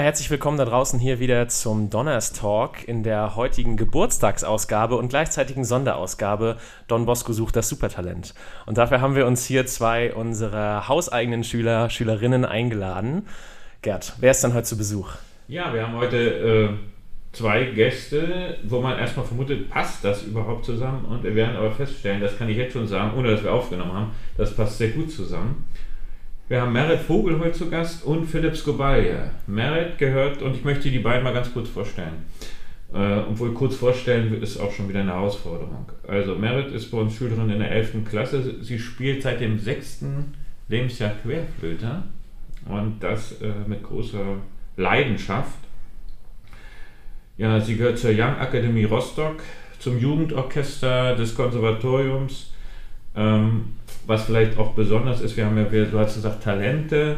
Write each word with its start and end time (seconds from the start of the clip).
Herzlich 0.00 0.30
willkommen 0.30 0.56
da 0.56 0.64
draußen 0.64 0.98
hier 0.98 1.20
wieder 1.20 1.48
zum 1.48 1.90
Donners 1.90 2.32
Talk 2.32 2.88
in 2.88 3.02
der 3.02 3.36
heutigen 3.36 3.76
Geburtstagsausgabe 3.76 4.96
und 4.96 5.10
gleichzeitigen 5.10 5.62
Sonderausgabe 5.62 6.56
Don 6.88 7.04
Bosco 7.04 7.34
sucht 7.34 7.54
das 7.54 7.68
Supertalent. 7.68 8.34
Und 8.64 8.78
dafür 8.78 9.02
haben 9.02 9.14
wir 9.14 9.26
uns 9.26 9.44
hier 9.44 9.66
zwei 9.66 10.14
unserer 10.14 10.88
hauseigenen 10.88 11.44
Schüler, 11.44 11.90
Schülerinnen 11.90 12.46
eingeladen. 12.46 13.26
Gerd, 13.82 14.14
wer 14.20 14.30
ist 14.30 14.42
denn 14.42 14.54
heute 14.54 14.62
zu 14.62 14.78
Besuch? 14.78 15.10
Ja, 15.48 15.74
wir 15.74 15.86
haben 15.86 15.94
heute 15.94 16.16
äh, 16.16 16.68
zwei 17.32 17.64
Gäste, 17.64 18.56
wo 18.64 18.80
man 18.80 18.98
erstmal 18.98 19.26
vermutet, 19.26 19.68
passt 19.68 20.02
das 20.02 20.22
überhaupt 20.22 20.64
zusammen? 20.64 21.04
Und 21.04 21.24
wir 21.24 21.34
werden 21.34 21.56
aber 21.56 21.72
feststellen, 21.72 22.22
das 22.22 22.38
kann 22.38 22.48
ich 22.48 22.56
jetzt 22.56 22.72
schon 22.72 22.86
sagen, 22.86 23.18
ohne 23.18 23.32
dass 23.32 23.42
wir 23.42 23.52
aufgenommen 23.52 23.92
haben, 23.92 24.10
das 24.38 24.56
passt 24.56 24.78
sehr 24.78 24.92
gut 24.92 25.12
zusammen. 25.12 25.66
Wir 26.50 26.62
haben 26.62 26.72
Merit 26.72 26.98
Vogel 26.98 27.38
heute 27.38 27.52
zu 27.52 27.70
Gast 27.70 28.02
und 28.02 28.26
Philipp 28.26 28.56
Skobalia. 28.56 29.30
Merit 29.46 29.98
gehört, 29.98 30.42
und 30.42 30.56
ich 30.56 30.64
möchte 30.64 30.90
die 30.90 30.98
beiden 30.98 31.22
mal 31.22 31.32
ganz 31.32 31.52
kurz 31.52 31.68
vorstellen. 31.68 32.24
Äh, 32.92 33.18
obwohl 33.20 33.54
kurz 33.54 33.76
vorstellen 33.76 34.42
ist 34.42 34.58
auch 34.58 34.72
schon 34.72 34.88
wieder 34.88 34.98
eine 34.98 35.12
Herausforderung. 35.12 35.86
Also 36.08 36.34
Merit 36.34 36.72
ist 36.72 36.90
bei 36.90 36.98
uns 36.98 37.14
Schülerin 37.14 37.50
in 37.50 37.60
der 37.60 37.70
11. 37.70 38.04
Klasse. 38.04 38.64
Sie 38.64 38.80
spielt 38.80 39.22
seit 39.22 39.40
dem 39.40 39.60
6. 39.60 40.06
Lebensjahr 40.66 41.12
Querflöte 41.22 42.02
und 42.68 42.96
das 42.98 43.40
äh, 43.40 43.52
mit 43.68 43.84
großer 43.84 44.38
Leidenschaft. 44.76 45.56
Ja, 47.36 47.60
sie 47.60 47.76
gehört 47.76 47.98
zur 47.98 48.10
Young 48.10 48.38
Akademie 48.40 48.86
Rostock, 48.86 49.40
zum 49.78 50.00
Jugendorchester 50.00 51.14
des 51.14 51.32
Konservatoriums. 51.36 52.52
Ähm, 53.14 53.76
was 54.06 54.24
vielleicht 54.24 54.58
auch 54.58 54.72
besonders 54.72 55.20
ist, 55.20 55.36
wir 55.36 55.46
haben 55.46 55.56
ja, 55.56 55.64
du 55.64 55.98
hast 55.98 56.14
gesagt, 56.14 56.42
Talente. 56.42 57.16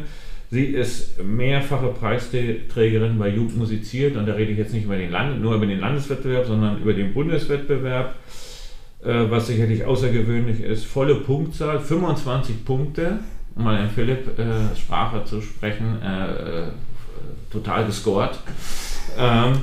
Sie 0.51 0.67
ist 0.67 1.23
mehrfache 1.23 1.89
Preisträgerin 1.89 3.19
bei 3.19 3.29
Jugend 3.29 3.57
musiziert 3.57 4.17
und 4.17 4.27
da 4.27 4.35
rede 4.35 4.53
ich 4.53 4.59
jetzt 4.59 4.75
nicht 4.75 4.85
über 4.85 4.99
den 4.99 5.11
Land, 5.11 5.41
nur 5.41 5.55
über 5.55 5.65
den 5.65 5.81
Landeswettbewerb, 5.81 6.47
sondern 6.47 6.83
über 6.83 6.93
den 6.93 7.15
Bundeswettbewerb, 7.15 8.17
äh, 9.03 9.31
was 9.31 9.47
sicherlich 9.47 9.87
außergewöhnlich 9.87 10.61
ist. 10.61 10.85
Volle 10.85 11.15
Punktzahl, 11.15 11.81
25 11.81 12.67
Punkte, 12.67 13.21
um 13.55 13.65
mal 13.65 13.83
in 13.83 13.89
Philipp 13.89 14.39
äh, 14.39 14.77
Sprache 14.77 15.25
zu 15.25 15.41
sprechen, 15.41 16.03
äh, 16.03 16.33
äh 16.33 16.63
total 17.51 17.87
gescored. 17.87 18.39
Ähm, 19.19 19.63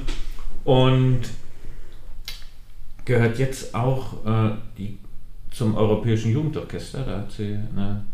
und 0.64 1.22
gehört 3.06 3.40
jetzt 3.40 3.74
auch 3.74 4.26
äh, 4.26 4.52
die 4.78 4.98
zum 5.60 5.76
Europäischen 5.76 6.32
Jugendorchester. 6.32 7.04
Da 7.04 7.18
hat 7.20 7.32
sie 7.32 7.54
eine 7.76 8.06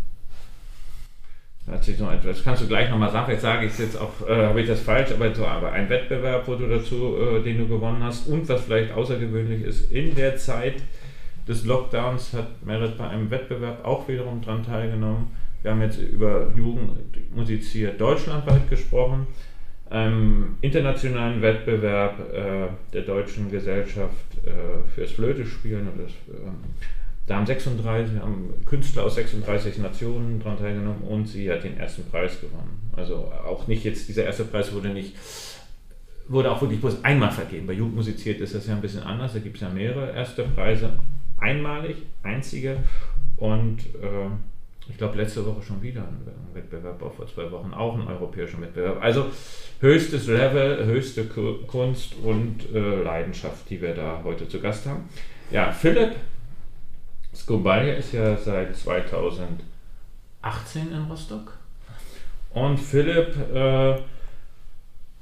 hat 1.67 1.83
sich 1.83 1.97
noch 1.97 2.11
etwas, 2.11 2.43
kannst 2.43 2.61
du 2.61 2.67
gleich 2.67 2.91
nochmal 2.91 3.11
sagen, 3.11 3.31
jetzt 3.31 3.41
sage 3.41 3.65
ich 3.65 3.71
es 3.71 3.79
jetzt 3.79 3.99
auch, 3.99 4.27
äh, 4.27 4.45
habe 4.45 4.61
ich 4.61 4.67
das 4.67 4.81
falsch, 4.81 5.11
aber 5.11 5.33
so 5.33 5.47
aber 5.47 5.71
ein 5.71 5.89
Wettbewerb, 5.89 6.47
wo 6.47 6.53
du 6.53 6.67
dazu, 6.67 7.17
äh, 7.17 7.41
den 7.41 7.57
du 7.57 7.67
gewonnen 7.67 8.03
hast 8.03 8.27
und 8.27 8.47
was 8.47 8.61
vielleicht 8.65 8.93
außergewöhnlich 8.93 9.63
ist, 9.63 9.91
in 9.91 10.13
der 10.13 10.37
Zeit 10.37 10.75
des 11.47 11.65
Lockdowns 11.65 12.33
hat 12.33 12.63
Merit 12.63 12.99
bei 12.99 13.07
einem 13.07 13.31
Wettbewerb 13.31 13.83
auch 13.83 14.07
wiederum 14.07 14.41
daran 14.41 14.63
teilgenommen. 14.63 15.31
Wir 15.63 15.71
haben 15.71 15.81
jetzt 15.81 15.99
über 15.99 16.51
Jugend 16.55 16.91
musiziert 17.35 17.99
deutschlandweit 17.99 18.69
gesprochen, 18.69 19.25
einem 19.89 20.57
internationalen 20.61 21.41
Wettbewerb 21.41 22.31
äh, 22.31 22.67
der 22.93 23.01
Deutschen 23.01 23.49
Gesellschaft 23.49 24.37
äh, 24.45 24.87
fürs 24.93 25.11
Flötespielen 25.11 25.87
und 25.87 26.03
das 26.03 26.11
ähm, 26.29 26.59
da 27.27 27.37
haben 27.37 27.45
36, 27.45 28.19
haben 28.19 28.53
Künstler 28.65 29.03
aus 29.03 29.15
36 29.15 29.79
Nationen 29.79 30.39
daran 30.39 30.59
teilgenommen 30.59 31.01
und 31.01 31.27
sie 31.27 31.51
hat 31.51 31.63
den 31.63 31.77
ersten 31.77 32.03
Preis 32.05 32.39
gewonnen. 32.39 32.91
Also 32.95 33.31
auch 33.45 33.67
nicht 33.67 33.83
jetzt, 33.83 34.07
dieser 34.07 34.25
erste 34.25 34.45
Preis 34.45 34.71
wurde 34.73 34.89
nicht, 34.89 35.15
wurde 36.27 36.51
auch 36.51 36.61
wirklich 36.61 36.79
bloß 36.79 37.03
einmal 37.03 37.31
vergeben. 37.31 37.65
Bei 37.65 37.73
Jugendmusiziert 37.73 38.41
ist 38.41 38.53
das 38.53 38.67
ja 38.67 38.75
ein 38.75 38.81
bisschen 38.81 39.03
anders, 39.03 39.33
da 39.33 39.39
gibt 39.39 39.55
es 39.55 39.61
ja 39.61 39.69
mehrere 39.69 40.11
erste 40.11 40.43
Preise. 40.43 40.91
Einmalig, 41.37 41.97
einzige 42.23 42.77
und 43.37 43.79
äh, 43.79 44.29
ich 44.87 44.97
glaube 44.97 45.17
letzte 45.17 45.45
Woche 45.45 45.63
schon 45.63 45.81
wieder 45.81 46.01
ein 46.01 46.53
Wettbewerb, 46.53 47.01
auch 47.01 47.13
vor 47.13 47.27
zwei 47.27 47.51
Wochen 47.51 47.73
auch 47.73 47.95
ein 47.95 48.07
europäischer 48.07 48.61
Wettbewerb. 48.61 49.01
Also 49.01 49.25
höchstes 49.79 50.27
Level, 50.27 50.85
höchste 50.85 51.25
Kunst 51.25 52.15
und 52.23 52.71
äh, 52.73 53.01
Leidenschaft, 53.01 53.69
die 53.69 53.81
wir 53.81 53.95
da 53.95 54.21
heute 54.23 54.47
zu 54.47 54.59
Gast 54.59 54.85
haben. 54.85 55.09
Ja, 55.51 55.71
Philipp 55.71 56.15
Skobalia 57.35 57.95
ist 57.95 58.13
ja 58.13 58.37
seit 58.37 58.75
2018 58.75 59.59
in 60.91 61.03
Rostock. 61.09 61.57
Und 62.51 62.77
Philipp 62.77 63.35
äh, 63.53 63.95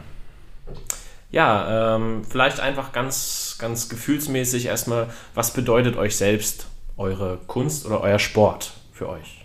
Ja, 1.32 1.96
ähm, 1.96 2.24
vielleicht 2.24 2.60
einfach 2.60 2.92
ganz, 2.92 3.56
ganz 3.60 3.90
gefühlsmäßig 3.90 4.68
erstmal, 4.68 5.08
was 5.34 5.54
bedeutet 5.54 5.98
euch 5.98 6.16
selbst 6.16 6.68
eure 6.98 7.40
Kunst 7.48 7.88
oder 7.88 8.02
euer 8.02 8.20
Sport 8.20 8.74
für 8.92 9.10
euch? 9.10 9.43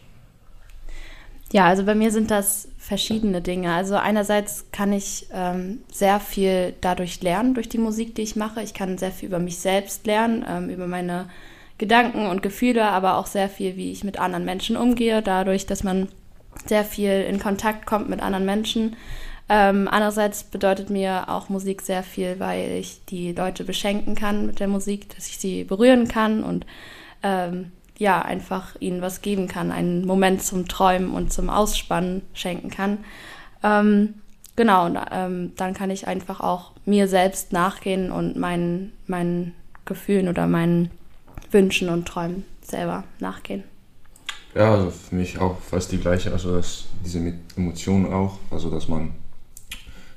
Ja, 1.51 1.67
also 1.67 1.85
bei 1.85 1.95
mir 1.95 2.11
sind 2.11 2.31
das 2.31 2.69
verschiedene 2.79 3.41
Dinge. 3.41 3.73
Also 3.73 3.97
einerseits 3.97 4.67
kann 4.71 4.93
ich 4.93 5.27
ähm, 5.33 5.81
sehr 5.91 6.21
viel 6.21 6.75
dadurch 6.81 7.23
lernen, 7.23 7.55
durch 7.55 7.69
die 7.69 7.79
Musik, 7.79 8.15
die 8.15 8.23
ich 8.23 8.37
mache. 8.37 8.63
Ich 8.63 8.75
kann 8.75 8.99
sehr 8.99 9.13
viel 9.13 9.29
über 9.29 9.39
mich 9.39 9.59
selbst 9.59 10.07
lernen, 10.07 10.45
ähm, 10.49 10.69
über 10.69 10.87
meine 10.87 11.29
Gedanken 11.79 12.27
und 12.27 12.43
Gefühle, 12.43 12.85
aber 12.85 13.17
auch 13.17 13.27
sehr 13.27 13.49
viel, 13.49 13.77
wie 13.77 13.93
ich 13.93 14.05
mit 14.05 14.19
anderen 14.19 14.45
Menschen 14.45 14.77
umgehe, 14.77 15.23
dadurch, 15.23 15.65
dass 15.65 15.85
man 15.85 16.09
sehr 16.67 16.85
viel 16.85 17.25
in 17.29 17.39
Kontakt 17.39 17.87
kommt 17.87 18.11
mit 18.11 18.21
anderen 18.21 18.45
Menschen. 18.45 18.97
Ähm, 19.49 19.89
andererseits 19.91 20.45
bedeutet 20.45 20.91
mir 20.91 21.29
auch 21.29 21.49
Musik 21.49 21.81
sehr 21.81 22.03
viel, 22.03 22.39
weil 22.39 22.73
ich 22.73 23.05
die 23.07 23.33
Leute 23.33 23.65
beschenken 23.65 24.15
kann 24.15 24.45
mit 24.45 24.61
der 24.61 24.69
Musik, 24.69 25.15
dass 25.15 25.29
ich 25.29 25.39
sie 25.39 25.65
berühren 25.65 26.09
kann 26.09 26.43
und 26.43 26.67
ähm, 27.23 27.73
ja, 27.99 28.23
einfach 28.23 28.77
ihnen 28.81 29.03
was 29.03 29.21
geben 29.21 29.49
kann, 29.49 29.73
einen 29.73 30.07
Moment 30.07 30.43
zum 30.43 30.69
Träumen 30.69 31.11
und 31.11 31.33
zum 31.33 31.51
Ausspannen 31.51 32.23
schenken 32.33 32.71
kann. 32.71 32.99
Ähm, 33.63 34.15
genau, 34.57 34.87
und 34.87 34.99
ähm, 35.11 35.53
dann 35.57 35.75
kann 35.75 35.91
ich 35.91 36.07
einfach 36.07 36.41
auch 36.41 36.73
mir 36.87 37.09
selbst 37.09 37.53
nachgehen 37.53 38.13
und 38.13 38.37
meinen, 38.37 38.93
meinen 39.07 39.55
Gefühlen 39.85 40.29
oder 40.29 40.47
meinen 40.47 40.91
Wünschen 41.51 41.89
und 41.89 42.07
Träumen 42.07 42.45
selber 42.63 43.05
nachgehen. 43.19 43.65
Ja, 44.55 44.75
also 44.75 44.91
für 44.91 45.15
mich 45.17 45.39
auch 45.39 45.59
fast 45.61 45.91
die 45.93 45.99
gleiche, 45.99 46.33
also 46.33 46.57
dass 46.57 46.87
diese 47.05 47.35
Emotionen 47.57 48.13
auch, 48.13 48.39
also 48.51 48.71
dass 48.71 48.89
man 48.89 49.13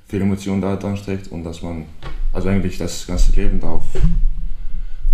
viele 0.07 0.23
Emotionen 0.23 0.61
da 0.61 0.75
dran 0.75 0.97
steckt 0.97 1.29
und 1.29 1.43
dass 1.43 1.61
man 1.61 1.85
also 2.31 2.49
eigentlich 2.49 2.77
das 2.77 3.07
ganze 3.07 3.33
Leben 3.33 3.59
darauf 3.59 3.83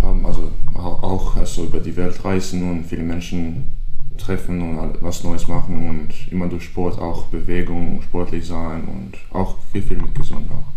haben, 0.00 0.24
also 0.24 0.50
auch 0.74 1.36
also 1.36 1.64
über 1.64 1.80
die 1.80 1.96
Welt 1.96 2.24
reisen 2.24 2.70
und 2.70 2.84
viele 2.84 3.02
Menschen 3.02 3.76
treffen 4.18 4.60
und 4.60 5.02
was 5.02 5.24
Neues 5.24 5.48
machen 5.48 5.88
und 5.88 6.32
immer 6.32 6.48
durch 6.48 6.64
Sport 6.64 6.98
auch 6.98 7.26
Bewegung, 7.26 8.02
sportlich 8.02 8.46
sein 8.46 8.84
und 8.84 9.12
auch 9.30 9.56
viel, 9.72 9.82
viel 9.82 9.96
mit 9.96 10.14
gesund 10.14 10.50
auch. 10.50 10.72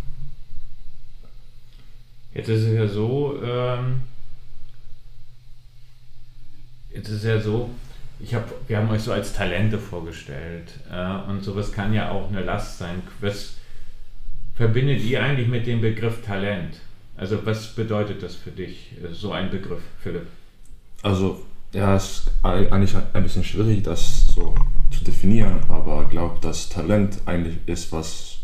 Jetzt 2.34 2.48
ist 2.48 2.64
es 2.64 2.74
ja 2.74 2.88
so, 2.88 3.42
ähm, 3.44 4.04
jetzt 6.94 7.10
ist 7.10 7.18
es 7.18 7.24
ja 7.24 7.40
so, 7.42 7.70
ich 8.20 8.34
hab, 8.34 8.48
wir 8.70 8.78
haben 8.78 8.90
euch 8.90 9.02
so 9.02 9.12
als 9.12 9.34
Talente 9.34 9.78
vorgestellt 9.78 10.80
äh, 10.90 11.30
und 11.30 11.44
sowas 11.44 11.72
kann 11.72 11.94
ja 11.94 12.12
auch 12.12 12.30
eine 12.30 12.44
Last 12.44 12.78
sein. 12.78 13.02
Was 13.20 13.56
verbindet 14.56 15.02
ihr 15.02 15.22
eigentlich 15.24 15.48
mit 15.48 15.66
dem 15.66 15.82
Begriff 15.82 16.24
Talent? 16.26 16.80
Also 17.22 17.38
was 17.46 17.68
bedeutet 17.68 18.24
das 18.24 18.34
für 18.34 18.50
dich, 18.50 18.94
äh, 18.98 19.14
so 19.14 19.32
ein 19.32 19.52
Begriff, 19.52 19.84
Philipp? 20.00 20.26
Also 21.04 21.42
ja, 21.72 21.96
es 21.96 22.04
ist 22.04 22.32
eigentlich 22.42 22.96
ein 23.14 23.22
bisschen 23.22 23.44
schwierig, 23.44 23.84
das 23.84 24.34
so 24.34 24.56
zu 24.90 25.04
definieren, 25.04 25.60
aber 25.70 26.02
ich 26.02 26.10
glaube, 26.10 26.40
dass 26.42 26.68
Talent 26.68 27.20
eigentlich 27.28 27.58
ist, 27.68 27.92
was, 27.92 28.40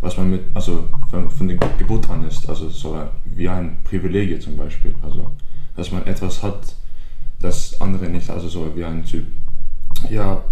was 0.00 0.16
man 0.16 0.32
mit, 0.32 0.42
also 0.54 0.88
von, 1.08 1.30
von 1.30 1.46
der 1.46 1.56
Geburt 1.78 2.10
an 2.10 2.26
ist, 2.26 2.48
also 2.48 2.68
so 2.68 3.00
wie 3.26 3.48
ein 3.48 3.76
Privileg 3.84 4.42
zum 4.42 4.56
Beispiel, 4.56 4.96
also 5.02 5.30
dass 5.76 5.92
man 5.92 6.04
etwas 6.04 6.42
hat, 6.42 6.74
das 7.40 7.80
andere 7.80 8.08
nicht, 8.08 8.28
also 8.28 8.48
so 8.48 8.74
wie 8.74 8.84
ein 8.84 9.04
Typ. 9.04 9.26
Ja, 10.10 10.42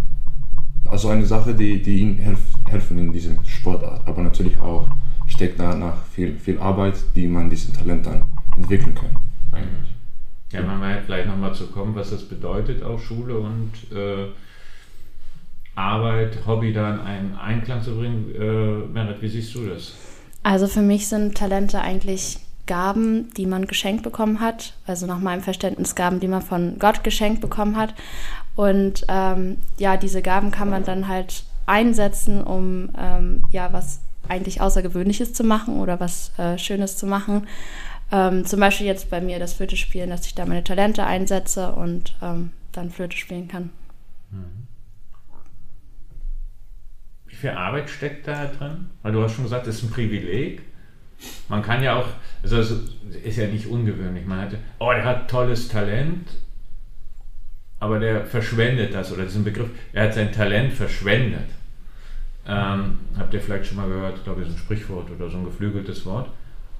also 0.85 1.09
eine 1.09 1.27
Sache, 1.27 1.53
die, 1.53 1.83
die 1.83 1.99
ihnen 1.99 2.19
helf, 2.19 2.39
helfen 2.69 2.99
in 2.99 3.11
diesem 3.11 3.45
Sportart, 3.45 4.07
aber 4.07 4.23
natürlich 4.23 4.61
auch 4.61 4.89
steckt 5.35 5.59
danach 5.59 6.05
viel, 6.13 6.39
viel 6.39 6.59
Arbeit, 6.59 6.95
die 7.15 7.27
man 7.27 7.51
diesem 7.51 7.75
Talent 7.75 8.07
dann 8.07 8.25
entwickeln 8.57 8.95
kann. 8.95 9.17
Eigentlich. 9.53 9.91
Ja, 10.53 10.63
man 10.63 10.81
halt 10.81 11.05
vielleicht 11.05 11.27
nochmal 11.27 11.55
zu 11.55 11.67
kommen, 11.67 11.95
was 11.97 12.11
das 12.11 12.23
bedeutet, 12.23 12.83
auch 12.83 13.01
Schule 13.01 13.39
und 13.39 13.73
äh, 13.93 14.29
Arbeit, 15.75 16.47
Hobby 16.47 16.73
da 16.73 16.95
in 16.95 17.01
einen 17.01 17.35
Einklang 17.37 17.83
zu 17.83 17.97
bringen. 17.97 18.33
Äh, 18.35 18.93
Merit, 18.93 19.21
wie 19.21 19.29
siehst 19.29 19.55
du 19.57 19.67
das? 19.67 19.95
Also 20.45 20.69
für 20.69 20.83
mich 20.83 21.09
sind 21.09 21.37
Talente 21.37 21.81
eigentlich 21.81 22.39
Gaben, 22.67 23.31
die 23.37 23.47
man 23.47 23.67
geschenkt 23.67 24.05
bekommen 24.05 24.39
hat. 24.39 24.75
Also 24.87 25.07
nach 25.07 25.19
meinem 25.19 25.43
Verständnis 25.43 25.97
Gaben, 25.97 26.21
die 26.21 26.29
man 26.29 26.43
von 26.43 26.79
Gott 26.79 27.03
geschenkt 27.03 27.41
bekommen 27.41 27.77
hat. 27.77 27.95
Und 28.55 29.05
ähm, 29.09 29.57
ja, 29.79 29.97
diese 29.97 30.23
Gaben 30.23 30.53
kann 30.53 30.71
man 30.71 30.85
dann 30.85 31.09
halt 31.09 31.45
einsetzen, 31.67 32.43
um 32.43 32.91
ähm, 32.97 33.43
ja 33.51 33.73
was 33.73 34.01
eigentlich 34.29 34.61
Außergewöhnliches 34.61 35.33
zu 35.33 35.45
machen 35.45 35.81
oder 35.81 36.01
was 36.01 36.33
äh, 36.39 36.59
Schönes 36.59 36.97
zu 36.97 37.07
machen. 37.07 37.47
Ähm, 38.13 38.45
zum 38.45 38.61
Beispiel 38.61 38.87
jetzt 38.87 39.11
bei 39.11 39.21
mir 39.21 39.39
das 39.39 39.55
Flöte 39.55 39.77
spielen, 39.77 40.11
dass 40.11 40.27
ich 40.27 40.35
da 40.35 40.47
meine 40.47 40.65
Talente 40.65 41.05
einsetze 41.05 41.73
und 41.73 42.15
ähm, 42.23 42.51
dann 42.73 42.91
Flöte 42.91 43.17
spielen 43.17 43.49
kann. 43.49 43.71
Mhm. 44.31 44.67
Wie 47.27 47.35
viel 47.35 47.51
Arbeit 47.51 47.91
steckt 47.91 48.29
da 48.29 48.47
drin? 48.47 48.91
Weil 49.03 49.13
du 49.13 49.23
hast 49.23 49.35
schon 49.35 49.45
gesagt, 49.45 49.67
das 49.67 49.77
ist 49.77 49.85
ein 49.85 49.91
Privileg. 49.91 50.63
Man 51.49 51.63
kann 51.63 51.83
ja 51.83 51.97
auch, 51.97 52.07
also 52.43 52.59
es 52.59 52.73
ist 53.25 53.39
ja 53.39 53.47
nicht 53.47 53.67
ungewöhnlich. 53.67 54.27
Man 54.27 54.41
hatte, 54.41 54.59
oh, 54.79 54.93
der 54.93 55.05
hat 55.05 55.31
tolles 55.31 55.69
Talent, 55.69 56.29
aber 57.81 57.99
der 57.99 58.25
verschwendet 58.27 58.95
das 58.95 59.13
oder 59.13 59.25
diesen 59.25 59.45
Begriff, 59.45 59.71
er 59.93 60.05
hat 60.05 60.15
sein 60.15 60.33
Talent 60.33 60.73
verschwendet. 60.73 61.49
Ähm, 62.47 62.99
habt 63.19 63.33
ihr 63.33 63.41
vielleicht 63.41 63.67
schon 63.67 63.77
mal 63.79 63.89
gehört, 63.89 64.19
ich 64.19 64.25
glaube, 64.25 64.41
das 64.41 64.51
ist 64.51 64.57
ein 64.57 64.59
Sprichwort 64.59 65.11
oder 65.11 65.31
so 65.31 65.39
ein 65.39 65.45
geflügeltes 65.45 66.05
Wort. 66.05 66.29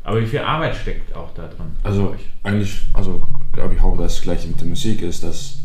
Aber 0.03 0.21
wie 0.21 0.27
viel 0.27 0.41
Arbeit 0.41 0.77
steckt 0.77 1.15
auch 1.17 1.33
da 1.35 1.49
drin? 1.49 1.73
Also 1.83 2.15
eigentlich, 2.43 2.83
also 2.93 3.23
glaube 3.53 3.75
ich 3.75 3.81
auch 3.81 3.97
das 3.97 4.21
gleiche 4.21 4.49
mit 4.49 4.61
der 4.61 4.69
Musik 4.69 5.01
ist, 5.01 5.25
dass 5.25 5.63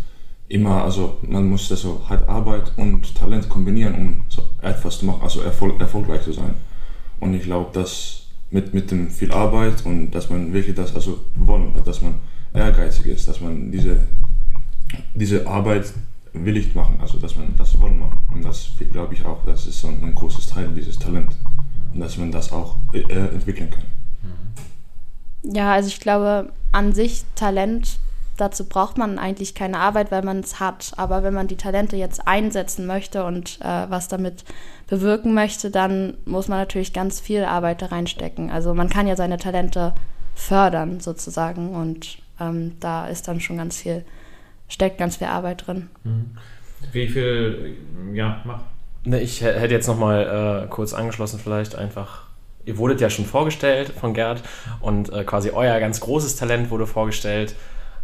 immer, 0.48 0.84
also 0.84 1.18
man 1.24 1.46
muss 1.48 1.68
das 1.68 1.82
so 1.82 2.02
halt 2.08 2.28
Arbeit 2.30 2.72
und 2.78 3.14
Talent 3.16 3.50
kombinieren, 3.50 3.96
um 3.96 4.24
so 4.30 4.44
etwas 4.62 5.00
zu 5.00 5.06
machen, 5.06 5.22
also 5.22 5.42
erfolg, 5.42 5.80
erfolgreich 5.82 6.22
zu 6.22 6.32
sein. 6.32 6.56
Und 7.20 7.34
ich 7.34 7.44
glaube, 7.44 7.72
dass 7.74 8.28
mit, 8.50 8.74
mit 8.74 8.90
dem 8.92 9.10
viel 9.10 9.32
Arbeit 9.32 9.86
und 9.86 10.12
dass 10.12 10.30
man 10.30 10.54
wirklich 10.54 10.76
das, 10.76 10.96
also 10.96 11.20
wollen, 11.36 11.74
dass 11.84 12.02
man 12.02 12.16
ehrgeizig 12.54 13.08
ist, 13.08 13.28
dass 13.28 13.42
man 13.42 13.72
diese, 13.72 14.08
diese 15.14 15.46
Arbeit 15.46 15.94
willig 16.34 16.76
machen, 16.76 17.00
also 17.02 17.18
dass 17.18 17.36
man 17.36 17.56
das 17.58 17.80
wollen 17.80 18.00
machen. 18.00 18.20
Und 18.32 18.46
das 18.46 18.72
glaube 18.92 19.14
ich 19.14 19.26
auch, 19.26 19.44
das 19.46 19.66
ist 19.66 19.80
so 19.80 19.88
ein, 19.88 20.16
großes 20.16 20.48
Teil 20.48 20.70
dieses 20.70 20.98
Talent. 20.98 21.36
Und 21.94 22.00
dass 22.00 22.18
man 22.18 22.32
das 22.32 22.52
auch 22.52 22.76
äh, 22.94 23.02
entwickeln 23.02 23.70
kann. 23.70 23.86
Ja, 25.44 25.74
also 25.74 25.88
ich 25.88 26.00
glaube, 26.00 26.52
an 26.72 26.94
sich 26.94 27.24
Talent, 27.36 28.00
dazu 28.38 28.66
braucht 28.66 28.98
man 28.98 29.18
eigentlich 29.18 29.56
keine 29.56 29.80
Arbeit, 29.80 30.12
weil 30.12 30.24
man 30.24 30.40
es 30.40 30.60
hat. 30.60 30.92
Aber 30.98 31.24
wenn 31.24 31.34
man 31.34 31.48
die 31.48 31.58
Talente 31.58 31.96
jetzt 31.96 32.28
einsetzen 32.28 32.86
möchte 32.86 33.26
und 33.26 33.60
äh, 33.62 33.90
was 33.90 34.08
damit 34.08 34.44
bewirken 34.88 35.34
möchte, 35.34 35.72
dann 35.72 36.18
muss 36.26 36.48
man 36.48 36.60
natürlich 36.60 36.94
ganz 36.94 37.20
viel 37.20 37.44
Arbeit 37.44 37.82
da 37.82 37.88
reinstecken. 37.88 38.52
Also 38.52 38.74
man 38.74 38.90
kann 38.90 39.08
ja 39.08 39.16
seine 39.16 39.38
Talente 39.38 39.94
fördern 40.36 41.00
sozusagen 41.00 41.76
und 41.76 42.20
ähm, 42.40 42.76
da 42.80 43.08
ist 43.08 43.28
dann 43.28 43.42
schon 43.42 43.58
ganz 43.58 43.78
viel, 43.78 44.06
steckt 44.70 44.98
ganz 44.98 45.18
viel 45.18 45.28
Arbeit 45.28 45.68
drin. 45.68 45.90
Mhm. 46.04 46.38
Wie 46.94 47.08
viel, 47.08 47.76
ja, 48.14 48.42
mach. 48.46 48.62
Ne, 49.04 49.20
ich 49.20 49.42
hätte 49.42 49.74
jetzt 49.74 49.88
nochmal 49.88 50.64
äh, 50.64 50.68
kurz 50.70 50.94
angeschlossen, 50.94 51.40
vielleicht 51.44 51.76
einfach 51.76 52.30
ihr 52.70 52.78
wurdet 52.78 53.02
ja 53.02 53.10
schon 53.10 53.26
vorgestellt 53.26 53.92
von 54.00 54.14
Gerd 54.14 54.44
und 54.80 55.12
äh, 55.12 55.24
quasi 55.24 55.50
euer 55.50 55.80
ganz 55.80 56.00
großes 56.00 56.36
Talent 56.36 56.70
wurde 56.70 56.86
vorgestellt. 56.86 57.56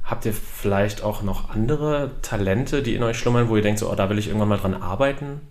Habt 0.04 0.26
ihr 0.26 0.34
vielleicht 0.34 1.04
auch 1.04 1.24
noch 1.24 1.50
andere 1.50 2.12
Talente, 2.22 2.82
die 2.82 2.96
in 2.96 3.04
euch 3.04 3.18
schlummern, 3.18 3.50
wo 3.50 3.56
ihr 3.56 3.62
denkt, 3.62 3.80
so, 3.80 3.92
oh, 3.92 3.96
da 3.96 4.10
will 4.10 4.20
ich 4.20 4.28
irgendwann 4.28 4.50
mal 4.50 4.58
dran 4.58 4.74
arbeiten? 4.74 5.42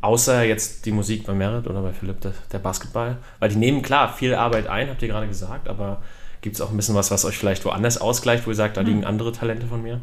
Außer 0.00 0.44
jetzt 0.44 0.86
die 0.86 0.92
Musik 0.92 1.26
bei 1.26 1.34
Merit 1.34 1.66
oder 1.66 1.82
bei 1.82 1.92
Philipp, 1.92 2.20
der, 2.20 2.32
der 2.52 2.58
Basketball. 2.58 3.18
Weil 3.38 3.50
die 3.50 3.56
nehmen 3.56 3.82
klar 3.82 4.12
viel 4.12 4.34
Arbeit 4.34 4.66
ein, 4.66 4.88
habt 4.88 5.02
ihr 5.02 5.08
gerade 5.08 5.28
gesagt, 5.28 5.68
aber 5.68 6.02
gibt 6.40 6.56
es 6.56 6.62
auch 6.62 6.70
ein 6.70 6.76
bisschen 6.76 6.94
was, 6.94 7.10
was 7.10 7.24
euch 7.24 7.36
vielleicht 7.36 7.64
woanders 7.64 8.00
ausgleicht, 8.00 8.46
wo 8.46 8.50
ihr 8.50 8.56
sagt, 8.56 8.76
da 8.76 8.80
liegen 8.80 9.00
hm. 9.00 9.08
andere 9.08 9.32
Talente 9.32 9.66
von 9.66 9.82
mir? 9.82 10.00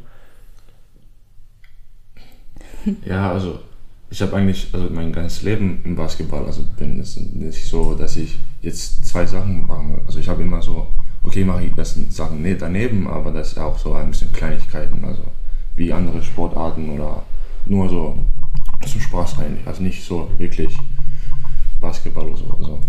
Ja, 3.06 3.32
also 3.32 3.60
ich 4.10 4.22
habe 4.22 4.36
eigentlich 4.38 4.70
also 4.74 4.90
mein 4.90 5.12
ganzes 5.12 5.44
Leben 5.44 5.82
im 5.84 5.96
Basketball, 5.96 6.46
also 6.46 6.64
bin 6.78 7.00
es 7.00 7.18
nicht 7.18 7.66
so, 7.66 7.94
dass 7.94 8.16
ich 8.16 8.38
jetzt 8.62 9.06
zwei 9.06 9.26
Sachen 9.26 9.68
mache. 9.68 10.02
Also 10.06 10.20
ich 10.20 10.30
habe 10.30 10.44
immer 10.44 10.62
so, 10.62 10.88
okay, 11.24 11.44
mache 11.44 11.66
ich 11.66 11.74
das 11.76 11.98
Sachen 12.10 12.46
daneben, 12.58 13.08
aber 13.08 13.32
das 13.32 13.50
ist 13.50 13.58
auch 13.58 13.78
so 13.78 13.94
ein 13.94 14.10
bisschen 14.10 14.32
Kleinigkeiten, 14.32 15.04
also 15.04 15.24
wie 15.76 15.92
andere 15.92 16.24
Sportarten 16.24 16.90
oder 16.90 17.24
nur 17.66 17.90
so 17.90 18.18
zum 18.86 19.02
Spaß 19.02 19.40
eigentlich. 19.40 19.68
Also 19.68 19.84
nicht 19.84 20.04
so 20.04 20.30
wirklich 20.38 20.76
Basketball 21.80 22.28
oder 22.28 22.38
so. 22.38 22.54
Also 22.58 22.82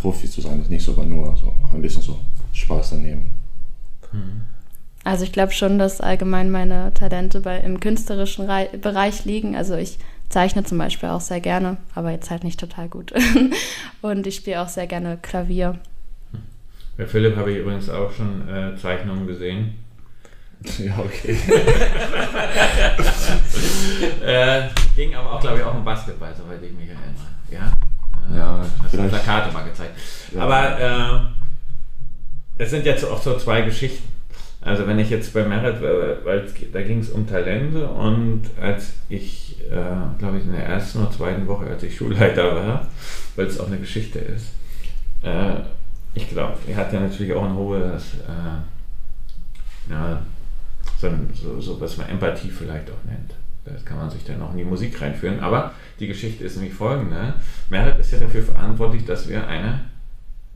Profi 0.00 0.30
zu 0.30 0.40
sein 0.40 0.62
ist 0.62 0.70
nicht 0.70 0.84
so, 0.84 0.92
aber 0.92 1.04
nur 1.04 1.36
so 1.36 1.52
ein 1.72 1.82
bisschen 1.82 2.02
so 2.02 2.18
Spaß 2.52 2.90
daneben. 2.90 3.30
Hm. 4.10 4.42
Also 5.08 5.24
ich 5.24 5.32
glaube 5.32 5.52
schon, 5.52 5.78
dass 5.78 6.02
allgemein 6.02 6.50
meine 6.50 6.92
Talente 6.92 7.40
bei, 7.40 7.56
im 7.60 7.80
künstlerischen 7.80 8.46
Bereich 8.46 9.24
liegen. 9.24 9.56
Also 9.56 9.74
ich 9.74 9.96
zeichne 10.28 10.64
zum 10.64 10.76
Beispiel 10.76 11.08
auch 11.08 11.22
sehr 11.22 11.40
gerne, 11.40 11.78
aber 11.94 12.10
jetzt 12.10 12.30
halt 12.30 12.44
nicht 12.44 12.60
total 12.60 12.90
gut. 12.90 13.14
und 14.02 14.26
ich 14.26 14.36
spiele 14.36 14.60
auch 14.60 14.68
sehr 14.68 14.86
gerne 14.86 15.16
Klavier. 15.22 15.78
Bei 16.98 17.06
Philipp 17.06 17.36
habe 17.36 17.52
ich 17.52 17.56
übrigens 17.60 17.88
auch 17.88 18.12
schon 18.12 18.46
äh, 18.50 18.76
Zeichnungen 18.76 19.26
gesehen. 19.26 19.78
Ja, 20.78 20.98
okay. 20.98 21.38
äh, 24.26 24.62
ging 24.96 25.14
aber 25.14 25.34
auch, 25.34 25.40
glaube 25.40 25.58
ich, 25.58 25.64
auch 25.64 25.74
um 25.74 25.84
Basketball, 25.84 26.34
soweit 26.36 26.60
ich 26.64 26.72
mich 26.72 26.88
erinnere. 26.88 27.14
Ja, 27.48 27.70
äh, 28.28 28.36
ja 28.36 28.66
hast 28.82 28.92
du 28.92 29.08
Plakate 29.08 29.52
mal 29.52 29.62
gezeigt. 29.62 29.96
Ja. 30.34 30.42
Aber 30.42 31.30
äh, 32.58 32.62
es 32.62 32.70
sind 32.70 32.84
jetzt 32.84 33.04
auch 33.04 33.22
so 33.22 33.38
zwei 33.38 33.62
Geschichten. 33.62 34.17
Also 34.68 34.86
wenn 34.86 34.98
ich 34.98 35.08
jetzt 35.08 35.32
bei 35.32 35.44
Merit, 35.44 35.80
weil 35.80 36.46
da 36.74 36.82
ging 36.82 36.98
es 36.98 37.08
um 37.08 37.26
Talente 37.26 37.88
und 37.88 38.42
als 38.60 38.92
ich, 39.08 39.56
äh, 39.70 40.18
glaube 40.18 40.36
ich, 40.38 40.44
in 40.44 40.52
der 40.52 40.66
ersten 40.66 40.98
oder 40.98 41.10
zweiten 41.10 41.46
Woche, 41.46 41.64
als 41.66 41.82
ich 41.82 41.96
Schulleiter 41.96 42.54
war, 42.54 42.86
weil 43.34 43.46
es 43.46 43.58
auch 43.58 43.68
eine 43.68 43.78
Geschichte 43.78 44.18
ist, 44.18 44.52
äh, 45.22 45.54
ich 46.12 46.28
glaube, 46.28 46.58
er 46.66 46.76
hat 46.76 46.92
ja 46.92 47.00
natürlich 47.00 47.32
auch 47.32 47.44
ein 47.44 47.54
hohes, 47.54 48.14
äh, 48.28 49.90
ja, 49.90 50.20
so, 51.00 51.08
so, 51.32 51.60
so, 51.62 51.80
was 51.80 51.96
man 51.96 52.10
Empathie 52.10 52.50
vielleicht 52.50 52.90
auch 52.90 53.04
nennt. 53.10 53.34
Das 53.64 53.82
kann 53.86 53.96
man 53.96 54.10
sich 54.10 54.24
dann 54.24 54.42
auch 54.42 54.52
in 54.52 54.58
die 54.58 54.64
Musik 54.64 55.00
reinführen. 55.00 55.40
Aber 55.40 55.72
die 55.98 56.08
Geschichte 56.08 56.44
ist 56.44 56.56
nämlich 56.56 56.74
folgende. 56.74 57.34
Merit 57.70 57.98
ist 57.98 58.12
ja 58.12 58.18
dafür 58.18 58.42
verantwortlich, 58.42 59.06
dass 59.06 59.28
wir 59.28 59.46
eine 59.46 59.80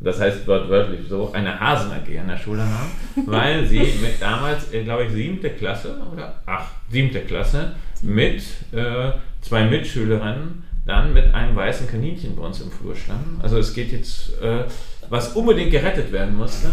das 0.03 0.21
heißt 0.21 0.47
wortwörtlich 0.47 1.01
so, 1.09 1.33
eine 1.33 1.59
Hasen-AG 1.59 2.19
an 2.19 2.29
der 2.29 2.37
Schule 2.37 2.63
haben, 2.63 2.91
weil 3.27 3.67
sie 3.67 3.81
mit 4.01 4.21
damals, 4.21 4.73
äh, 4.73 4.83
glaube 4.83 5.05
ich, 5.05 5.13
siebte 5.13 5.51
Klasse 5.51 5.97
oder 6.13 6.35
ach, 6.47 6.67
siebte 6.91 7.21
Klasse 7.21 7.73
mit 8.03 8.43
äh, 8.73 9.13
zwei 9.41 9.65
Mitschülerinnen 9.65 10.65
dann 10.85 11.13
mit 11.13 11.33
einem 11.33 11.55
weißen 11.55 11.87
Kaninchen 11.87 12.35
bei 12.35 12.43
uns 12.43 12.61
im 12.61 12.71
Flur 12.71 12.97
standen. 12.97 13.41
Also 13.41 13.59
es 13.59 13.73
geht 13.73 13.93
jetzt, 13.93 14.41
äh, 14.43 14.65
was 15.09 15.29
unbedingt 15.35 15.71
gerettet 15.71 16.11
werden 16.11 16.37
musste. 16.37 16.69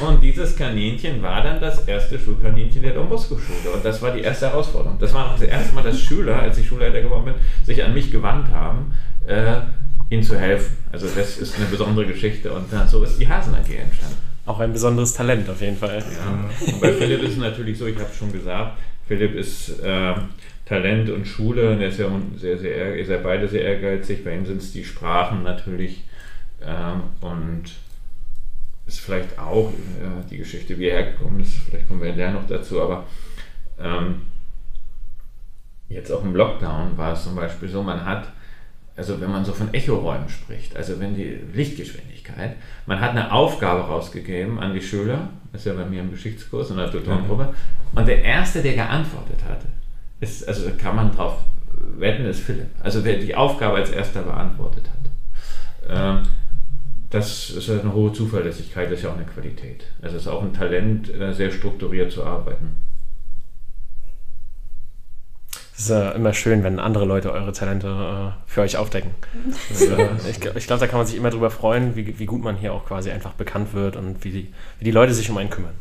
Und 0.00 0.22
dieses 0.22 0.56
Kaninchen 0.56 1.20
war 1.22 1.42
dann 1.42 1.60
das 1.60 1.86
erste 1.86 2.18
Schulkaninchen 2.18 2.82
der 2.82 2.94
Don 2.94 3.08
Bosco 3.08 3.36
Schule. 3.36 3.74
Und 3.74 3.84
das 3.84 4.00
war 4.00 4.12
die 4.12 4.22
erste 4.22 4.46
Herausforderung. 4.48 4.98
Das 4.98 5.12
war 5.12 5.26
auch 5.26 5.32
das 5.32 5.42
erste 5.42 5.74
Mal, 5.74 5.82
dass 5.82 6.00
Schüler, 6.00 6.40
als 6.40 6.58
ich 6.58 6.66
Schulleiter 6.66 7.02
geworden 7.02 7.26
bin, 7.26 7.34
sich 7.64 7.82
an 7.82 7.92
mich 7.92 8.10
gewandt 8.10 8.48
haben, 8.52 8.94
äh, 9.26 9.56
ihnen 10.14 10.22
zu 10.22 10.38
helfen. 10.38 10.76
Also 10.92 11.06
das 11.14 11.38
ist 11.38 11.56
eine 11.56 11.66
besondere 11.66 12.06
Geschichte. 12.06 12.52
Und 12.52 12.66
so 12.88 13.02
ist 13.02 13.18
die 13.18 13.28
Hasen 13.28 13.54
AG 13.54 13.68
entstanden. 13.68 14.16
Auch 14.46 14.60
ein 14.60 14.72
besonderes 14.72 15.14
Talent 15.14 15.48
auf 15.48 15.60
jeden 15.60 15.76
Fall. 15.76 15.98
Ja. 15.98 16.72
Und 16.72 16.80
bei 16.80 16.92
Philipp 16.92 17.22
ist 17.22 17.32
es 17.32 17.38
natürlich 17.38 17.78
so, 17.78 17.86
ich 17.86 17.96
habe 17.96 18.08
es 18.10 18.16
schon 18.16 18.32
gesagt, 18.32 18.78
Philipp 19.06 19.34
ist 19.34 19.80
äh, 19.80 20.14
Talent 20.66 21.10
und 21.10 21.26
Schule 21.26 21.70
und 21.70 21.80
er 21.80 21.88
ist 21.88 21.98
ja 21.98 22.08
sehr, 22.36 22.58
sehr, 22.58 22.96
ist 22.96 23.10
ja 23.10 23.18
beide 23.18 23.48
sehr 23.48 23.62
ehrgeizig. 23.62 24.24
Bei 24.24 24.34
ihm 24.34 24.46
sind 24.46 24.60
es 24.60 24.72
die 24.72 24.84
Sprachen 24.84 25.42
natürlich 25.42 26.04
ähm, 26.62 27.02
und 27.20 27.64
ist 28.86 29.00
vielleicht 29.00 29.38
auch 29.38 29.70
äh, 29.70 30.28
die 30.30 30.38
Geschichte, 30.38 30.78
wie 30.78 30.88
er 30.88 31.04
hergekommen 31.04 31.40
ist. 31.40 31.54
Vielleicht 31.54 31.88
kommen 31.88 32.02
wir 32.02 32.14
ja 32.14 32.30
noch 32.30 32.46
dazu, 32.46 32.82
aber 32.82 33.06
ähm, 33.78 34.22
jetzt 35.88 36.10
auch 36.10 36.22
im 36.22 36.34
Lockdown 36.34 36.96
war 36.96 37.12
es 37.12 37.24
zum 37.24 37.36
Beispiel 37.36 37.68
so, 37.68 37.82
man 37.82 38.04
hat, 38.04 38.28
also 38.96 39.20
wenn 39.20 39.30
man 39.30 39.44
so 39.44 39.52
von 39.52 39.74
Echoräumen 39.74 40.28
spricht, 40.28 40.76
also 40.76 41.00
wenn 41.00 41.16
die 41.16 41.40
Lichtgeschwindigkeit, 41.52 42.56
man 42.86 43.00
hat 43.00 43.10
eine 43.10 43.32
Aufgabe 43.32 43.82
rausgegeben 43.82 44.58
an 44.58 44.72
die 44.72 44.82
Schüler, 44.82 45.30
das 45.52 45.62
ist 45.62 45.66
ja 45.66 45.74
bei 45.74 45.84
mir 45.84 46.00
im 46.00 46.10
Geschichtskurs 46.10 46.70
in 46.70 46.76
der 46.76 46.90
Tutorengruppe, 46.90 47.44
mhm. 47.44 47.98
und 47.98 48.06
der 48.06 48.22
Erste, 48.22 48.62
der 48.62 48.74
geantwortet 48.74 49.38
hatte, 49.48 49.66
ist, 50.20 50.46
also 50.46 50.70
kann 50.78 50.96
man 50.96 51.14
drauf 51.14 51.38
wetten, 51.98 52.24
ist 52.26 52.40
Philipp. 52.40 52.68
Also 52.80 53.04
wer 53.04 53.18
die 53.18 53.34
Aufgabe 53.34 53.76
als 53.76 53.90
erster 53.90 54.22
beantwortet 54.22 54.84
hat. 54.88 55.10
Ähm, 55.88 56.28
das 57.10 57.50
ist 57.50 57.70
eine 57.70 57.92
hohe 57.92 58.12
Zuverlässigkeit, 58.12 58.90
das 58.90 58.98
ist 58.98 59.04
ja 59.04 59.10
auch 59.10 59.16
eine 59.16 59.26
Qualität. 59.26 59.84
Also 60.02 60.16
es 60.16 60.22
ist 60.22 60.28
auch 60.28 60.42
ein 60.42 60.52
Talent, 60.52 61.12
äh, 61.14 61.32
sehr 61.32 61.50
strukturiert 61.50 62.10
zu 62.10 62.24
arbeiten. 62.24 62.76
Es 65.76 65.86
ist 65.86 65.90
äh, 65.90 66.12
immer 66.12 66.32
schön, 66.32 66.62
wenn 66.62 66.78
andere 66.78 67.04
Leute 67.04 67.32
eure 67.32 67.52
Talente 67.52 67.88
äh, 67.88 68.32
für 68.46 68.60
euch 68.60 68.76
aufdecken. 68.76 69.10
Das, 69.68 69.82
äh, 69.82 70.08
ich, 70.30 70.36
ich 70.36 70.66
glaube, 70.66 70.80
da 70.80 70.86
kann 70.86 70.98
man 70.98 71.06
sich 71.06 71.16
immer 71.16 71.30
darüber 71.30 71.50
freuen, 71.50 71.96
wie, 71.96 72.18
wie, 72.18 72.26
gut 72.26 72.44
man 72.44 72.56
hier 72.56 72.72
auch 72.72 72.86
quasi 72.86 73.10
einfach 73.10 73.32
bekannt 73.32 73.74
wird 73.74 73.96
und 73.96 74.22
wie 74.24 74.30
die, 74.30 74.54
wie 74.78 74.84
die 74.84 74.92
Leute 74.92 75.12
sich 75.12 75.28
um 75.30 75.36
einen 75.36 75.50
kümmern. 75.50 75.74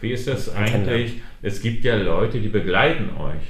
Wie 0.00 0.12
ist 0.12 0.28
das 0.28 0.54
eigentlich? 0.54 1.22
Es 1.42 1.60
gibt 1.60 1.84
ja 1.84 1.96
Leute, 1.96 2.40
die 2.40 2.48
begleiten 2.48 3.10
euch. 3.18 3.42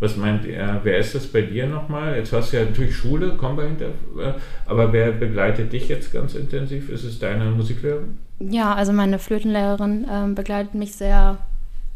Was 0.00 0.16
meint 0.16 0.44
er, 0.46 0.80
wer 0.82 0.98
ist 0.98 1.14
das 1.14 1.26
bei 1.26 1.42
dir 1.42 1.66
nochmal? 1.66 2.16
Jetzt 2.16 2.32
hast 2.32 2.52
du 2.52 2.56
ja 2.56 2.64
natürlich 2.64 2.96
Schule, 2.96 3.34
komm 3.38 3.60
hinter, 3.60 3.86
äh, 3.86 4.32
aber 4.66 4.92
wer 4.92 5.12
begleitet 5.12 5.72
dich 5.72 5.88
jetzt 5.88 6.12
ganz 6.12 6.34
intensiv? 6.34 6.88
Ist 6.88 7.04
es 7.04 7.18
deine 7.18 7.44
Musiklehrerin? 7.50 8.18
Ja, 8.40 8.74
also 8.74 8.92
meine 8.92 9.18
Flötenlehrerin 9.18 10.06
ähm, 10.10 10.34
begleitet 10.34 10.74
mich 10.74 10.96
sehr 10.96 11.38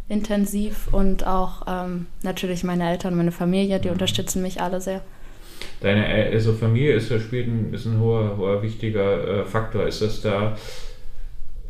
intensiv 0.08 0.88
und 0.92 1.26
auch 1.26 1.62
ähm, 1.66 2.06
natürlich 2.22 2.64
meine 2.64 2.90
Eltern, 2.90 3.16
meine 3.16 3.32
Familie, 3.32 3.78
die 3.78 3.90
unterstützen 3.90 4.42
mich 4.42 4.60
alle 4.60 4.80
sehr. 4.80 5.02
Deine 5.80 6.06
also 6.06 6.52
Familie 6.54 6.94
ist, 6.94 7.12
spielt 7.22 7.48
ein, 7.48 7.72
ist 7.72 7.86
ein 7.86 8.00
hoher, 8.00 8.36
hoher 8.36 8.62
wichtiger 8.62 9.40
äh, 9.40 9.44
Faktor. 9.44 9.86
Ist 9.86 10.02
das 10.02 10.20
da, 10.20 10.56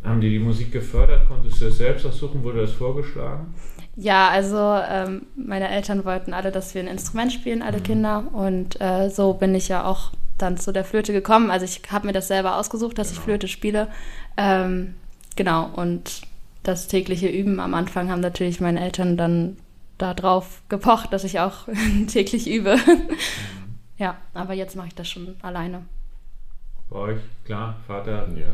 haben 0.04 0.21
die 0.21 0.30
die 0.30 0.38
Musik 0.38 0.73
gefördert? 0.73 1.26
Konntest 1.28 1.61
du 1.61 1.66
das 1.66 1.78
selbst 1.78 2.07
aussuchen? 2.07 2.42
Wurde 2.42 2.62
das 2.62 2.73
vorgeschlagen? 2.73 3.54
Ja, 3.97 4.28
also 4.28 4.57
ähm, 4.88 5.23
meine 5.35 5.68
Eltern 5.68 6.04
wollten 6.04 6.33
alle, 6.33 6.52
dass 6.52 6.75
wir 6.75 6.83
ein 6.83 6.88
Instrument 6.88 7.33
spielen, 7.33 7.62
alle 7.62 7.78
mhm. 7.78 7.83
Kinder. 7.83 8.25
Und 8.33 8.80
äh, 8.80 9.11
so 9.11 9.35
bin 9.35 9.54
ich 9.54 9.68
ja 9.68 9.85
auch 9.85 10.12
dann 10.38 10.57
zu 10.57 10.73
der 10.73 10.85
Flöte 10.85 11.12
gekommen. 11.12 11.50
Also 11.50 11.64
ich 11.64 11.83
habe 11.90 12.07
mir 12.07 12.12
das 12.12 12.28
selber 12.28 12.57
ausgesucht, 12.57 12.97
dass 12.97 13.09
genau. 13.09 13.18
ich 13.18 13.25
Flöte 13.25 13.49
spiele. 13.49 13.88
Ähm, 14.37 14.95
genau, 15.35 15.68
und 15.75 16.23
das 16.69 16.87
tägliche 16.87 17.29
Üben 17.29 17.61
am 17.61 17.73
Anfang 17.73 18.11
haben 18.11 18.21
natürlich 18.21 18.61
meine 18.61 18.81
Eltern 18.81 19.17
dann 19.17 19.57
darauf 19.97 20.63
gepocht, 20.69 21.13
dass 21.13 21.25
ich 21.25 21.41
auch 21.41 21.67
täglich 22.09 22.49
übe. 22.49 22.77
Mhm. 22.77 23.17
ja, 23.97 24.17
aber 24.35 24.53
jetzt 24.53 24.77
mache 24.77 24.89
ich 24.89 24.95
das 24.95 25.09
schon 25.09 25.35
alleine. 25.43 25.87
Bei 26.91 26.99
euch, 26.99 27.19
klar, 27.45 27.77
Vater? 27.87 28.29
Ja, 28.35 28.47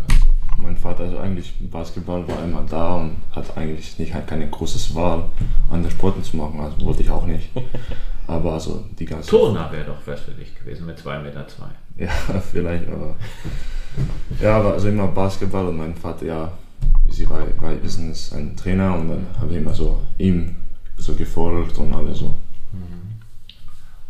mein 0.58 0.76
Vater, 0.76 1.04
also 1.04 1.18
eigentlich 1.18 1.54
Basketball 1.70 2.26
war 2.28 2.42
immer 2.42 2.64
da 2.68 2.96
und 2.96 3.16
hat 3.32 3.56
eigentlich 3.56 3.98
nicht 3.98 4.14
halt 4.14 4.28
keine 4.28 4.48
große 4.48 4.94
Wahl, 4.94 5.28
andere 5.70 5.90
Sporten 5.90 6.22
zu 6.22 6.36
machen. 6.36 6.60
Also 6.60 6.86
wollte 6.86 7.02
ich 7.02 7.10
auch 7.10 7.26
nicht. 7.26 7.50
Aber 8.26 8.54
also 8.54 8.84
die 8.98 9.04
ganze. 9.04 9.28
Turner 9.28 9.70
wäre 9.70 9.84
doch 9.84 10.06
was 10.06 10.20
für 10.20 10.30
dich 10.30 10.54
gewesen 10.54 10.86
mit 10.86 10.98
2,2 10.98 11.22
Meter. 11.22 11.46
Zwei. 11.46 11.66
Ja, 11.96 12.08
vielleicht, 12.52 12.88
aber. 12.88 13.16
Ja, 14.40 14.56
aber 14.56 14.72
also 14.72 14.88
immer 14.88 15.06
Basketball 15.08 15.66
und 15.66 15.76
mein 15.76 15.94
Vater, 15.94 16.24
ja, 16.24 16.52
wie 17.06 17.12
Sie 17.12 17.28
wissen, 17.28 18.10
ist 18.10 18.32
ein 18.32 18.56
Trainer 18.56 18.94
und 18.94 19.08
dann 19.08 19.26
habe 19.40 19.52
ich 19.52 19.58
immer 19.58 19.74
so 19.74 20.00
ihm 20.18 20.56
so 20.96 21.14
gefordert 21.14 21.76
und 21.78 21.92
alles 21.92 22.18
so. 22.18 22.34
Mhm. 22.72 23.20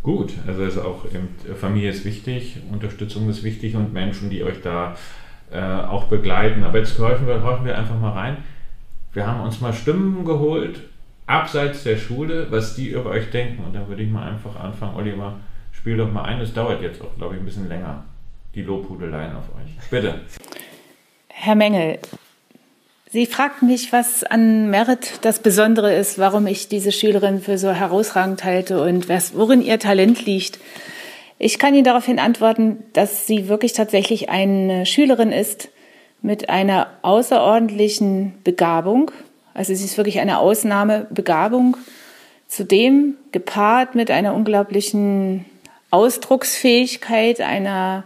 Gut, 0.03 0.33
also 0.47 0.65
ist 0.65 0.79
auch 0.79 1.07
Familie 1.59 1.91
ist 1.91 2.05
wichtig, 2.05 2.59
Unterstützung 2.71 3.29
ist 3.29 3.43
wichtig 3.43 3.75
und 3.75 3.93
Menschen, 3.93 4.31
die 4.31 4.45
euch 4.45 4.61
da 4.63 4.97
äh, 5.51 5.61
auch 5.61 6.05
begleiten. 6.05 6.63
Aber 6.65 6.79
jetzt 6.79 6.99
horchen 6.99 7.27
wir, 7.27 7.43
horchen 7.43 7.65
wir 7.65 7.79
einfach 7.79 7.99
mal 7.99 8.13
rein. 8.13 8.39
Wir 9.13 9.27
haben 9.27 9.41
uns 9.41 9.61
mal 9.61 9.73
Stimmen 9.73 10.25
geholt, 10.25 10.81
abseits 11.27 11.85
der 11.85 11.97
Schule, 11.97 12.49
was 12.51 12.75
die 12.75 12.89
über 12.89 13.11
euch 13.11 13.31
denken. 13.31 13.65
Und 13.65 13.75
da 13.75 13.89
würde 13.89 14.03
ich 14.03 14.11
mal 14.11 14.29
einfach 14.29 14.57
anfangen. 14.57 14.97
Oliver, 14.97 15.37
spiel 15.73 15.97
doch 15.97 16.11
mal 16.13 16.25
ein. 16.25 16.41
Es 16.41 16.53
dauert 16.53 16.83
jetzt 16.83 17.01
auch, 17.01 17.17
glaube 17.17 17.35
ich, 17.35 17.41
ein 17.41 17.45
bisschen 17.45 17.69
länger. 17.69 18.05
Die 18.55 18.63
Lobhudeleien 18.63 19.35
auf 19.37 19.49
euch. 19.57 19.91
Bitte. 19.91 20.21
Herr 21.29 21.55
Mengel, 21.55 21.99
Sie 23.15 23.27
fragten 23.27 23.69
mich, 23.69 23.93
was 23.93 24.25
an 24.25 24.71
Merit 24.71 25.21
das 25.23 25.39
Besondere 25.39 25.95
ist, 25.95 26.19
warum 26.19 26.49
ich 26.49 26.67
diese 26.67 26.91
Schülerin 26.91 27.41
für 27.41 27.59
so 27.59 27.71
herausragend 27.71 28.43
halte 28.43 28.83
und 28.83 29.09
was, 29.09 29.37
worin 29.37 29.63
ihr 29.63 29.79
Talent 29.79 30.27
liegt. 30.27 30.59
Ich 31.39 31.61
kann 31.61 31.77
Ihnen 31.77 31.85
daraufhin 31.85 32.19
antworten, 32.19 32.83
dass 32.93 33.25
sie 33.25 33.47
wirklich 33.47 33.73
tatsächlich 33.73 34.31
eine 34.31 34.85
Schülerin 34.85 35.31
ist 35.31 35.69
mit 36.23 36.49
einer 36.49 36.89
außerordentlichen 37.03 38.35
Begabung. 38.43 39.13
Also 39.55 39.73
sie 39.73 39.85
ist 39.85 39.97
wirklich 39.97 40.19
eine 40.19 40.41
Ausnahmebegabung. 40.41 41.77
Zudem 42.49 43.15
gepaart 43.31 43.95
mit 43.95 44.11
einer 44.11 44.35
unglaublichen 44.35 45.45
Ausdrucksfähigkeit, 45.93 47.41
einer 47.41 48.03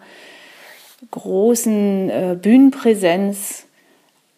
großen 1.10 2.10
äh, 2.10 2.36
Bühnenpräsenz, 2.38 3.64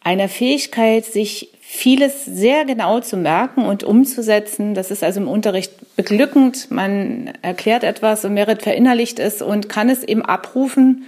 einer 0.03 0.29
Fähigkeit, 0.29 1.05
sich 1.05 1.51
vieles 1.61 2.25
sehr 2.25 2.65
genau 2.65 3.01
zu 3.01 3.17
merken 3.17 3.65
und 3.65 3.85
umzusetzen. 3.85 4.75
Das 4.75 4.91
ist 4.91 5.05
also 5.05 5.21
im 5.21 5.29
Unterricht 5.29 5.73
beglückend. 5.95 6.71
Man 6.71 7.33
erklärt 7.43 7.85
etwas 7.85 8.25
und 8.25 8.35
Merit 8.35 8.63
verinnerlicht 8.63 9.21
es 9.21 9.41
und 9.41 9.69
kann 9.69 9.89
es 9.89 10.03
eben 10.03 10.23
abrufen 10.23 11.05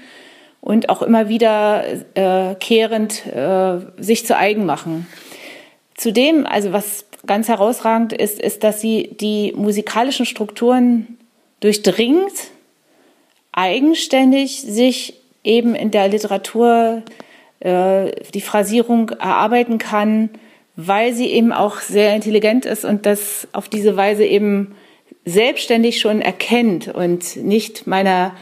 und 0.60 0.88
auch 0.88 1.02
immer 1.02 1.28
wieder 1.28 1.84
äh, 2.14 2.54
kehrend 2.54 3.26
äh, 3.26 3.78
sich 3.98 4.24
zu 4.24 4.36
eigen 4.36 4.64
machen. 4.64 5.08
Zudem, 5.96 6.46
also 6.46 6.72
was 6.72 7.06
ganz 7.26 7.48
herausragend 7.48 8.12
ist, 8.12 8.40
ist, 8.40 8.62
dass 8.62 8.80
sie 8.80 9.10
die 9.20 9.52
musikalischen 9.56 10.26
Strukturen 10.26 11.18
durchdringt, 11.60 12.32
eigenständig 13.52 14.62
sich 14.62 15.14
eben 15.44 15.74
in 15.74 15.90
der 15.90 16.08
Literatur 16.08 17.02
die 17.64 18.40
Phrasierung 18.40 19.10
erarbeiten 19.10 19.78
kann, 19.78 20.30
weil 20.76 21.12
sie 21.12 21.26
eben 21.26 21.52
auch 21.52 21.80
sehr 21.80 22.14
intelligent 22.14 22.64
ist 22.64 22.84
und 22.84 23.06
das 23.06 23.46
auf 23.52 23.68
diese 23.68 23.96
Weise 23.96 24.24
eben 24.24 24.74
selbstständig 25.24 26.00
schon 26.00 26.20
erkennt 26.20 26.88
und 26.88 27.36
nicht 27.36 27.86
meiner 27.86 28.34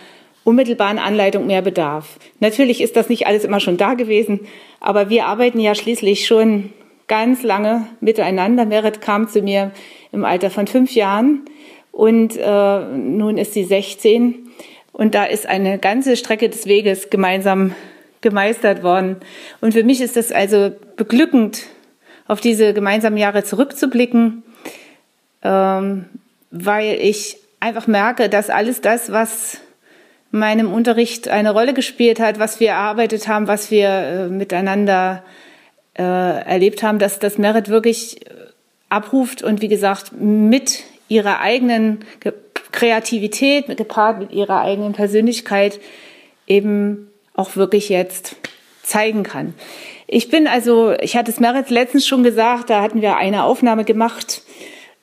unmittelbaren 0.45 0.99
Anleitung 0.99 1.47
mehr 1.47 1.63
bedarf. 1.63 2.19
Natürlich 2.39 2.81
ist 2.81 2.97
das 2.97 3.09
nicht 3.09 3.27
alles 3.27 3.45
immer 3.45 3.61
schon 3.61 3.77
da 3.77 3.95
gewesen, 3.95 4.41
aber 4.81 5.11
wir 5.11 5.27
arbeiten 5.27 5.61
ja 5.61 5.75
schließlich 5.75 6.27
schon 6.27 6.73
ganz 7.09 7.43
lange 7.43 7.87
miteinander. 8.01 8.65
Merit 8.65 9.01
kam 9.01 9.29
zu 9.29 9.43
mir 9.43 9.73
im 10.13 10.25
Alter 10.25 10.49
von 10.49 10.67
fünf 10.67 10.95
Jahren 10.95 11.45
und 11.93 12.37
äh, 12.37 12.81
nun 12.81 13.37
ist 13.37 13.53
sie 13.53 13.65
16 13.65 14.49
und 14.93 15.15
da 15.15 15.25
ist 15.25 15.47
eine 15.47 15.79
ganze 15.79 16.17
Strecke 16.17 16.49
des 16.49 16.67
Weges 16.67 17.11
gemeinsam 17.11 17.75
gemeistert 18.21 18.83
worden. 18.83 19.17
Und 19.61 19.73
für 19.73 19.85
mich 19.85 20.01
ist 20.01 20.17
das 20.17 20.33
also 20.33 20.73
beglückend, 20.97 21.63
auf 22.27 22.41
diese 22.41 22.73
gemeinsamen 22.73 23.17
Jahre 23.17 23.43
zurückzublicken, 23.43 24.45
ähm, 25.43 26.05
weil 26.51 26.99
ich 27.01 27.39
einfach 27.59 27.87
merke, 27.87 28.29
dass 28.29 28.51
alles 28.51 28.81
das, 28.81 29.11
was 29.11 29.59
meinem 30.31 30.73
Unterricht 30.73 31.29
eine 31.29 31.51
Rolle 31.51 31.75
gespielt 31.75 32.21
hat, 32.21 32.39
was 32.39 32.61
wir 32.61 32.69
erarbeitet 32.69 33.27
haben, 33.27 33.49
was 33.49 33.71
wir 33.71 33.89
äh, 33.89 34.29
miteinander 34.29 35.25
äh, 35.99 36.03
erlebt 36.03 36.83
haben, 36.85 37.01
dass 37.01 37.19
das 37.19 37.37
Merit 37.37 37.69
wirklich 37.69 38.21
abruft 38.89 39.43
und 39.43 39.61
wie 39.61 39.69
gesagt 39.69 40.13
mit 40.13 40.85
ihrer 41.09 41.41
eigenen 41.41 42.05
Kreativität, 42.73 43.67
gepaart 43.77 44.21
mit 44.21 44.33
ihrer 44.33 44.61
eigenen 44.61 44.93
Persönlichkeit 44.93 45.81
eben 46.47 47.10
auch 47.41 47.57
wirklich 47.57 47.89
jetzt 47.89 48.37
zeigen 48.83 49.23
kann. 49.23 49.55
Ich 50.07 50.29
bin 50.29 50.47
also, 50.47 50.93
ich 51.01 51.17
hatte 51.17 51.31
es 51.31 51.41
Merit 51.41 51.71
letztens 51.71 52.07
schon 52.07 52.23
gesagt, 52.23 52.71
da 52.71 52.83
hatten 52.83 53.01
wir 53.01 53.17
eine 53.17 53.45
Aufnahme 53.45 53.85
gemacht 53.85 54.43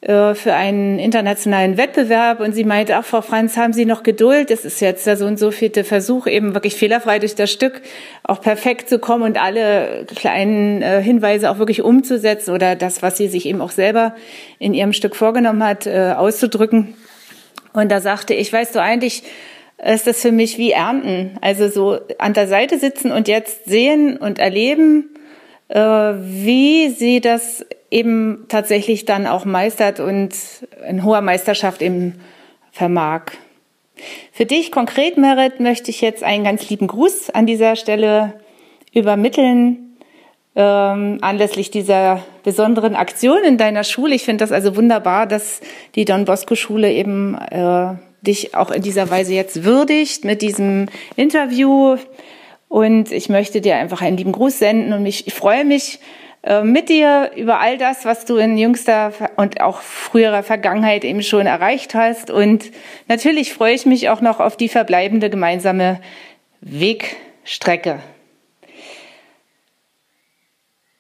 äh, 0.01 0.35
für 0.35 0.53
einen 0.53 0.99
internationalen 0.99 1.77
Wettbewerb 1.77 2.39
und 2.39 2.53
sie 2.53 2.65
meinte, 2.65 2.95
ach 2.97 3.05
Frau 3.05 3.21
Franz, 3.21 3.57
haben 3.57 3.73
Sie 3.73 3.85
noch 3.85 4.03
Geduld? 4.03 4.51
Das 4.51 4.65
ist 4.65 4.79
jetzt 4.79 5.07
der 5.07 5.17
so 5.17 5.25
und 5.25 5.39
so 5.39 5.49
vierte 5.49 5.83
Versuch, 5.83 6.27
eben 6.27 6.53
wirklich 6.53 6.75
fehlerfrei 6.75 7.19
durch 7.19 7.35
das 7.35 7.51
Stück 7.51 7.81
auch 8.23 8.41
perfekt 8.41 8.89
zu 8.89 8.99
kommen 8.99 9.23
und 9.23 9.41
alle 9.41 10.05
kleinen 10.15 10.81
äh, 10.81 11.01
Hinweise 11.01 11.49
auch 11.49 11.57
wirklich 11.57 11.81
umzusetzen 11.81 12.53
oder 12.53 12.75
das, 12.75 13.01
was 13.01 13.17
sie 13.17 13.27
sich 13.27 13.45
eben 13.45 13.61
auch 13.61 13.71
selber 13.71 14.13
in 14.59 14.73
ihrem 14.73 14.93
Stück 14.93 15.15
vorgenommen 15.15 15.63
hat, 15.63 15.87
äh, 15.87 16.13
auszudrücken. 16.15 16.95
Und 17.73 17.89
da 17.89 18.01
sagte 18.01 18.33
ich, 18.33 18.51
weißt 18.51 18.75
du, 18.75 18.81
eigentlich 18.81 19.23
ist 19.83 20.07
das 20.07 20.21
für 20.21 20.31
mich 20.31 20.57
wie 20.57 20.71
Ernten. 20.71 21.37
Also 21.41 21.69
so 21.69 21.99
an 22.17 22.33
der 22.33 22.47
Seite 22.47 22.79
sitzen 22.79 23.11
und 23.11 23.27
jetzt 23.27 23.65
sehen 23.65 24.17
und 24.17 24.39
erleben, 24.39 25.09
wie 25.69 26.89
sie 26.89 27.19
das 27.19 27.65
eben 27.91 28.45
tatsächlich 28.47 29.05
dann 29.05 29.27
auch 29.27 29.45
meistert 29.45 29.99
und 29.99 30.33
in 30.87 31.03
hoher 31.03 31.21
Meisterschaft 31.21 31.81
eben 31.81 32.15
vermag. 32.71 33.31
Für 34.31 34.45
dich 34.45 34.71
konkret, 34.71 35.17
Merit, 35.17 35.59
möchte 35.59 35.89
ich 35.89 36.01
jetzt 36.01 36.23
einen 36.23 36.43
ganz 36.43 36.69
lieben 36.69 36.87
Gruß 36.87 37.31
an 37.31 37.45
dieser 37.45 37.75
Stelle 37.75 38.33
übermitteln, 38.93 39.97
ähm, 40.55 41.17
anlässlich 41.21 41.71
dieser 41.71 42.23
besonderen 42.43 42.95
Aktion 42.95 43.43
in 43.43 43.57
deiner 43.57 43.83
Schule. 43.83 44.15
Ich 44.15 44.23
finde 44.23 44.43
das 44.43 44.51
also 44.51 44.75
wunderbar, 44.75 45.27
dass 45.27 45.61
die 45.95 46.05
Don 46.05 46.25
Bosco 46.25 46.55
Schule 46.55 46.91
eben 46.91 47.35
äh, 47.35 47.95
dich 48.27 48.55
auch 48.55 48.69
in 48.69 48.81
dieser 48.81 49.09
Weise 49.09 49.33
jetzt 49.33 49.63
würdigt 49.63 50.25
mit 50.25 50.41
diesem 50.41 50.87
Interview. 51.15 51.97
Und 52.67 53.11
ich 53.11 53.29
möchte 53.29 53.61
dir 53.61 53.77
einfach 53.77 54.01
einen 54.01 54.17
lieben 54.17 54.33
Gruß 54.33 54.59
senden 54.59 54.93
und 54.93 55.03
mich, 55.03 55.25
ich 55.25 55.33
freue 55.33 55.63
mich, 55.65 55.99
äh, 56.43 56.63
mit 56.63 56.89
dir 56.89 57.31
über 57.35 57.59
all 57.59 57.77
das, 57.77 58.05
was 58.05 58.25
du 58.25 58.37
in 58.37 58.57
jüngster 58.57 59.11
und 59.35 59.61
auch 59.61 59.81
früherer 59.81 60.43
Vergangenheit 60.43 61.03
eben 61.03 61.23
schon 61.23 61.45
erreicht 61.45 61.95
hast. 61.95 62.29
Und 62.29 62.71
natürlich 63.07 63.53
freue 63.53 63.73
ich 63.73 63.85
mich 63.85 64.09
auch 64.09 64.21
noch 64.21 64.39
auf 64.39 64.55
die 64.55 64.69
verbleibende 64.69 65.29
gemeinsame 65.29 65.99
Wegstrecke. 66.61 67.99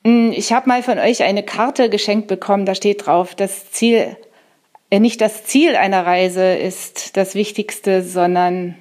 Hm, 0.03 0.31
ich 0.31 0.53
habe 0.53 0.69
mal 0.69 0.83
von 0.83 0.99
euch 0.99 1.23
eine 1.23 1.43
Karte 1.43 1.89
geschenkt 1.89 2.27
bekommen, 2.27 2.65
da 2.65 2.75
steht 2.75 3.05
drauf, 3.05 3.35
das 3.35 3.71
Ziel, 3.71 4.15
nicht 4.91 5.21
das 5.21 5.43
Ziel 5.43 5.75
einer 5.75 6.05
Reise 6.05 6.55
ist 6.55 7.17
das 7.17 7.35
Wichtigste, 7.35 8.03
sondern 8.03 8.75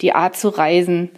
die 0.00 0.14
Art 0.14 0.36
zu 0.36 0.48
reisen. 0.48 1.10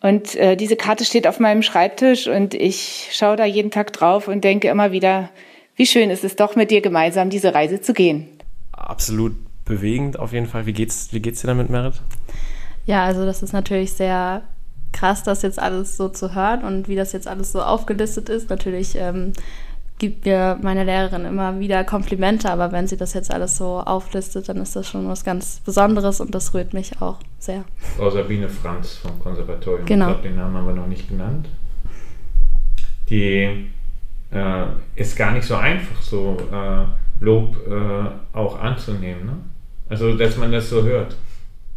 Und 0.00 0.34
äh, 0.34 0.56
diese 0.56 0.76
Karte 0.76 1.04
steht 1.04 1.26
auf 1.26 1.38
meinem 1.38 1.62
Schreibtisch 1.62 2.26
und 2.26 2.54
ich 2.54 3.08
schaue 3.12 3.36
da 3.36 3.44
jeden 3.44 3.70
Tag 3.70 3.92
drauf 3.92 4.28
und 4.28 4.42
denke 4.42 4.68
immer 4.68 4.92
wieder, 4.92 5.30
wie 5.76 5.86
schön 5.86 6.10
ist 6.10 6.24
es 6.24 6.36
doch, 6.36 6.56
mit 6.56 6.70
dir 6.70 6.80
gemeinsam 6.80 7.30
diese 7.30 7.54
Reise 7.54 7.80
zu 7.80 7.94
gehen. 7.94 8.28
Absolut 8.72 9.36
bewegend 9.64 10.18
auf 10.18 10.32
jeden 10.32 10.46
Fall. 10.46 10.66
Wie 10.66 10.72
geht's, 10.72 11.12
wie 11.12 11.20
geht's 11.20 11.40
dir 11.40 11.46
damit, 11.46 11.70
Merit? 11.70 12.02
Ja, 12.84 13.04
also 13.04 13.24
das 13.24 13.42
ist 13.42 13.52
natürlich 13.52 13.92
sehr 13.92 14.42
krass, 14.92 15.22
das 15.22 15.42
jetzt 15.42 15.58
alles 15.58 15.96
so 15.96 16.08
zu 16.08 16.34
hören 16.34 16.64
und 16.64 16.88
wie 16.88 16.96
das 16.96 17.12
jetzt 17.12 17.28
alles 17.28 17.52
so 17.52 17.62
aufgelistet 17.62 18.28
ist. 18.28 18.50
Natürlich 18.50 18.96
ähm, 18.96 19.32
gibt 20.02 20.26
mir 20.26 20.58
meine 20.60 20.82
Lehrerin 20.82 21.24
immer 21.24 21.60
wieder 21.60 21.84
Komplimente, 21.84 22.50
aber 22.50 22.72
wenn 22.72 22.88
sie 22.88 22.96
das 22.96 23.14
jetzt 23.14 23.32
alles 23.32 23.56
so 23.56 23.78
auflistet, 23.78 24.48
dann 24.48 24.56
ist 24.56 24.74
das 24.74 24.88
schon 24.88 25.06
was 25.06 25.24
ganz 25.24 25.60
Besonderes 25.64 26.20
und 26.20 26.34
das 26.34 26.52
rührt 26.54 26.74
mich 26.74 27.00
auch 27.00 27.20
sehr. 27.38 27.64
Frau 27.96 28.10
Sabine 28.10 28.48
Franz 28.48 28.96
vom 28.96 29.16
Konservatorium. 29.20 29.86
Genau. 29.86 30.06
Ich 30.06 30.14
glaube, 30.14 30.28
den 30.28 30.36
Namen 30.36 30.56
haben 30.56 30.66
wir 30.66 30.74
noch 30.74 30.88
nicht 30.88 31.08
genannt. 31.08 31.46
Die 33.10 33.70
äh, 34.32 34.64
ist 34.96 35.16
gar 35.16 35.30
nicht 35.30 35.46
so 35.46 35.54
einfach, 35.54 36.02
so 36.02 36.36
äh, 36.52 37.24
Lob 37.24 37.56
äh, 37.68 38.36
auch 38.36 38.58
anzunehmen. 38.58 39.24
Ne? 39.24 39.36
Also, 39.88 40.16
dass 40.16 40.36
man 40.36 40.50
das 40.50 40.68
so 40.68 40.82
hört. 40.82 41.14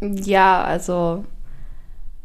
Ja, 0.00 0.64
also 0.64 1.24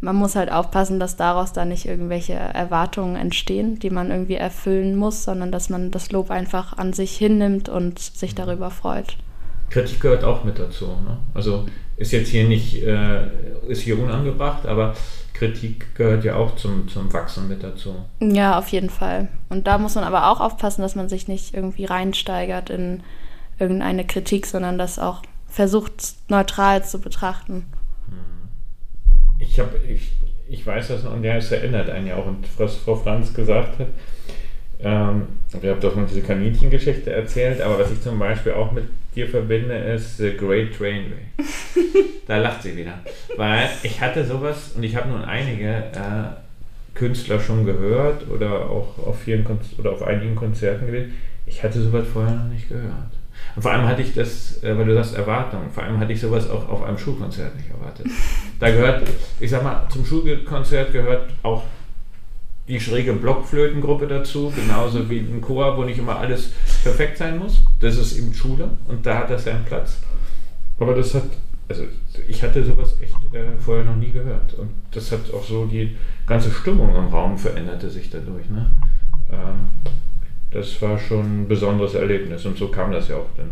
man 0.02 0.16
muss 0.16 0.36
halt 0.36 0.52
aufpassen, 0.52 1.00
dass 1.00 1.16
daraus 1.16 1.54
dann 1.54 1.70
nicht 1.70 1.86
irgendwelche 1.86 2.34
Erwartungen 2.34 3.16
entstehen, 3.16 3.78
die 3.78 3.92
man 3.92 4.10
irgendwie 4.10 4.36
erfüllen 4.36 4.96
muss, 4.96 5.24
sondern 5.24 5.52
dass 5.52 5.70
man 5.70 5.92
das 5.92 6.12
Lob 6.12 6.32
einfach 6.32 6.78
an 6.78 6.92
sich 6.92 7.16
hinnimmt 7.16 7.70
und 7.70 8.00
sich 8.00 8.34
darüber 8.34 8.72
freut. 8.72 9.16
Kritik 9.70 10.02
gehört 10.02 10.24
auch 10.24 10.44
mit 10.44 10.60
dazu. 10.60 10.88
Ne? 10.88 11.18
Also 11.34 11.66
ist 11.98 12.12
jetzt 12.12 12.30
hier 12.30 12.48
nicht, 12.48 12.84
äh, 12.84 13.28
ist 13.68 13.82
hier 13.82 14.02
unangebracht, 14.02 14.66
aber 14.66 14.96
Kritik 15.34 15.96
gehört 15.96 16.24
ja 16.24 16.36
auch 16.36 16.56
zum, 16.56 16.88
zum 16.88 17.14
Wachsen 17.14 17.48
mit 17.48 17.64
dazu. 17.64 17.96
Ja, 18.20 18.58
auf 18.58 18.70
jeden 18.70 18.90
Fall. 18.90 19.30
Und 19.50 19.68
da 19.68 19.78
muss 19.78 19.96
man 19.96 20.04
aber 20.04 20.30
auch 20.30 20.42
aufpassen, 20.42 20.82
dass 20.82 20.96
man 20.96 21.10
sich 21.10 21.28
nicht 21.28 21.54
irgendwie 21.54 21.86
reinsteigert 21.86 22.70
in 22.72 23.04
irgendeine 23.60 24.06
Kritik, 24.06 24.48
sondern 24.48 24.78
das 24.78 24.98
auch 24.98 25.22
versucht 25.48 26.16
neutral 26.28 26.84
zu 26.84 27.00
betrachten 27.00 27.66
ich 29.52 29.60
habe, 29.60 29.78
ich, 29.88 30.12
ich 30.48 30.66
weiß 30.66 30.88
das 30.90 31.04
noch, 31.04 31.14
und 31.14 31.24
ja, 31.24 31.36
es 31.36 31.52
erinnert 31.52 31.90
einen 31.90 32.08
ja 32.08 32.16
auch, 32.16 32.26
und 32.26 32.46
was 32.58 32.78
Frau 32.78 32.96
Franz 32.96 33.34
gesagt 33.34 33.80
hat, 33.80 33.88
ähm, 34.84 35.28
ihr 35.62 35.72
habt 35.72 35.84
doch 35.84 35.96
mal 35.96 36.06
diese 36.08 36.22
Kaninchengeschichte 36.22 37.12
erzählt, 37.12 37.62
aber 37.62 37.78
was 37.80 37.92
ich 37.92 38.02
zum 38.02 38.18
Beispiel 38.18 38.54
auch 38.54 38.72
mit 38.72 38.86
dir 39.14 39.28
verbinde, 39.28 39.76
ist 39.76 40.18
The 40.18 40.36
Great 40.38 40.76
Trainway. 40.76 41.28
da 42.28 42.38
lacht 42.38 42.64
sie 42.64 42.78
wieder. 42.78 43.00
Weil 43.36 43.70
ich 43.84 44.00
hatte 44.00 44.26
sowas, 44.26 44.72
und 44.76 44.84
ich 44.84 44.96
habe 44.96 45.10
nun 45.10 45.24
einige 45.24 45.68
äh, 45.68 46.96
Künstler 46.96 47.40
schon 47.40 47.66
gehört 47.66 48.30
oder 48.30 48.70
auch 48.70 48.98
auf 49.06 49.20
vielen 49.20 49.44
Kon 49.44 49.60
oder 49.78 49.92
auf 49.92 50.02
einigen 50.02 50.36
Konzerten 50.36 50.88
gewesen. 50.88 51.14
Ich 51.46 51.62
hatte 51.62 51.82
sowas 51.82 52.08
vorher 52.12 52.36
noch 52.36 52.52
nicht 52.52 52.70
gehört. 52.70 53.12
Und 53.56 53.62
vor 53.64 53.72
allem 53.72 53.86
hatte 53.86 54.02
ich 54.02 54.14
das, 54.14 54.64
äh, 54.64 54.78
weil 54.78 54.86
du 54.86 54.94
sagst 54.94 55.16
Erwartungen, 55.16 55.70
vor 55.72 55.84
allem 55.84 56.00
hatte 56.00 56.14
ich 56.14 56.22
sowas 56.22 56.50
auch 56.50 56.70
auf 56.70 56.84
einem 56.84 56.98
Schulkonzert 56.98 57.56
nicht 57.58 57.70
erwartet. 57.70 58.08
Da 58.62 58.70
gehört, 58.70 59.10
ich 59.40 59.50
sag 59.50 59.64
mal, 59.64 59.88
zum 59.90 60.06
Schulkonzert 60.06 60.94
gehört 60.94 61.32
auch 61.42 61.64
die 62.68 62.80
schräge 62.80 63.12
Blockflötengruppe 63.14 64.06
dazu, 64.06 64.54
genauso 64.56 65.10
wie 65.10 65.18
ein 65.18 65.42
Chor, 65.42 65.76
wo 65.78 65.84
nicht 65.84 65.98
immer 65.98 66.18
alles 66.18 66.52
perfekt 66.84 67.18
sein 67.18 67.40
muss. 67.40 67.64
Das 67.80 67.98
ist 67.98 68.16
eben 68.20 68.32
Schule 68.36 68.70
und 68.88 69.04
da 69.04 69.18
hat 69.18 69.32
das 69.32 69.46
seinen 69.46 69.66
Platz. 69.66 69.98
Aber 70.80 70.94
das 70.94 71.16
hat, 71.16 71.24
also 71.68 71.86
ich 72.28 72.44
hatte 72.44 72.64
sowas 72.64 72.98
echt 73.02 73.34
äh, 73.34 73.58
vorher 73.58 73.84
noch 73.84 73.96
nie 73.96 74.12
gehört. 74.12 74.54
Und 74.54 74.70
das 74.92 75.12
hat 75.12 75.34
auch 75.34 75.44
so 75.44 75.66
die 75.66 75.98
ganze 76.28 76.52
Stimmung 76.52 76.96
im 76.96 77.08
Raum 77.08 77.40
veränderte 77.40 77.90
sich 77.90 78.12
dadurch. 78.12 78.48
Ne? 78.48 78.70
Ähm, 79.32 79.72
das 80.52 80.80
war 80.84 81.00
schon 81.00 81.42
ein 81.42 81.48
besonderes 81.48 81.96
Erlebnis 81.96 82.46
und 82.46 82.60
so 82.60 82.68
kam 82.68 82.92
das 82.92 83.08
ja 83.08 83.16
auch 83.16 83.30
dann, 83.36 83.50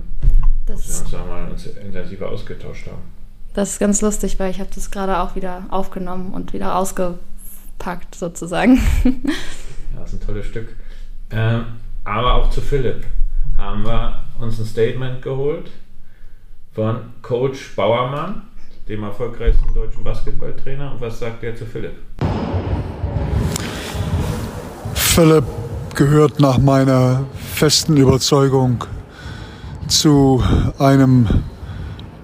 dass 0.68 0.88
wir 0.88 1.02
uns 1.02 1.12
da 1.12 1.26
mal 1.26 1.50
uns 1.50 1.66
intensiver 1.66 2.30
ausgetauscht 2.30 2.86
haben. 2.86 3.19
Das 3.60 3.72
ist 3.72 3.80
ganz 3.80 4.00
lustig, 4.00 4.40
weil 4.40 4.52
ich 4.52 4.62
habe 4.62 4.70
das 4.74 4.90
gerade 4.90 5.20
auch 5.20 5.36
wieder 5.36 5.66
aufgenommen 5.70 6.32
und 6.32 6.54
wieder 6.54 6.78
ausgepackt 6.78 8.16
sozusagen. 8.16 8.78
ja, 9.04 9.12
das 10.00 10.14
ist 10.14 10.22
ein 10.22 10.26
tolles 10.26 10.46
Stück. 10.46 10.78
Ähm, 11.30 11.66
aber 12.06 12.36
auch 12.36 12.50
zu 12.52 12.62
Philipp 12.62 13.04
haben 13.58 13.84
wir 13.84 14.24
uns 14.40 14.60
ein 14.62 14.66
Statement 14.66 15.22
geholt 15.22 15.72
von 16.72 17.02
Coach 17.22 17.76
Bauermann, 17.76 18.44
dem 18.88 19.04
erfolgreichsten 19.04 19.74
deutschen 19.74 20.06
Basketballtrainer. 20.06 20.94
Und 20.94 21.02
was 21.02 21.20
sagt 21.20 21.44
er 21.44 21.54
zu 21.54 21.66
Philipp? 21.66 21.98
Philipp 24.94 25.44
gehört 25.96 26.40
nach 26.40 26.60
meiner 26.60 27.26
festen 27.36 27.98
Überzeugung 27.98 28.86
zu 29.90 30.42
einem 30.78 31.28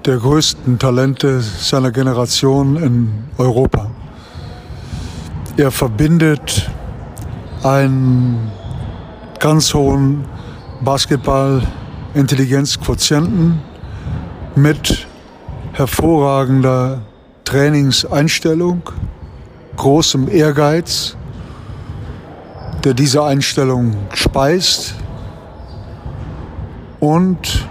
der 0.05 0.17
größten 0.17 0.77
Talente 0.77 1.39
seiner 1.41 1.91
Generation 1.91 2.75
in 2.77 3.23
Europa. 3.37 3.89
Er 5.57 5.71
verbindet 5.71 6.69
einen 7.63 8.51
ganz 9.39 9.73
hohen 9.73 10.25
Basketball-Intelligenzquotienten 10.81 13.61
mit 14.55 15.07
hervorragender 15.73 17.01
Trainingseinstellung, 17.43 18.83
großem 19.75 20.29
Ehrgeiz 20.29 21.17
der 22.83 22.93
diese 22.93 23.23
Einstellung 23.23 23.95
speist 24.13 24.93
und 26.99 27.67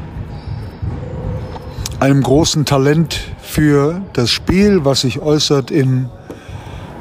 einem 2.05 2.23
großen 2.23 2.67
Talent 2.67 3.19
für 3.41 4.03
das 4.13 4.29
Spiel, 4.29 4.85
was 4.85 5.01
sich 5.01 5.23
äußert 5.23 5.71
in 5.71 6.11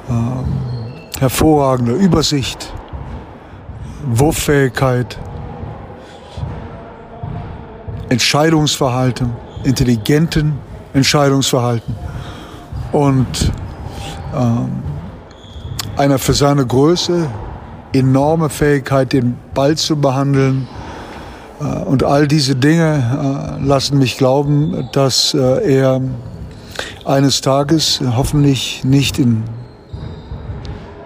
äh, 0.07 1.19
hervorragender 1.19 1.93
Übersicht, 1.93 2.71
Wurffähigkeit 4.05 5.19
Entscheidungsverhalten, 8.07 9.33
intelligenten 9.65 10.53
Entscheidungsverhalten 10.93 11.95
und 12.93 13.51
ähm, 14.33 14.83
einer 15.97 16.17
für 16.17 16.33
seine 16.33 16.65
Größe 16.65 17.27
enorme 17.91 18.49
Fähigkeit, 18.49 19.11
den 19.11 19.37
Ball 19.53 19.75
zu 19.75 19.97
behandeln. 19.97 20.65
Äh, 21.59 21.83
und 21.83 22.03
all 22.03 22.27
diese 22.27 22.55
Dinge 22.55 23.59
äh, 23.61 23.65
lassen 23.65 23.97
mich 23.99 24.17
glauben, 24.17 24.89
dass 24.91 25.33
äh, 25.33 25.75
er 25.75 26.01
eines 27.05 27.41
Tages, 27.41 28.01
hoffentlich 28.15 28.83
nicht 28.83 29.19
in 29.19 29.43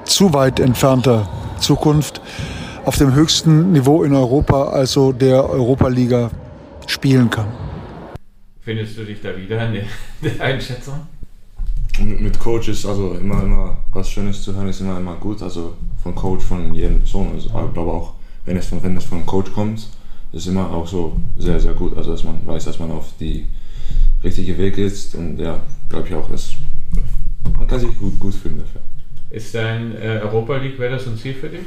zu 0.06 0.34
weit 0.34 0.60
entfernter 0.60 1.28
Zukunft, 1.60 2.22
auf 2.86 2.98
dem 2.98 3.14
höchsten 3.14 3.74
Niveau 3.74 4.04
in 4.04 4.14
Europa, 4.14 4.70
also 4.70 5.12
der 5.12 5.50
Europa-Liga, 5.50 6.32
spielen 6.86 7.30
kann. 7.30 7.48
Findest 8.62 8.98
du 8.98 9.04
dich 9.04 9.22
da 9.22 9.36
wieder 9.36 9.68
in 9.68 9.84
der 10.22 10.46
Einschätzung? 10.46 11.08
mit 12.00 12.40
Coach 12.40 12.70
ist 12.70 12.86
also 12.86 13.14
immer, 13.14 13.42
immer 13.44 13.78
was 13.92 14.10
Schönes 14.10 14.44
zu 14.44 14.54
hören, 14.54 14.68
ist 14.68 14.82
immer, 14.82 14.98
immer 14.98 15.16
gut. 15.16 15.42
Also 15.42 15.74
von 16.02 16.14
Coach, 16.14 16.44
von 16.44 16.74
jedem 16.74 17.00
Person. 17.00 17.32
Also, 17.34 17.48
ich 17.48 17.74
glaube 17.74 17.92
auch, 17.92 18.14
wenn 18.46 18.58
es, 18.58 18.68
von, 18.68 18.82
wenn 18.84 18.96
es 18.98 19.06
von 19.06 19.26
Coach 19.26 19.52
kommt, 19.52 19.88
ist 20.32 20.48
immer 20.48 20.70
auch 20.72 20.88
so 20.88 21.18
sehr, 21.38 21.60
sehr 21.60 21.74
gut. 21.74 21.96
Also 21.98 22.12
dass 22.12 22.24
man 22.24 22.46
weiß, 22.46 22.66
dass 22.66 22.80
man 22.80 22.92
auf 22.92 23.14
die 23.20 23.46
richtige 24.24 24.58
Weg 24.58 24.78
ist. 24.78 25.16
Und 25.16 25.40
ja, 25.40 25.60
glaube 25.90 26.08
ich 26.08 26.14
auch, 26.14 26.30
dass 26.30 26.54
man 27.58 27.68
kann 27.68 27.80
sich 27.80 27.98
gut, 27.98 28.20
gut 28.20 28.34
fühlen 28.34 28.60
dafür. 28.60 28.82
Ist 29.30 29.54
dein 29.54 29.96
äh, 29.96 30.20
Europa 30.24 30.58
League, 30.58 30.80
wäre 30.80 30.96
das 30.96 31.08
ein 31.08 31.18
Ziel 31.18 31.34
für 31.34 31.50
dich? 31.50 31.66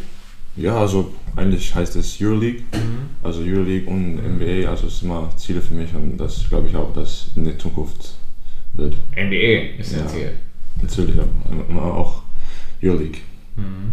Ja, 0.57 0.77
also 0.79 1.14
eigentlich 1.37 1.75
heißt 1.75 1.94
es 1.96 2.20
Euroleague, 2.20 2.62
mhm. 2.73 3.11
also 3.23 3.40
Euroleague 3.40 3.88
und 3.88 4.16
NBA, 4.16 4.68
also 4.68 4.88
es 4.88 4.99
sind 4.99 5.09
immer 5.09 5.31
Ziele 5.37 5.61
für 5.61 5.75
mich 5.75 5.94
und 5.94 6.18
das 6.18 6.49
glaube 6.49 6.68
ich 6.68 6.75
auch, 6.75 6.92
dass 6.92 7.31
in 7.37 7.44
der 7.44 7.59
Zukunft 7.59 8.14
wird. 8.75 8.94
NBA 9.16 9.79
ist 9.79 9.94
ein 9.94 10.01
Ja. 10.01 10.07
Ziel. 10.09 10.33
Natürlich 10.83 11.16
auch, 11.20 11.83
auch 11.83 12.23
Euroleague. 12.83 13.18
Mhm. 13.57 13.92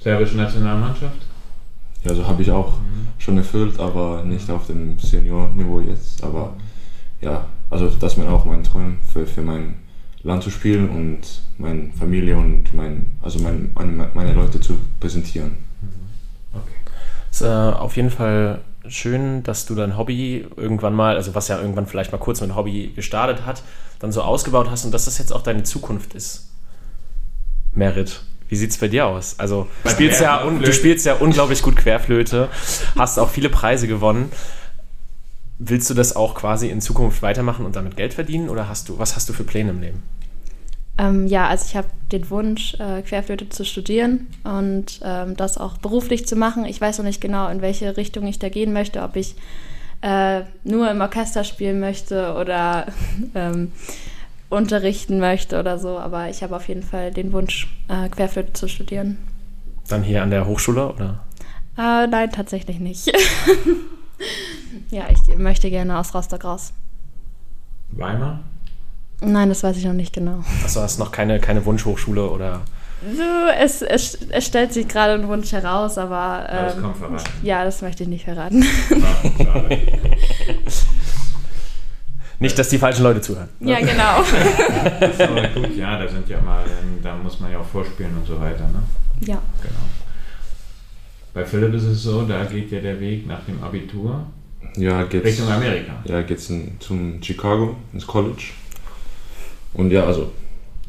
Serbische 0.00 0.36
Nationalmannschaft? 0.36 1.25
Also 2.08 2.26
habe 2.26 2.42
ich 2.42 2.50
auch 2.50 2.74
schon 3.18 3.38
erfüllt, 3.38 3.78
aber 3.80 4.22
nicht 4.24 4.50
auf 4.50 4.66
dem 4.66 4.98
Senior-Niveau 4.98 5.80
jetzt. 5.80 6.22
Aber 6.22 6.54
ja, 7.20 7.46
also 7.70 7.88
das 7.88 8.12
ist 8.12 8.18
mir 8.18 8.30
auch 8.30 8.44
mein 8.44 8.62
Traum, 8.62 8.98
für, 9.12 9.26
für 9.26 9.42
mein 9.42 9.76
Land 10.22 10.42
zu 10.42 10.50
spielen 10.50 10.88
und 10.90 11.20
meine 11.58 11.90
Familie 11.92 12.36
und 12.36 12.74
mein, 12.74 13.18
also 13.22 13.38
mein, 13.38 13.70
meine, 14.14 14.32
Leute 14.32 14.60
zu 14.60 14.76
präsentieren. 15.00 15.56
Okay. 16.52 16.92
ist 17.30 17.42
äh, 17.42 17.46
auf 17.46 17.96
jeden 17.96 18.10
Fall 18.10 18.60
schön, 18.88 19.42
dass 19.42 19.66
du 19.66 19.74
dein 19.74 19.96
Hobby 19.96 20.46
irgendwann 20.56 20.94
mal, 20.94 21.16
also 21.16 21.34
was 21.34 21.48
ja 21.48 21.60
irgendwann 21.60 21.86
vielleicht 21.86 22.12
mal 22.12 22.18
kurz 22.18 22.40
mit 22.40 22.54
Hobby 22.54 22.92
gestartet 22.94 23.46
hat, 23.46 23.62
dann 23.98 24.12
so 24.12 24.22
ausgebaut 24.22 24.70
hast 24.70 24.84
und 24.84 24.92
dass 24.92 25.06
das 25.06 25.18
jetzt 25.18 25.32
auch 25.32 25.42
deine 25.42 25.62
Zukunft 25.62 26.14
ist. 26.14 26.50
Merit. 27.72 28.22
Wie 28.48 28.56
sieht's 28.56 28.78
bei 28.78 28.88
dir 28.88 29.06
aus? 29.06 29.38
Also 29.38 29.68
du 29.82 29.90
spielst, 29.90 30.20
ja, 30.20 30.44
du 30.44 30.72
spielst 30.72 31.06
ja 31.06 31.14
unglaublich 31.14 31.62
gut 31.62 31.76
Querflöte, 31.76 32.48
hast 32.96 33.18
auch 33.18 33.30
viele 33.30 33.48
Preise 33.48 33.88
gewonnen. 33.88 34.30
Willst 35.58 35.88
du 35.88 35.94
das 35.94 36.14
auch 36.14 36.34
quasi 36.34 36.68
in 36.68 36.80
Zukunft 36.80 37.22
weitermachen 37.22 37.64
und 37.64 37.76
damit 37.76 37.96
Geld 37.96 38.14
verdienen 38.14 38.48
oder 38.48 38.68
hast 38.68 38.88
du, 38.88 38.98
was 38.98 39.16
hast 39.16 39.28
du 39.28 39.32
für 39.32 39.44
Pläne 39.44 39.70
im 39.70 39.80
Leben? 39.80 40.02
Ähm, 40.98 41.26
ja, 41.26 41.46
also 41.46 41.66
ich 41.68 41.76
habe 41.76 41.88
den 42.12 42.30
Wunsch, 42.30 42.74
äh, 42.74 43.02
Querflöte 43.02 43.48
zu 43.48 43.64
studieren 43.64 44.28
und 44.44 45.00
ähm, 45.02 45.36
das 45.36 45.58
auch 45.58 45.76
beruflich 45.78 46.26
zu 46.26 46.36
machen. 46.36 46.64
Ich 46.64 46.80
weiß 46.80 46.98
noch 46.98 47.04
nicht 47.04 47.20
genau, 47.20 47.48
in 47.48 47.60
welche 47.60 47.96
Richtung 47.96 48.26
ich 48.26 48.38
da 48.38 48.48
gehen 48.48 48.72
möchte, 48.72 49.02
ob 49.02 49.16
ich 49.16 49.34
äh, 50.00 50.42
nur 50.64 50.90
im 50.90 51.00
Orchester 51.00 51.44
spielen 51.44 51.80
möchte 51.80 52.34
oder 52.34 52.86
ähm, 53.34 53.72
unterrichten 54.48 55.18
möchte 55.18 55.58
oder 55.58 55.78
so. 55.78 55.98
Aber 55.98 56.28
ich 56.28 56.42
habe 56.42 56.56
auf 56.56 56.68
jeden 56.68 56.82
Fall 56.82 57.10
den 57.10 57.32
Wunsch, 57.32 57.68
äh, 57.88 58.08
Querflöte 58.08 58.52
zu 58.52 58.68
studieren. 58.68 59.18
Dann 59.88 60.02
hier 60.02 60.22
an 60.22 60.30
der 60.30 60.46
Hochschule 60.46 60.92
oder? 60.92 61.24
Äh, 61.78 62.06
nein, 62.06 62.30
tatsächlich 62.32 62.80
nicht. 62.80 63.06
ja, 64.90 65.04
ich 65.10 65.36
möchte 65.36 65.70
gerne 65.70 65.98
aus 65.98 66.14
Rostock 66.14 66.44
raus. 66.44 66.72
Weimar? 67.90 68.40
Nein, 69.20 69.48
das 69.48 69.62
weiß 69.62 69.76
ich 69.76 69.84
noch 69.84 69.92
nicht 69.92 70.12
genau. 70.12 70.42
Achso, 70.64 70.80
hast 70.80 70.98
noch 70.98 71.12
keine, 71.12 71.40
keine 71.40 71.64
Wunschhochschule 71.64 72.28
oder? 72.28 72.62
So, 73.14 73.22
es, 73.58 73.82
es, 73.82 74.18
es 74.30 74.46
stellt 74.46 74.72
sich 74.72 74.88
gerade 74.88 75.14
ein 75.14 75.28
Wunsch 75.28 75.52
heraus, 75.52 75.98
aber. 75.98 76.48
Aber 76.48 76.62
das 76.62 76.76
ähm, 76.76 76.82
kommt 76.82 76.96
verraten. 76.96 77.24
Ja, 77.42 77.64
das 77.64 77.82
möchte 77.82 78.02
ich 78.02 78.08
nicht 78.08 78.24
verraten. 78.24 78.64
Ah, 78.90 79.44
schade. 79.44 79.78
Nicht, 82.38 82.58
dass 82.58 82.68
die 82.68 82.78
falschen 82.78 83.02
Leute 83.02 83.20
zuhören. 83.20 83.48
ja, 83.60 83.78
genau. 83.80 84.22
Das 85.00 85.10
ist 85.14 85.20
aber 85.22 85.48
gut, 85.48 85.74
ja, 85.76 85.98
da 86.02 86.08
sind 86.08 86.28
ja 86.28 86.40
mal, 86.40 86.64
ähm, 86.64 86.98
da 87.02 87.16
muss 87.16 87.40
man 87.40 87.50
ja 87.50 87.58
auch 87.58 87.66
vorspielen 87.66 88.16
und 88.16 88.26
so 88.26 88.38
weiter, 88.40 88.64
ne? 88.68 88.82
Ja. 89.20 89.40
Genau. 89.62 89.74
Bei 91.32 91.44
Philipp 91.44 91.74
ist 91.74 91.84
es 91.84 92.02
so, 92.02 92.22
da 92.22 92.44
geht 92.44 92.70
ja 92.70 92.80
der 92.80 93.00
Weg 93.00 93.26
nach 93.26 93.44
dem 93.44 93.62
Abitur 93.62 94.26
Ja, 94.76 95.02
geht's, 95.04 95.24
Richtung 95.26 95.48
Amerika. 95.48 95.92
ja, 96.04 96.22
geht's 96.22 96.50
in, 96.50 96.78
zum 96.80 97.22
Chicago, 97.22 97.76
ins 97.92 98.06
College. 98.06 98.44
Und 99.74 99.90
ja, 99.90 100.04
also 100.04 100.32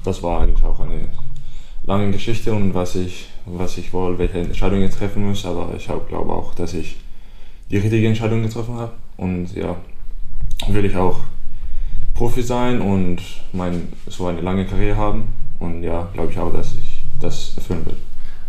das 0.03 0.21
war 0.23 0.41
eigentlich 0.41 0.63
auch 0.63 0.79
eine 0.79 1.07
lange 1.85 2.11
Geschichte 2.11 2.53
und 2.53 2.73
was 2.73 2.95
ich, 2.95 3.27
was 3.45 3.77
ich 3.77 3.91
wohl, 3.93 4.17
welche 4.17 4.39
Entscheidung 4.39 4.81
ich 4.83 4.93
treffen 4.93 5.27
muss, 5.27 5.45
aber 5.45 5.73
ich 5.75 5.85
glaube 5.85 6.31
auch, 6.31 6.53
dass 6.55 6.73
ich 6.73 6.97
die 7.69 7.77
richtige 7.77 8.07
Entscheidung 8.07 8.43
getroffen 8.43 8.75
habe. 8.75 8.91
Und 9.17 9.53
ja, 9.55 9.75
will 10.69 10.85
ich 10.85 10.95
auch 10.95 11.21
Profi 12.17 12.41
sein 12.41 12.81
und 12.81 13.19
mein, 13.53 13.89
so 14.07 14.25
eine 14.25 14.41
lange 14.41 14.65
Karriere 14.65 14.97
haben. 14.97 15.33
Und 15.59 15.83
ja, 15.83 16.09
glaube 16.13 16.31
ich 16.31 16.39
auch, 16.39 16.51
dass 16.51 16.73
ich 16.73 17.03
das 17.21 17.53
erfüllen 17.55 17.85
will. 17.85 17.95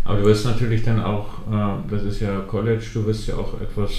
Aber 0.04 0.18
du 0.18 0.24
wirst 0.24 0.46
natürlich 0.46 0.82
dann 0.82 1.02
auch, 1.02 1.26
äh, 1.50 1.90
das 1.90 2.02
ist 2.02 2.20
ja 2.20 2.40
College, 2.40 2.84
du 2.94 3.04
wirst 3.06 3.28
ja 3.28 3.36
auch 3.36 3.60
etwas, 3.60 3.90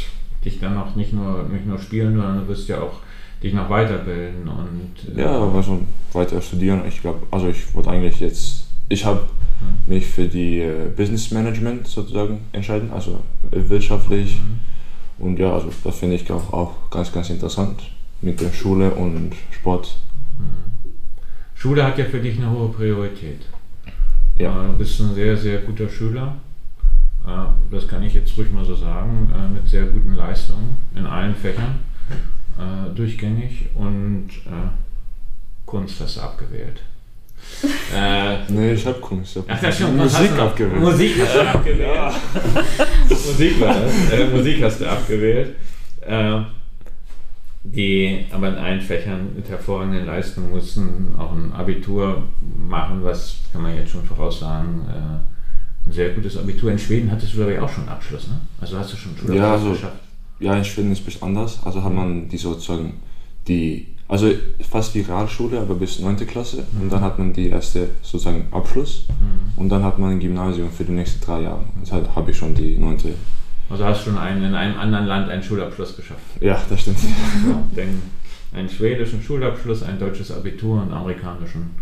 dich 0.44 0.60
dann 0.60 0.76
auch 0.78 0.96
nicht 0.96 1.14
nur, 1.14 1.44
nicht 1.44 1.68
nur 1.68 1.78
spielen, 1.78 2.16
sondern 2.16 2.40
du 2.40 2.48
wirst 2.48 2.68
ja 2.68 2.82
auch 2.82 3.00
dich 3.44 3.54
noch 3.54 3.70
weiterbilden 3.70 4.48
und 4.48 5.18
äh, 5.18 5.22
Ja, 5.22 5.40
also 5.40 5.80
weiter 6.14 6.42
studieren. 6.42 6.82
Ich 6.88 7.02
glaube, 7.02 7.28
also 7.30 7.48
ich 7.48 7.74
wollte 7.76 7.92
eigentlich 7.92 8.20
jetzt, 8.20 8.68
ich 8.90 9.06
habe 9.06 9.22
mich 9.86 10.06
für 10.06 10.28
die 10.28 10.62
äh, 10.62 10.90
Business 10.96 11.30
Management 11.30 11.88
sozusagen 11.88 12.40
entscheiden, 12.54 12.92
also 12.92 13.20
äh, 13.52 13.70
wirtschaftlich. 13.70 14.40
Und 15.20 15.38
ja, 15.38 15.54
also 15.54 15.70
das 15.84 15.98
finde 15.98 16.16
ich 16.16 16.32
auch, 16.32 16.54
auch 16.54 16.90
ganz, 16.90 17.12
ganz 17.12 17.30
interessant 17.30 17.82
mit 18.22 18.40
der 18.42 18.52
Schule 18.52 18.92
und 18.92 19.34
Sport. 19.52 19.98
Schule 21.56 21.84
hat 21.84 21.98
ja 21.98 22.06
für 22.06 22.20
dich 22.20 22.38
eine 22.38 22.50
hohe 22.50 22.70
Priorität. 22.70 23.42
Ja. 24.38 24.64
Äh, 24.64 24.68
Du 24.68 24.78
bist 24.78 25.00
ein 25.02 25.14
sehr, 25.14 25.36
sehr 25.36 25.60
guter 25.60 25.90
Schüler. 25.90 26.36
Äh, 27.26 27.30
Das 27.72 27.88
kann 27.88 28.04
ich 28.04 28.14
jetzt 28.14 28.38
ruhig 28.38 28.52
mal 28.52 28.64
so 28.66 28.76
sagen, 28.76 29.30
äh, 29.36 29.54
mit 29.54 29.68
sehr 29.68 29.86
guten 29.86 30.16
Leistungen 30.16 30.78
in 30.96 31.06
allen 31.06 31.36
Fächern, 31.36 31.80
durchgängig 32.94 33.68
und 33.76 34.28
Kunst 35.66 36.02
hast 36.02 36.18
du 36.18 36.22
abgewählt. 36.22 36.82
Äh, 37.96 38.38
Nee, 38.50 38.74
ich 38.74 38.86
habe 38.86 39.00
Kunst. 39.00 39.38
Ich 39.38 39.44
Ach, 39.48 39.54
hab 39.56 39.62
das 39.62 39.76
stimmt. 39.76 39.98
Was 40.00 40.14
hast 40.14 40.22
Musik 40.22 40.40
abgewählt. 40.40 40.82
Musik 40.82 41.12
hast 41.22 41.36
du 41.36 41.42
abgewählt. 41.48 42.14
Musik 43.10 43.62
war 43.62 43.74
das. 43.74 44.12
Äh, 44.12 44.28
Musik 44.28 44.64
hast 44.64 44.82
du 44.82 44.90
abgewählt. 44.90 45.56
Äh, 46.02 46.42
die 47.64 48.26
aber 48.32 48.50
in 48.50 48.56
allen 48.56 48.82
Fächern 48.82 49.36
mit 49.36 49.50
hervorragenden 49.50 50.06
Leistungen 50.06 50.50
mussten 50.52 51.14
auch 51.18 51.34
ein 51.34 51.52
Abitur 51.52 52.24
machen, 52.58 53.04
was 53.04 53.38
kann 53.52 53.62
man 53.62 53.76
jetzt 53.76 53.92
schon 53.92 54.04
voraussagen, 54.06 54.82
äh, 54.88 55.88
ein 55.90 55.92
sehr 55.92 56.10
gutes 56.12 56.38
Abitur. 56.38 56.72
In 56.72 56.80
Schweden 56.80 57.12
hattest 57.12 57.34
du, 57.34 57.38
glaube 57.38 57.54
ich, 57.54 57.60
auch 57.60 57.70
schon 57.70 57.84
einen 57.84 57.94
Abschluss, 57.94 58.28
ne? 58.28 58.40
Also 58.62 58.78
hast 58.78 58.94
du 58.94 58.98
schon 58.98 59.12
einen 59.12 59.20
Schulabschluss 59.20 59.44
Ja, 59.46 59.54
also- 59.54 59.72
geschafft. 59.72 60.00
Ja, 60.40 60.56
in 60.56 60.64
Schweden 60.64 60.92
ist 60.94 61.00
es 61.00 61.04
ein 61.04 61.06
bisschen 61.06 61.24
anders. 61.28 61.60
Also 61.66 61.84
hat 61.84 61.94
man 61.94 62.30
die 62.30 62.38
sozusagen 62.38 62.94
die, 63.50 63.88
also 64.08 64.32
fast 64.62 64.96
wie 64.96 65.02
Realschule, 65.02 65.60
aber 65.60 65.76
bis 65.76 66.00
9. 66.00 66.26
Klasse. 66.26 66.64
Und 66.80 66.90
dann 66.90 67.02
hat 67.02 67.20
man 67.20 67.34
die 67.34 67.50
erste 67.50 67.90
sozusagen 68.02 68.48
Abschluss. 68.52 69.06
Und 69.58 69.68
dann 69.68 69.84
hat 69.84 70.00
man 70.00 70.12
ein 70.12 70.20
Gymnasium 70.22 70.72
für 70.72 70.86
die 70.86 70.94
nächsten 70.94 71.20
drei 71.26 71.42
Jahre. 71.42 71.66
Deshalb 71.82 72.16
habe 72.16 72.32
ich 72.32 72.38
schon 72.38 72.56
die 72.56 72.78
9. 72.78 72.98
Also 73.70 73.86
hast 73.86 74.02
du 74.02 74.10
schon 74.10 74.18
einen, 74.18 74.44
in 74.44 74.56
einem 74.56 74.80
anderen 74.80 75.06
Land 75.06 75.30
einen 75.30 75.44
Schulabschluss 75.44 75.96
geschafft. 75.96 76.22
Ja, 76.42 76.60
das 76.70 76.82
stimmt. 76.82 76.98
Ja, 77.48 77.64
denn 77.76 78.02
einen 78.52 78.70
schwedischen 78.70 79.22
Schulabschluss, 79.22 79.84
ein 79.84 80.00
deutsches 80.00 80.32
Abitur 80.32 80.78
und 80.78 80.84
einen 80.84 80.94
amerikanischen 80.94 81.76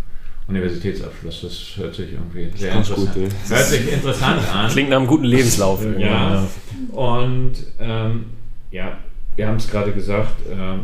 Universitätsabschluss. 0.47 1.41
Das 1.41 1.77
hört 1.77 1.95
sich 1.95 2.13
irgendwie 2.13 2.49
sehr 2.57 2.73
ganz 2.73 2.89
interessant, 2.89 3.15
gut, 3.15 3.31
hört 3.49 3.65
sich 3.65 3.93
interessant 3.93 4.41
an. 4.53 4.69
Klingt 4.69 4.89
nach 4.89 4.97
einem 4.97 5.07
guten 5.07 5.25
Lebenslauf. 5.25 5.81
irgendwie. 5.83 6.03
Ja, 6.03 6.47
und 6.91 7.53
ähm, 7.79 8.25
ja, 8.71 8.97
wir 9.35 9.47
haben 9.47 9.57
es 9.57 9.69
gerade 9.69 9.91
gesagt, 9.91 10.35
ähm, 10.51 10.81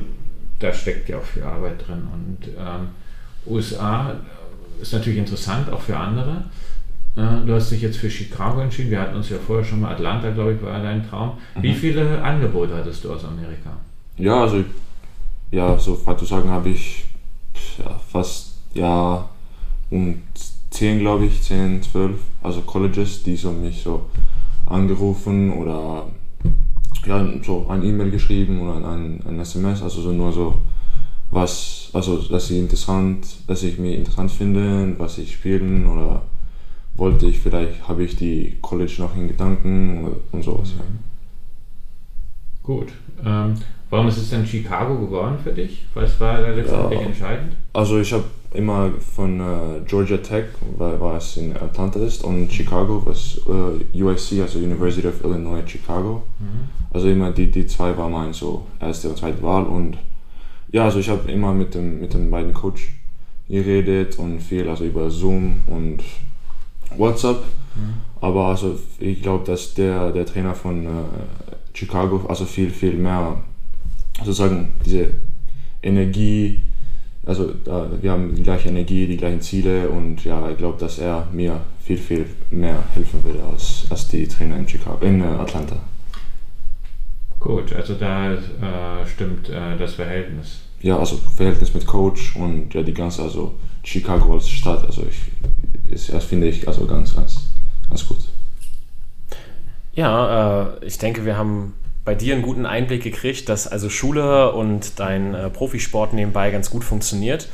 da 0.60 0.72
steckt 0.72 1.10
ja 1.10 1.18
auch 1.18 1.24
viel 1.24 1.44
Arbeit 1.44 1.86
drin. 1.88 2.08
Und 2.13 2.48
ähm, 2.58 2.89
USA 3.46 4.16
ist 4.82 4.94
natürlich 4.94 5.20
interessant, 5.20 5.72
auch 5.72 5.82
für 5.82 5.98
andere. 5.98 6.46
Du 7.15 7.54
hast 7.54 7.71
dich 7.71 7.82
jetzt 7.82 7.97
für 7.97 8.10
Chicago 8.10 8.62
entschieden. 8.62 8.89
Wir 8.89 9.02
hatten 9.02 9.15
uns 9.15 9.30
ja 9.30 9.38
vorher 9.38 9.63
schon 9.63 9.82
mal 9.82 9.93
Atlanta, 9.93 10.32
glaube 10.32 10.54
ich, 10.54 10.62
war 10.63 10.82
dein 10.82 11.08
Traum. 11.08 11.34
Wie 11.62 11.73
viele 11.73 12.21
Angebote 12.21 12.76
hattest 12.76 13.04
du 13.04 13.13
aus 13.13 13.23
Amerika? 13.23 13.78
Ja, 14.17 14.41
also 14.41 14.63
ja, 15.52 15.78
so 15.78 15.95
frei 15.95 16.15
zu 16.15 16.26
sagen 16.26 16.49
habe 16.49 16.69
ich 16.69 17.06
ja, 17.78 17.99
fast 18.12 18.56
ja 18.73 19.30
um 19.91 20.23
10, 20.71 20.99
glaube 20.99 21.26
ich, 21.26 21.43
10, 21.43 21.84
12, 21.84 22.15
also 22.41 22.62
Colleges, 22.62 23.21
die 23.21 23.36
so 23.36 23.52
mich 23.52 23.84
so 23.84 24.08
angerufen 24.65 25.54
oder 25.54 26.08
ja, 27.06 27.23
so 27.43 27.67
ein 27.69 27.84
E-Mail 27.84 28.10
geschrieben 28.10 28.62
oder 28.62 28.76
ein, 28.88 29.21
ein 29.28 29.39
SMS, 29.39 29.84
also 29.84 30.02
so 30.02 30.12
nur 30.12 30.32
so 30.32 30.62
was, 31.30 31.89
also 31.93 32.17
dass 32.17 32.47
sie 32.47 32.58
interessant, 32.58 33.28
dass 33.47 33.62
ich 33.62 33.78
mich 33.78 33.95
interessant 33.95 34.32
finde, 34.32 34.95
was 34.97 35.19
ich 35.19 35.34
spielen 35.34 35.86
oder 35.88 36.23
wollte 36.96 37.26
ich 37.26 37.40
vielleicht, 37.40 37.88
habe 37.88 38.04
ich 38.04 38.16
die 38.16 38.58
College 38.62 38.96
noch 39.00 39.16
in 39.16 39.28
Gedanken 39.28 40.08
und 40.32 40.44
sowas. 40.44 40.74
Ja. 40.78 40.84
Gut. 42.62 42.90
Ähm, 43.26 43.56
warum 43.90 44.08
ist 44.08 44.18
es 44.18 44.30
denn 44.30 44.46
Chicago 44.46 44.98
geworden 44.98 45.38
für 45.44 45.52
dich? 45.52 45.86
Was 45.94 46.20
war 46.20 46.40
da 46.40 46.50
letztendlich 46.50 47.00
ja, 47.00 47.06
entscheidend? 47.06 47.54
Also 47.74 48.00
ich 48.00 48.14
habe 48.14 48.26
immer 48.54 48.92
von 49.00 49.40
äh, 49.40 49.82
Georgia 49.88 50.18
Tech, 50.18 50.46
weil, 50.78 51.00
weil 51.00 51.18
es 51.18 51.38
in 51.38 51.56
Atlanta 51.58 52.00
ist, 52.00 52.24
und 52.24 52.52
Chicago, 52.52 53.02
was 53.06 53.42
äh, 53.48 54.02
USC, 54.02 54.42
also 54.42 54.60
University 54.60 55.08
of 55.08 55.24
Illinois 55.24 55.64
Chicago. 55.66 56.24
Mhm. 56.40 56.70
Also 56.94 57.10
immer 57.10 57.32
die, 57.32 57.50
die 57.50 57.66
zwei 57.66 57.98
waren 57.98 58.12
meine 58.12 58.34
so 58.34 58.66
erste 58.80 59.10
und 59.10 59.18
zweite 59.18 59.42
Wahl 59.42 59.64
und 59.66 59.98
ja, 60.72 60.86
also 60.86 61.00
ich 61.00 61.10
habe 61.10 61.32
immer 61.32 61.54
mit 61.54 61.76
dem 61.76 62.00
mit 62.00 62.14
den 62.14 62.30
beiden 62.32 62.54
Coach 62.54 62.94
geredet 63.48 64.18
und 64.18 64.40
viel 64.42 64.70
also 64.70 64.86
über 64.86 65.10
Zoom 65.10 65.62
und 65.68 66.04
WhatsApp. 66.98 67.44
Mhm. 67.76 67.94
Aber 68.22 68.46
also 68.48 68.80
ich 69.00 69.22
glaube, 69.22 69.46
dass 69.46 69.74
der, 69.74 70.12
der 70.12 70.26
Trainer 70.26 70.56
von 70.56 70.86
äh, 70.86 70.90
Chicago 71.74 72.26
also 72.28 72.46
viel, 72.46 72.70
viel 72.70 72.94
mehr 72.94 73.38
sozusagen 74.20 74.74
diese 74.86 75.10
Energie, 75.82 76.62
also 77.26 77.50
äh, 77.50 78.02
wir 78.02 78.12
haben 78.12 78.36
die 78.36 78.44
gleiche 78.44 78.70
Energie, 78.70 79.08
die 79.08 79.18
gleichen 79.18 79.42
Ziele 79.42 79.90
und 79.90 80.24
ja, 80.24 80.50
ich 80.50 80.58
glaube, 80.58 80.78
dass 80.80 81.00
er 81.00 81.28
mir 81.32 81.60
viel, 81.84 81.98
viel 81.98 82.26
mehr 82.52 82.82
helfen 82.94 83.24
würde 83.24 83.44
als, 83.44 83.86
als 83.90 84.08
die 84.08 84.28
Trainer 84.28 84.58
in, 84.58 84.68
Chicago, 84.68 85.06
in 85.06 85.22
äh, 85.22 85.26
Atlanta. 85.26 85.78
Gut, 87.40 87.74
also 87.74 87.96
da 87.96 88.34
äh, 88.34 89.06
stimmt 89.06 89.50
äh, 89.50 89.78
das 89.78 89.96
Verhältnis. 89.96 90.62
Ja, 90.82 90.98
also 90.98 91.18
Verhältnis 91.18 91.74
mit 91.74 91.86
Coach 91.86 92.36
und 92.38 92.74
ja 92.74 92.84
die 92.84 92.94
ganze, 92.94 93.24
also 93.24 93.56
Chicago 93.84 94.34
als 94.34 94.50
Stadt, 94.50 94.86
also 94.86 95.06
ich, 95.10 95.91
ist, 95.91 96.12
das 96.12 96.26
finde 96.26 96.48
ich 96.48 96.67
also 96.67 96.86
ganz, 96.86 97.15
ganz, 97.15 97.50
ganz 97.89 98.08
gut. 98.08 98.19
Ja, 99.93 100.72
äh, 100.82 100.86
ich 100.86 100.98
denke, 100.98 101.26
wir 101.26 101.38
haben 101.38 101.74
bei 102.06 102.15
dir 102.15 102.34
einen 102.34 102.43
guten 102.43 102.65
Einblick 102.65 103.04
gekriegt, 103.04 103.48
dass 103.50 103.67
also 103.67 103.89
Schule 103.89 104.52
und 104.54 105.00
dein 105.00 105.34
äh, 105.36 105.50
Profisport 105.50 106.13
nebenbei 106.13 106.52
ganz 106.52 106.69
gut 106.69 106.84
funktioniert. 106.84 107.48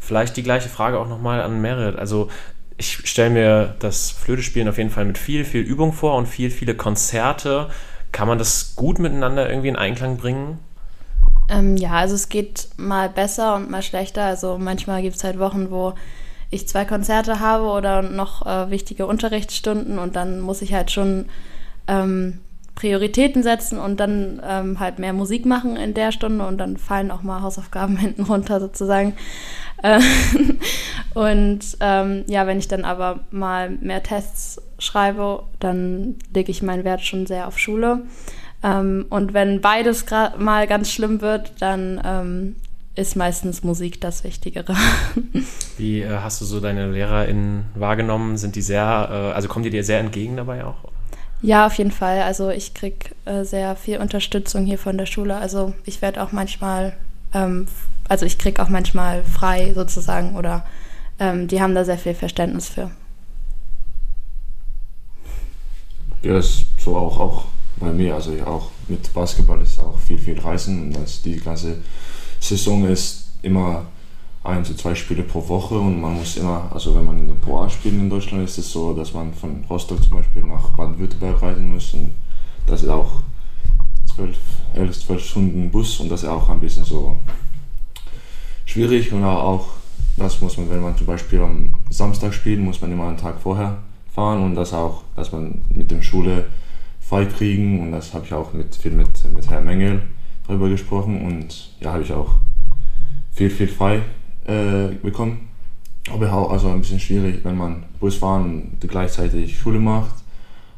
Vielleicht 0.00 0.36
die 0.36 0.42
gleiche 0.42 0.68
Frage 0.68 0.98
auch 0.98 1.08
nochmal 1.08 1.40
an 1.40 1.60
Merit. 1.60 1.96
Also 1.96 2.28
ich 2.76 3.08
stelle 3.08 3.30
mir 3.30 3.76
das 3.78 4.10
Flötespielen 4.10 4.68
auf 4.68 4.78
jeden 4.78 4.90
Fall 4.90 5.04
mit 5.04 5.16
viel, 5.16 5.44
viel 5.44 5.62
Übung 5.62 5.92
vor 5.92 6.16
und 6.16 6.26
viel, 6.26 6.50
viele 6.50 6.74
Konzerte. 6.74 7.68
Kann 8.12 8.28
man 8.28 8.38
das 8.38 8.74
gut 8.76 8.98
miteinander 8.98 9.48
irgendwie 9.48 9.68
in 9.68 9.76
Einklang 9.76 10.16
bringen? 10.16 10.58
Ähm, 11.48 11.76
ja, 11.76 11.92
also 11.92 12.14
es 12.14 12.28
geht 12.28 12.68
mal 12.76 13.08
besser 13.08 13.56
und 13.56 13.70
mal 13.70 13.82
schlechter. 13.82 14.22
Also 14.24 14.58
manchmal 14.58 15.02
gibt 15.02 15.16
es 15.16 15.24
halt 15.24 15.38
Wochen, 15.38 15.70
wo 15.70 15.94
ich 16.50 16.68
zwei 16.68 16.84
Konzerte 16.84 17.40
habe 17.40 17.64
oder 17.64 18.02
noch 18.02 18.46
äh, 18.46 18.70
wichtige 18.70 19.06
Unterrichtsstunden 19.06 19.98
und 19.98 20.16
dann 20.16 20.40
muss 20.40 20.62
ich 20.62 20.72
halt 20.72 20.90
schon 20.90 21.26
ähm, 21.88 22.40
Prioritäten 22.74 23.42
setzen 23.42 23.78
und 23.78 24.00
dann 24.00 24.42
ähm, 24.44 24.80
halt 24.80 24.98
mehr 24.98 25.12
Musik 25.12 25.46
machen 25.46 25.76
in 25.76 25.94
der 25.94 26.12
Stunde 26.12 26.46
und 26.46 26.58
dann 26.58 26.76
fallen 26.76 27.10
auch 27.10 27.22
mal 27.22 27.42
Hausaufgaben 27.42 27.96
hinten 27.98 28.24
runter 28.24 28.60
sozusagen. 28.60 29.14
Äh, 29.82 30.00
und 31.14 31.60
ähm, 31.80 32.24
ja, 32.26 32.46
wenn 32.46 32.58
ich 32.58 32.68
dann 32.68 32.84
aber 32.84 33.20
mal 33.30 33.70
mehr 33.70 34.02
Tests 34.02 34.60
schreibe, 34.78 35.44
dann 35.60 36.16
lege 36.34 36.50
ich 36.50 36.62
meinen 36.62 36.84
Wert 36.84 37.02
schon 37.02 37.26
sehr 37.26 37.46
auf 37.46 37.58
Schule. 37.58 38.02
Ähm, 38.64 39.06
und 39.10 39.34
wenn 39.34 39.60
beides 39.60 40.06
mal 40.38 40.66
ganz 40.66 40.90
schlimm 40.90 41.20
wird, 41.20 41.52
dann 41.60 42.00
ähm, 42.04 42.56
ist 42.94 43.14
meistens 43.14 43.62
Musik 43.62 44.00
das 44.00 44.24
Wichtigere. 44.24 44.74
Wie 45.76 46.00
äh, 46.00 46.18
hast 46.22 46.40
du 46.40 46.46
so 46.46 46.60
deine 46.60 46.90
LehrerInnen 46.90 47.66
wahrgenommen? 47.74 48.38
Sind 48.38 48.56
die 48.56 48.62
sehr, 48.62 49.08
äh, 49.10 49.34
also 49.34 49.48
kommen 49.48 49.64
die 49.64 49.70
dir 49.70 49.84
sehr 49.84 50.00
entgegen 50.00 50.36
dabei 50.36 50.64
auch? 50.64 50.76
Ja, 51.42 51.66
auf 51.66 51.74
jeden 51.74 51.90
Fall. 51.90 52.22
Also 52.22 52.48
ich 52.48 52.72
kriege 52.72 53.10
äh, 53.26 53.44
sehr 53.44 53.76
viel 53.76 53.98
Unterstützung 53.98 54.64
hier 54.64 54.78
von 54.78 54.96
der 54.96 55.06
Schule. 55.06 55.36
Also 55.36 55.74
ich 55.84 56.00
werde 56.00 56.22
auch 56.22 56.32
manchmal, 56.32 56.94
ähm, 57.34 57.66
also 58.08 58.24
ich 58.24 58.38
kriege 58.38 58.62
auch 58.62 58.70
manchmal 58.70 59.22
frei 59.24 59.74
sozusagen 59.74 60.36
oder 60.36 60.64
ähm, 61.18 61.48
die 61.48 61.60
haben 61.60 61.74
da 61.74 61.84
sehr 61.84 61.98
viel 61.98 62.14
Verständnis 62.14 62.70
für. 62.70 62.90
Ja, 66.22 66.38
ist 66.38 66.64
so 66.78 66.96
auch, 66.96 67.20
auch 67.20 67.44
bei 67.78 67.92
mir. 67.92 68.14
Also 68.14 68.32
auch 68.44 68.70
mit 68.88 69.12
Basketball 69.12 69.60
ist 69.62 69.80
auch 69.80 69.98
viel, 69.98 70.18
viel 70.18 70.38
Reisen. 70.38 70.94
Und 70.94 71.24
die 71.24 71.36
ganze 71.36 71.76
Saison 72.40 72.86
ist 72.86 73.28
immer 73.42 73.86
ein 74.44 74.64
zu 74.64 74.76
zwei 74.76 74.94
Spiele 74.94 75.22
pro 75.22 75.46
Woche 75.48 75.78
und 75.78 76.00
man 76.00 76.14
muss 76.14 76.36
immer, 76.36 76.70
also 76.70 76.94
wenn 76.94 77.06
man 77.06 77.40
Pro 77.40 77.60
A 77.60 77.68
spielt 77.70 77.94
in 77.94 78.10
Deutschland, 78.10 78.44
ist 78.44 78.58
es 78.58 78.70
so, 78.70 78.92
dass 78.92 79.14
man 79.14 79.32
von 79.32 79.64
Rostock 79.70 80.02
zum 80.02 80.18
Beispiel 80.18 80.42
nach 80.42 80.68
Baden-Württemberg 80.76 81.40
reisen 81.40 81.72
muss 81.72 81.94
und 81.94 82.10
das 82.66 82.82
ist 82.82 82.90
auch 82.90 83.22
zwölf, 84.14 84.36
elf, 84.74 84.98
zwölf 84.98 85.24
Stunden 85.24 85.70
Bus 85.70 85.98
und 85.98 86.10
das 86.10 86.24
ist 86.24 86.28
auch 86.28 86.50
ein 86.50 86.60
bisschen 86.60 86.84
so 86.84 87.16
schwierig 88.66 89.12
und 89.14 89.24
auch 89.24 89.66
das 90.18 90.40
muss 90.42 90.58
man, 90.58 90.68
wenn 90.68 90.82
man 90.82 90.96
zum 90.96 91.06
Beispiel 91.06 91.40
am 91.40 91.74
Samstag 91.88 92.34
spielt, 92.34 92.60
muss 92.60 92.82
man 92.82 92.92
immer 92.92 93.08
einen 93.08 93.16
Tag 93.16 93.40
vorher 93.40 93.78
fahren 94.14 94.42
und 94.42 94.54
das 94.54 94.74
auch, 94.74 95.02
dass 95.16 95.32
man 95.32 95.62
mit 95.70 95.90
der 95.90 96.02
Schule 96.02 96.46
frei 97.14 97.26
kriegen 97.26 97.80
und 97.80 97.92
das 97.92 98.12
habe 98.12 98.24
ich 98.26 98.32
auch 98.32 98.52
mit, 98.52 98.74
viel 98.74 98.90
mit, 98.90 99.08
mit 99.32 99.48
Herrn 99.48 99.64
Mengel 99.64 100.02
darüber 100.48 100.68
gesprochen 100.68 101.24
und 101.24 101.70
ja, 101.80 101.92
habe 101.92 102.02
ich 102.02 102.12
auch 102.12 102.34
viel, 103.30 103.50
viel 103.50 103.68
frei 103.68 104.00
äh, 104.46 104.88
bekommen. 105.00 105.48
Aber 106.10 106.32
auch 106.32 106.50
also 106.50 106.68
ein 106.70 106.80
bisschen 106.80 106.98
schwierig, 106.98 107.44
wenn 107.44 107.56
man 107.56 107.84
Bus 108.00 108.16
fahren 108.16 108.72
und 108.72 108.90
gleichzeitig 108.90 109.56
Schule 109.56 109.78
macht. 109.78 110.16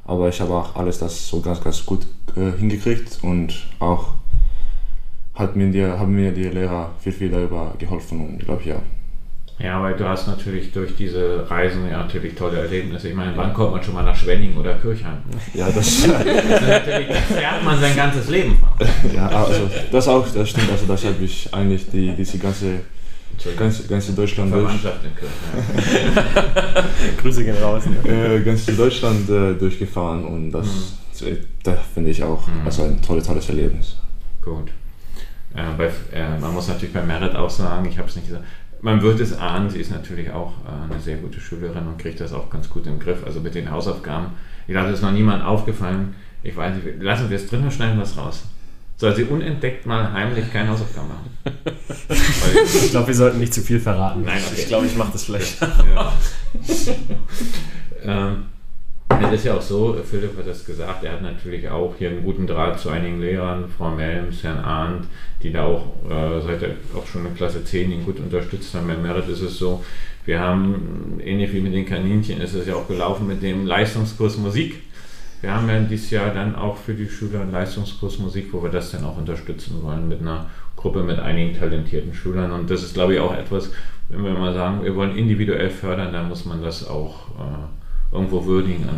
Aber 0.05 0.29
ich 0.29 0.38
habe 0.42 0.55
auch 0.55 0.77
alles 0.77 0.99
das 0.99 1.27
so 1.27 1.40
ganz, 1.40 1.62
ganz 1.62 1.87
gut 1.87 2.07
äh, 2.37 2.53
hingekriegt 2.59 3.20
und 3.22 3.66
auch 3.79 4.12
hat 5.35 5.57
mir 5.57 5.70
die, 5.70 5.85
haben 5.85 6.14
mir 6.14 6.33
die 6.33 6.44
Lehrer 6.44 6.90
viel, 7.01 7.12
viel 7.12 7.31
darüber 7.31 7.75
geholfen 7.79 8.20
und 8.20 8.40
ich 8.40 8.44
glaube, 8.44 8.62
ja. 8.64 8.77
Ja, 9.59 9.83
weil 9.83 9.95
du 9.95 10.07
hast 10.07 10.27
natürlich 10.27 10.71
durch 10.73 10.95
diese 10.97 11.49
Reisen 11.51 11.88
ja 11.88 11.99
natürlich 11.99 12.35
tolle 12.35 12.59
Erlebnisse. 12.59 13.09
Ich 13.09 13.14
meine, 13.14 13.35
wann 13.37 13.55
kommt 13.55 13.73
man 13.73 13.83
schon 13.83 13.95
mal 13.95 14.03
nach 14.03 14.14
Schwenning 14.14 14.55
oder 14.57 14.75
Kirchheim? 14.75 15.16
Ja, 15.55 15.71
das, 15.71 16.03
das, 16.07 16.61
natürlich, 16.61 17.09
das 17.09 17.38
fährt 17.38 17.64
man 17.64 17.81
sein 17.81 17.97
ganzes 17.97 18.29
Leben. 18.29 18.59
Ja, 19.14 19.29
also 19.29 19.71
das 19.90 20.09
auch, 20.09 20.29
das 20.29 20.51
stimmt. 20.51 20.71
Also 20.71 20.85
das 20.87 21.05
habe 21.07 21.25
ich 21.25 21.53
eigentlich 21.55 21.88
die, 21.90 22.12
diese 22.14 22.38
ganze 22.38 22.81
Ganz, 23.57 23.87
ganz 23.87 24.09
in 24.09 24.16
Deutschland 24.16 24.53
durch. 24.53 24.73
Grüße 27.23 27.45
gehen 27.45 27.57
raus. 27.59 27.83
Äh, 28.05 28.40
ganz 28.40 28.66
in 28.66 28.77
Deutschland 28.77 29.29
äh, 29.29 29.55
durchgefahren 29.55 30.25
und 30.25 30.53
das, 30.53 30.66
mhm. 31.21 31.37
das 31.62 31.79
finde 31.92 32.11
ich 32.11 32.23
auch 32.23 32.47
mhm. 32.47 32.62
also 32.64 32.85
ein 32.85 33.01
tolles, 33.03 33.27
tolles 33.27 33.49
Erlebnis. 33.49 33.97
Gut. 34.42 34.71
Äh, 35.55 35.62
bei, 35.77 35.90
äh, 36.12 36.38
man 36.38 36.55
muss 36.55 36.69
natürlich 36.69 36.95
bei 36.95 37.03
Merit 37.03 37.37
auch 37.37 37.51
sagen, 37.51 37.87
ich 37.87 37.99
habe 37.99 38.09
es 38.09 38.16
nicht 38.16 38.29
gesagt, 38.29 38.45
man 38.81 39.03
wird 39.03 39.21
es 39.21 39.37
ahnen, 39.37 39.71
sie 39.71 39.81
ist 39.81 39.91
natürlich 39.91 40.31
auch 40.31 40.53
äh, 40.65 40.93
eine 40.93 41.01
sehr 41.01 41.17
gute 41.17 41.41
Schülerin 41.41 41.87
und 41.87 41.99
kriegt 41.99 42.21
das 42.21 42.33
auch 42.33 42.51
ganz 42.51 42.69
gut 42.71 42.87
im 42.87 42.99
Griff. 42.99 43.25
Also 43.25 43.41
mit 43.41 43.55
den 43.55 43.71
Hausaufgaben. 43.71 44.29
Ich 44.67 44.73
glaube, 44.73 44.89
es 44.89 44.97
ist 44.97 45.03
noch 45.03 45.12
niemand 45.12 45.45
aufgefallen. 45.45 46.15
Ich 46.43 46.57
weiß 46.57 46.77
nicht, 46.77 47.03
lassen 47.03 47.31
wir 47.31 47.37
es 47.37 47.49
drin 47.49 47.62
und 47.62 47.73
schneiden 47.73 47.99
was 47.99 48.17
raus 48.17 48.45
soll 48.97 49.15
sie 49.15 49.25
unentdeckt 49.25 49.87
mal 49.87 50.11
heimlich 50.12 50.51
keine 50.51 50.71
Hausaufgaben 50.71 51.09
machen. 51.09 51.31
ich 52.09 52.91
glaube, 52.91 53.09
wir 53.09 53.15
sollten 53.15 53.39
nicht 53.39 53.53
zu 53.53 53.61
viel 53.61 53.79
verraten. 53.79 54.23
Nein, 54.23 54.41
okay. 54.47 54.61
ich 54.61 54.67
glaube, 54.69 54.87
ich 54.87 54.97
mache 54.97 55.12
das 55.12 55.25
vielleicht. 55.25 55.61
Ja. 55.61 56.12
ähm, 58.03 58.45
es 59.09 59.33
ist 59.33 59.45
ja 59.45 59.55
auch 59.55 59.62
so, 59.62 59.97
Philipp 60.05 60.37
hat 60.37 60.47
das 60.47 60.64
gesagt, 60.64 61.05
er 61.05 61.12
hat 61.12 61.23
natürlich 61.23 61.69
auch 61.69 61.95
hier 61.97 62.11
einen 62.11 62.23
guten 62.23 62.47
Draht 62.47 62.79
zu 62.79 62.90
einigen 62.90 63.21
Lehrern, 63.21 63.64
Frau 63.69 63.90
Melms, 63.90 64.42
Herrn 64.42 64.59
Arndt, 64.59 65.07
die 65.42 65.53
da 65.53 65.64
auch 65.64 65.87
äh, 66.09 66.40
seit 66.40 66.62
auch 66.97 67.07
schon 67.07 67.27
in 67.27 67.35
Klasse 67.35 67.64
10 67.64 67.92
ihn 67.92 68.05
gut 68.05 68.19
unterstützt 68.19 68.75
haben. 68.75 68.88
Bei 68.88 68.97
Merit 68.97 69.29
ist 69.29 69.40
es 69.40 69.59
so, 69.59 69.85
wir 70.25 70.40
haben, 70.40 71.21
ähnlich 71.23 71.53
wie 71.53 71.61
mit 71.61 71.73
den 71.73 71.87
Kaninchen, 71.87 72.40
ist 72.40 72.55
es 72.55 72.66
ja 72.66 72.75
auch 72.75 72.88
gelaufen 72.88 73.27
mit 73.27 73.42
dem 73.42 73.66
Leistungskurs 73.66 74.37
Musik 74.38 74.83
wir 75.40 75.55
haben 75.55 75.69
ja 75.69 75.79
dieses 75.81 76.11
Jahr 76.11 76.33
dann 76.33 76.57
auch 76.57 76.77
für 76.77 76.95
die 76.95 77.09
Schüler 77.09 77.42
einen 77.42 77.53
Leistungskurs 77.53 78.19
Musik, 78.19 78.53
wo 78.53 78.62
wir 78.62 78.71
das 78.71 78.90
dann 78.90 79.05
auch 79.05 79.19
unterstützen 79.19 79.83
wollen 79.83 80.09
mit 80.09 80.21
einer 80.21 80.47
Gruppe 80.77 81.03
mit 81.03 81.19
einigen 81.19 81.59
talentierten 81.59 82.14
Schülern. 82.14 82.53
Und 82.53 82.71
das 82.71 82.83
ist, 82.83 82.95
glaube 82.95 83.14
ich, 83.14 83.21
auch 83.21 83.33
etwas, 83.33 83.71
wenn 84.09 84.25
wir 84.25 84.33
mal 84.33 84.55
sagen, 84.55 84.83
wir 84.83 84.97
wollen 84.97 85.16
individuell 85.16 85.71
fördern, 85.71 86.12
dann 86.12 86.29
muss 86.29 86.47
man 86.47 86.62
das 86.62 86.88
auch 86.88 87.31
äh, 87.38 87.86
irgendwo 88.12 88.45
würdigen. 88.45 88.88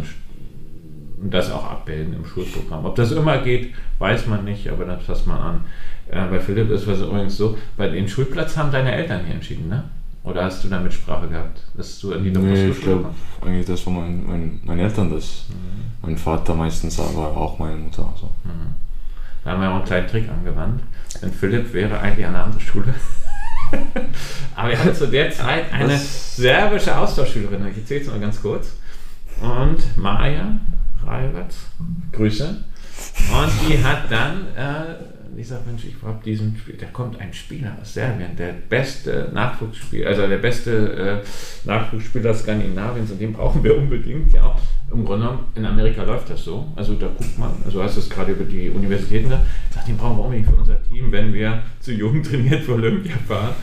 das 1.21 1.51
auch 1.51 1.65
abbilden 1.65 2.15
im 2.15 2.25
Schulprogramm. 2.25 2.85
Ob 2.85 2.95
das 2.95 3.11
immer 3.13 3.39
geht, 3.39 3.75
weiß 3.99 4.27
man 4.27 4.45
nicht, 4.45 4.69
aber 4.69 4.85
das 4.85 5.05
passt 5.05 5.27
man 5.27 5.39
an. 5.39 5.65
Äh, 6.11 6.27
bei 6.29 6.41
Philipp 6.41 6.71
ist 6.71 6.87
es 6.87 7.01
übrigens 7.01 7.37
so, 7.37 7.59
bei 7.77 7.89
den 7.89 8.09
Schulplatz 8.09 8.57
haben 8.57 8.71
deine 8.71 8.93
Eltern 8.93 9.25
hier 9.25 9.35
entschieden, 9.35 9.69
ne? 9.69 9.85
Oder 10.25 10.45
hast 10.45 10.63
du 10.63 10.69
da 10.69 10.79
Mitsprache 10.79 11.29
gehabt, 11.29 11.63
dass 11.75 12.01
du 12.01 12.13
in 12.13 12.25
die 12.25 12.31
Nee, 12.31 12.69
ich 12.69 12.81
glaube 12.83 13.11
eigentlich, 13.41 13.67
das 13.67 13.87
war 13.87 13.95
mein, 13.95 14.27
mein, 14.27 14.61
meine 14.65 14.83
Eltern 14.83 15.11
das. 15.11 15.47
Mhm. 15.49 15.93
Mein 16.03 16.17
Vater 16.19 16.55
meistens, 16.55 17.01
aber 17.01 17.37
auch 17.37 17.59
meine 17.59 17.77
Mutter. 17.77 18.09
Also. 18.13 18.27
Mhm. 18.45 18.75
Da 19.45 19.53
haben 19.53 19.63
wir 19.63 19.71
auch 19.71 19.77
einen 19.77 19.85
kleinen 19.85 20.09
Trick 20.09 20.29
angewandt. 20.29 20.83
Denn 21.23 21.33
Philipp 21.33 21.73
wäre 21.73 21.99
eigentlich 22.01 22.27
an 22.27 22.35
einer 22.35 22.45
anderen 22.45 22.61
Schule. 22.61 22.95
aber 24.55 24.71
er 24.71 24.79
hatte 24.79 24.93
zu 24.93 25.07
der 25.07 25.31
Zeit 25.31 25.73
eine 25.73 25.95
Was? 25.95 26.37
serbische 26.37 26.97
Austauschschülerin. 26.97 27.67
Ich 27.69 27.79
erzähle 27.79 28.01
es 28.03 28.07
mal 28.09 28.21
ganz 28.21 28.43
kurz. 28.43 28.78
Und 29.41 29.97
Maja 29.97 30.59
Reiwatz, 31.09 31.71
Grüße. 32.13 32.49
Und 32.49 33.69
die 33.69 33.83
hat 33.83 34.11
dann, 34.11 34.47
äh, 34.57 35.41
ich 35.41 35.49
sag, 35.49 35.67
Mensch, 35.67 35.85
ich 35.85 35.95
habe 36.03 36.19
diesen 36.25 36.57
Spiel, 36.57 36.77
da 36.77 36.87
kommt 36.87 37.21
ein 37.21 37.33
Spieler 37.33 37.77
aus 37.81 37.95
Serbien, 37.95 38.37
der 38.37 38.53
beste 38.69 39.31
Nachwuchsspieler, 39.33 40.09
also 40.09 40.27
der 40.27 40.39
beste 40.39 41.23
äh, 41.23 41.69
Nachwuchsspieler 41.69 42.35
Skandinaviens 42.35 43.11
und 43.11 43.21
den 43.21 43.33
brauchen 43.33 43.63
wir 43.63 43.77
unbedingt. 43.77 44.33
Ja, 44.33 44.57
im 44.91 45.05
Grunde 45.05 45.27
genommen, 45.27 45.45
in 45.55 45.65
Amerika 45.65 46.03
läuft 46.03 46.31
das 46.31 46.45
so. 46.45 46.73
Also 46.75 46.95
da 46.95 47.07
guckt 47.07 47.39
man, 47.39 47.51
also 47.65 47.83
hast 47.83 47.97
du 47.97 48.01
es 48.01 48.11
gerade 48.11 48.33
über 48.33 48.45
die 48.45 48.71
Universitäten 48.71 49.29
gesagt, 49.29 49.47
ich 49.71 49.77
sag, 49.77 49.87
den 49.87 49.97
brauchen 49.97 50.17
wir 50.17 50.25
unbedingt 50.25 50.49
für 50.49 50.57
unser 50.57 50.83
Team, 50.83 51.13
wenn 51.13 51.33
wir 51.33 51.63
zu 51.81 51.93
Jugend 51.93 52.27
trainiert 52.27 52.65
für 52.65 52.75
Olympia 52.75 53.17
fahren. 53.27 53.55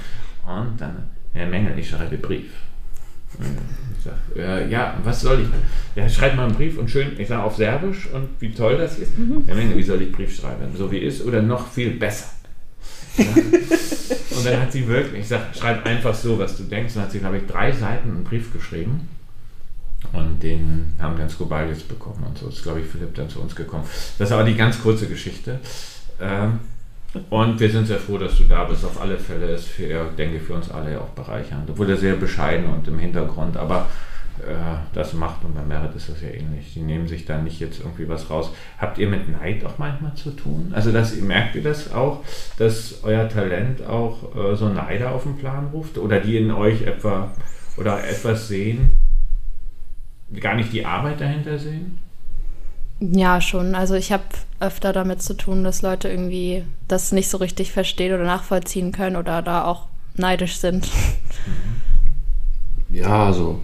Und 0.46 0.80
dann, 0.80 1.10
Herr 1.34 1.48
Mengel, 1.48 1.78
ich 1.78 1.90
schreibe 1.90 2.18
Brief. 2.18 2.52
Sag, 4.04 4.70
ja, 4.70 4.96
was 5.04 5.22
soll 5.22 5.42
ich? 5.42 5.48
Ja, 5.96 6.08
schreib 6.08 6.36
mal 6.36 6.46
einen 6.46 6.56
Brief 6.56 6.78
und 6.78 6.90
schön, 6.90 7.20
ich 7.20 7.28
sage 7.28 7.44
auf 7.44 7.56
Serbisch 7.56 8.08
und 8.14 8.30
wie 8.40 8.52
toll 8.52 8.78
das 8.78 9.00
ist. 9.00 9.14
Ja, 9.48 9.56
Menge, 9.56 9.76
wie 9.76 9.84
soll 9.84 10.02
ich 10.02 10.12
Brief 10.12 10.36
schreiben? 10.36 10.76
So 10.76 10.92
wie 10.92 11.00
ist 11.00 11.26
oder 11.26 11.42
noch 11.42 11.68
viel 11.68 11.92
besser? 11.92 12.28
Ja. 13.18 13.26
Und 13.26 14.46
dann 14.46 14.62
hat 14.62 14.72
sie 14.72 14.88
wirklich, 14.88 15.22
ich 15.22 15.28
sage, 15.28 15.46
schreib 15.58 15.86
einfach 15.86 16.14
so, 16.14 16.38
was 16.38 16.58
du 16.58 16.64
denkst. 16.64 16.96
Und 16.96 17.04
hat 17.04 17.12
sie, 17.12 17.20
glaube 17.20 17.38
ich, 17.38 17.46
drei 17.46 17.72
Seiten 17.72 18.10
einen 18.10 18.24
Brief 18.24 18.52
geschrieben. 18.52 19.08
Und 20.12 20.44
den 20.44 20.94
haben 21.00 21.18
dann 21.18 21.30
Skobaljes 21.30 21.84
bekommen. 21.84 22.24
Und 22.28 22.38
so 22.38 22.50
ist, 22.50 22.64
glaube 22.64 22.82
ich, 22.82 22.88
Philipp 22.88 23.16
dann 23.16 23.30
zu 23.30 23.40
uns 23.40 23.56
gekommen. 23.56 23.86
Das 24.18 24.30
ist 24.30 24.34
aber 24.34 24.44
die 24.44 24.56
ganz 24.56 24.82
kurze 24.82 25.08
Geschichte. 25.08 25.60
Ähm, 26.20 26.60
und 27.30 27.60
wir 27.60 27.70
sind 27.70 27.88
sehr 27.88 28.00
froh, 28.00 28.18
dass 28.18 28.38
du 28.38 28.44
da 28.44 28.66
bist. 28.66 28.86
Auf 28.86 29.02
alle 29.02 29.18
Fälle 29.18 29.48
ist 29.48 29.68
für, 29.68 29.84
ich 29.84 30.16
denke 30.18 30.40
für 30.40 30.54
uns 30.54 30.70
alle 30.72 31.00
auch 31.00 31.10
bereichernd. 31.10 31.70
Obwohl 31.70 31.90
er 31.90 31.98
sehr 31.98 32.16
bescheiden 32.16 32.66
und 32.68 32.88
im 32.88 33.00
Hintergrund, 33.00 33.58
aber 33.58 33.88
äh, 34.40 34.78
das 34.94 35.14
macht 35.14 35.44
und 35.46 35.56
bei 35.56 35.62
Merit 35.62 35.96
ist 35.96 36.10
das 36.10 36.22
ja 36.22 36.30
ähnlich. 36.30 36.74
Die 36.74 36.82
nehmen 36.82 37.08
sich 37.08 37.26
da 37.26 37.38
nicht 37.38 37.60
jetzt 37.60 37.80
irgendwie 37.80 38.08
was 38.10 38.30
raus. 38.30 38.52
Habt 38.78 38.98
ihr 38.98 39.08
mit 39.08 39.30
Neid 39.30 39.66
auch 39.66 39.78
manchmal 39.78 40.14
zu 40.16 40.32
tun? 40.32 40.72
Also 40.76 40.92
dass, 40.92 41.16
merkt 41.16 41.56
ihr 41.56 41.64
das 41.64 41.94
auch, 41.94 42.24
dass 42.58 43.04
euer 43.04 43.30
Talent 43.30 43.86
auch 43.86 44.36
äh, 44.36 44.56
so 44.56 44.70
Neider 44.70 45.12
auf 45.12 45.24
den 45.24 45.38
Plan 45.38 45.68
ruft? 45.74 45.98
Oder 45.98 46.20
die 46.20 46.38
in 46.38 46.52
euch 46.52 46.82
etwa 46.82 47.32
oder 47.78 48.08
etwas 48.08 48.48
sehen, 48.48 48.92
gar 50.40 50.56
nicht 50.56 50.74
die 50.74 50.86
Arbeit 50.86 51.22
dahinter 51.22 51.58
sehen? 51.58 52.00
Ja, 53.00 53.42
schon. 53.42 53.76
Also 53.76 53.96
ich 53.96 54.12
habe 54.12 54.24
öfter 54.60 54.94
damit 54.94 55.22
zu 55.22 55.36
tun, 55.36 55.64
dass 55.64 55.82
Leute 55.82 56.08
irgendwie 56.08 56.64
das 56.88 57.12
nicht 57.12 57.30
so 57.30 57.38
richtig 57.38 57.72
verstehen 57.72 58.14
oder 58.14 58.24
nachvollziehen 58.24 58.92
können 58.92 59.16
oder 59.16 59.42
da 59.42 59.66
auch 59.66 59.88
neidisch 60.16 60.58
sind. 60.58 60.88
Ja, 62.88 63.26
also, 63.26 63.60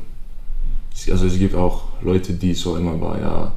also 1.09 1.25
es 1.25 1.39
gibt 1.39 1.55
auch 1.55 1.83
Leute, 2.01 2.33
die 2.33 2.53
so 2.53 2.75
immer 2.75 2.99
war, 2.99 3.17
ja, 3.21 3.53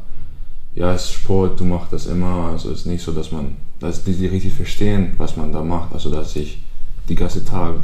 ja, 0.75 0.93
es 0.93 1.05
ist 1.05 1.13
Sport, 1.13 1.59
du 1.59 1.65
machst 1.65 1.93
das 1.93 2.07
immer. 2.07 2.51
Also 2.53 2.71
es 2.71 2.81
ist 2.81 2.87
nicht 2.87 3.03
so, 3.03 3.13
dass 3.13 3.33
man, 3.33 3.57
dass 3.81 4.05
die, 4.05 4.15
die 4.15 4.27
richtig 4.27 4.53
verstehen, 4.53 5.15
was 5.19 5.37
man 5.37 5.53
da 5.53 5.63
macht. 5.63 5.93
Also 5.93 6.11
dass 6.11 6.37
ich 6.37 6.59
die 7.09 7.15
ganze 7.15 7.45
Tag 7.45 7.77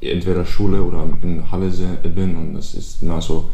entweder 0.00 0.44
Schule 0.44 0.82
oder 0.82 1.04
in 1.22 1.50
Halle 1.50 1.70
bin 2.02 2.36
und 2.36 2.54
das 2.54 2.74
ist 2.74 3.02
immer 3.02 3.22
so 3.22 3.50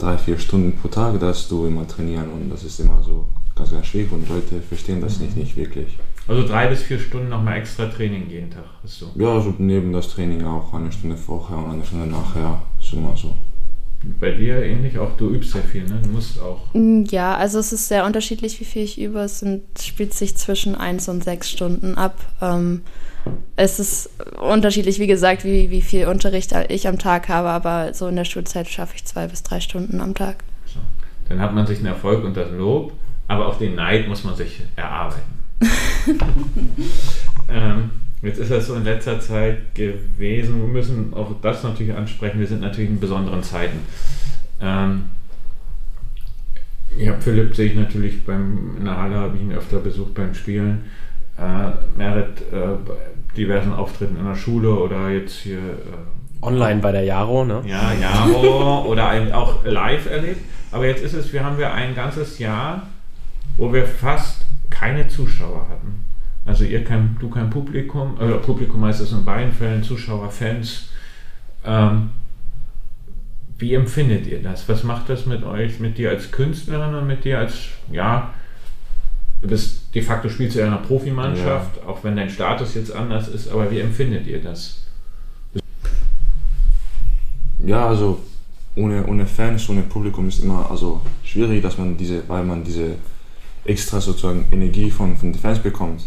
drei, 0.00 0.16
vier 0.18 0.38
Stunden 0.38 0.76
pro 0.76 0.88
Tag, 0.88 1.18
dass 1.20 1.48
du 1.48 1.66
immer 1.66 1.86
trainieren 1.86 2.28
und 2.30 2.50
das 2.50 2.64
ist 2.64 2.80
immer 2.80 3.02
so 3.02 3.26
ganz, 3.54 3.70
ganz 3.70 3.86
schwierig 3.86 4.12
und 4.12 4.28
Leute 4.28 4.60
verstehen 4.62 5.00
das 5.00 5.20
nicht, 5.20 5.36
nicht 5.36 5.56
wirklich. 5.56 5.98
Also 6.28 6.46
drei 6.46 6.68
bis 6.68 6.82
vier 6.82 6.98
Stunden 6.98 7.28
nochmal 7.28 7.58
extra 7.58 7.86
Training 7.86 8.28
jeden 8.28 8.50
Tag. 8.50 8.64
Ist 8.84 8.98
so. 8.98 9.10
Ja, 9.16 9.34
also 9.34 9.54
neben 9.58 9.92
das 9.92 10.08
Training 10.10 10.44
auch 10.44 10.72
eine 10.74 10.92
Stunde 10.92 11.16
vorher 11.16 11.58
und 11.58 11.70
eine 11.70 11.84
Stunde 11.84 12.06
nachher, 12.06 12.62
ist 12.80 12.92
immer 12.92 13.16
so. 13.16 13.34
Bei 14.18 14.30
dir 14.30 14.62
ähnlich 14.62 14.98
auch, 14.98 15.10
du 15.18 15.28
übst 15.30 15.52
sehr 15.52 15.62
viel, 15.62 15.84
ne? 15.84 16.00
Du 16.02 16.08
musst 16.10 16.40
auch. 16.40 16.72
Mm, 16.72 17.04
Ja, 17.10 17.34
also 17.36 17.58
es 17.58 17.72
ist 17.72 17.88
sehr 17.88 18.06
unterschiedlich, 18.06 18.58
wie 18.60 18.64
viel 18.64 18.82
ich 18.82 18.98
übe. 18.98 19.18
Es 19.20 19.40
sind, 19.40 19.62
spielt 19.78 20.14
sich 20.14 20.36
zwischen 20.36 20.74
1 20.74 21.08
und 21.08 21.22
6 21.22 21.50
Stunden 21.50 21.96
ab. 21.96 22.16
Ähm, 22.40 22.82
es 23.56 23.78
ist 23.78 24.10
unterschiedlich, 24.40 24.98
wie 24.98 25.06
gesagt, 25.06 25.44
wie, 25.44 25.70
wie 25.70 25.82
viel 25.82 26.06
Unterricht 26.06 26.54
ich 26.68 26.88
am 26.88 26.98
Tag 26.98 27.28
habe, 27.28 27.48
aber 27.48 27.92
so 27.92 28.08
in 28.08 28.16
der 28.16 28.24
Schulzeit 28.24 28.68
schaffe 28.68 28.94
ich 28.96 29.04
zwei 29.04 29.26
bis 29.26 29.42
drei 29.42 29.60
Stunden 29.60 30.00
am 30.00 30.14
Tag. 30.14 30.44
Dann 31.28 31.40
hat 31.40 31.54
man 31.54 31.66
sich 31.66 31.78
einen 31.78 31.86
Erfolg 31.86 32.24
und 32.24 32.36
das 32.36 32.50
Lob, 32.50 32.92
aber 33.28 33.46
auch 33.46 33.58
den 33.58 33.74
Neid 33.76 34.08
muss 34.08 34.24
man 34.24 34.34
sich 34.34 34.62
erarbeiten. 34.76 35.40
ähm, 37.48 37.90
jetzt 38.22 38.38
ist 38.38 38.50
das 38.50 38.66
so 38.66 38.74
in 38.74 38.84
letzter 38.84 39.20
Zeit 39.20 39.74
gewesen. 39.74 40.60
Wir 40.60 40.68
müssen 40.68 41.14
auch 41.14 41.32
das 41.42 41.62
natürlich 41.62 41.94
ansprechen. 41.94 42.40
Wir 42.40 42.46
sind 42.46 42.62
natürlich 42.62 42.90
in 42.90 42.98
besonderen 42.98 43.42
Zeiten. 43.42 43.80
Ähm, 44.60 45.10
ja, 46.96 47.14
Philipp 47.20 47.54
sehe 47.54 47.66
ich 47.66 47.74
natürlich 47.76 48.24
beim, 48.24 48.76
in 48.78 48.84
der 48.84 48.96
Halle, 48.96 49.16
habe 49.16 49.36
ich 49.36 49.42
ihn 49.42 49.52
öfter 49.52 49.78
besucht 49.78 50.14
beim 50.14 50.34
Spielen. 50.34 50.86
Äh, 51.40 51.98
Merit 51.98 52.42
äh, 52.52 52.76
bei 52.86 52.96
diversen 53.34 53.72
Auftritten 53.72 54.16
in 54.16 54.26
der 54.26 54.34
Schule 54.34 54.70
oder 54.70 55.08
jetzt 55.08 55.40
hier 55.40 55.58
äh, 55.58 56.42
Online 56.42 56.80
bei 56.80 56.92
der 56.92 57.04
Jaro, 57.04 57.44
ne? 57.44 57.62
ja, 57.66 57.92
Jaro 57.92 58.84
oder 58.86 59.14
eben 59.14 59.32
auch 59.32 59.64
live 59.64 60.10
erlebt. 60.10 60.40
Aber 60.72 60.86
jetzt 60.86 61.02
ist 61.02 61.14
es, 61.14 61.32
wir 61.32 61.44
haben 61.44 61.58
wir 61.58 61.72
ein 61.72 61.94
ganzes 61.94 62.38
Jahr, 62.38 62.88
wo 63.56 63.72
wir 63.72 63.86
fast 63.86 64.46
keine 64.68 65.08
Zuschauer 65.08 65.66
hatten. 65.68 66.04
Also 66.46 66.64
ihr 66.64 66.84
kein, 66.84 67.16
du 67.20 67.28
kein 67.28 67.50
Publikum, 67.50 68.16
oder 68.16 68.38
Publikum 68.38 68.84
heißt 68.84 69.00
es 69.00 69.12
in 69.12 69.24
beiden 69.24 69.52
Fällen, 69.52 69.82
Zuschauer, 69.82 70.30
Fans. 70.30 70.90
Ähm, 71.64 72.10
wie 73.58 73.74
empfindet 73.74 74.26
ihr 74.26 74.42
das? 74.42 74.68
Was 74.68 74.84
macht 74.84 75.08
das 75.08 75.26
mit 75.26 75.44
euch, 75.44 75.80
mit 75.80 75.98
dir 75.98 76.10
als 76.10 76.30
Künstlerin 76.32 76.94
und 76.94 77.06
mit 77.06 77.24
dir 77.24 77.38
als, 77.38 77.68
ja, 77.90 78.30
du 79.42 79.48
bist 79.48 79.94
de 79.94 80.02
facto 80.02 80.28
spielst 80.28 80.56
du 80.56 80.60
ja 80.60 80.66
in 80.66 80.72
einer 80.72 80.82
Profimannschaft, 80.82 81.82
auch 81.86 82.04
wenn 82.04 82.16
dein 82.16 82.30
Status 82.30 82.74
jetzt 82.74 82.92
anders 82.94 83.28
ist, 83.28 83.48
aber 83.48 83.70
wie 83.70 83.80
empfindet 83.80 84.26
ihr 84.26 84.40
das? 84.42 84.84
Ja, 87.64 87.88
also 87.88 88.20
ohne, 88.76 89.06
ohne 89.06 89.26
Fans, 89.26 89.68
ohne 89.68 89.82
Publikum 89.82 90.28
ist 90.28 90.42
immer 90.42 90.70
also 90.70 91.00
schwierig, 91.24 91.62
dass 91.62 91.78
man 91.78 91.96
diese, 91.96 92.22
weil 92.28 92.44
man 92.44 92.64
diese 92.64 92.94
extra 93.64 94.00
sozusagen 94.00 94.46
Energie 94.50 94.90
von, 94.90 95.16
von 95.16 95.32
den 95.32 95.40
Fans 95.40 95.58
bekommt. 95.58 96.02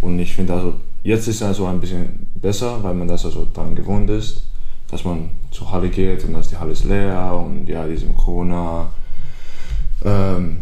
Und 0.00 0.18
ich 0.18 0.34
finde 0.34 0.54
also, 0.54 0.74
jetzt 1.02 1.28
ist 1.28 1.36
es 1.36 1.42
also 1.42 1.66
ein 1.66 1.80
bisschen 1.80 2.26
besser, 2.34 2.82
weil 2.82 2.94
man 2.94 3.08
das 3.08 3.24
also 3.24 3.46
daran 3.52 3.74
gewohnt 3.74 4.08
ist, 4.10 4.44
dass 4.90 5.04
man 5.04 5.30
zur 5.50 5.70
Halle 5.70 5.88
geht 5.88 6.24
und 6.24 6.34
dass 6.34 6.48
die 6.48 6.56
Halle 6.56 6.72
ist 6.72 6.84
leer 6.84 7.32
und 7.34 7.68
ja, 7.68 7.86
diesem 7.86 8.14
Corona, 8.14 8.90
ähm, 10.04 10.58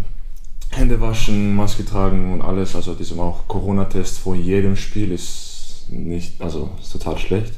Hände 0.73 1.01
waschen, 1.01 1.55
Maske 1.55 1.85
tragen 1.85 2.33
und 2.33 2.43
alles, 2.43 2.75
also 2.75 2.95
diesem 2.95 3.21
auch 3.21 3.47
Corona-Test 3.47 4.19
vor 4.19 4.35
jedem 4.35 4.77
Spiel 4.77 5.13
ist 5.13 5.87
nicht, 5.91 6.41
also 6.41 6.71
ist 6.81 6.93
total 6.93 7.19
schlecht. 7.19 7.53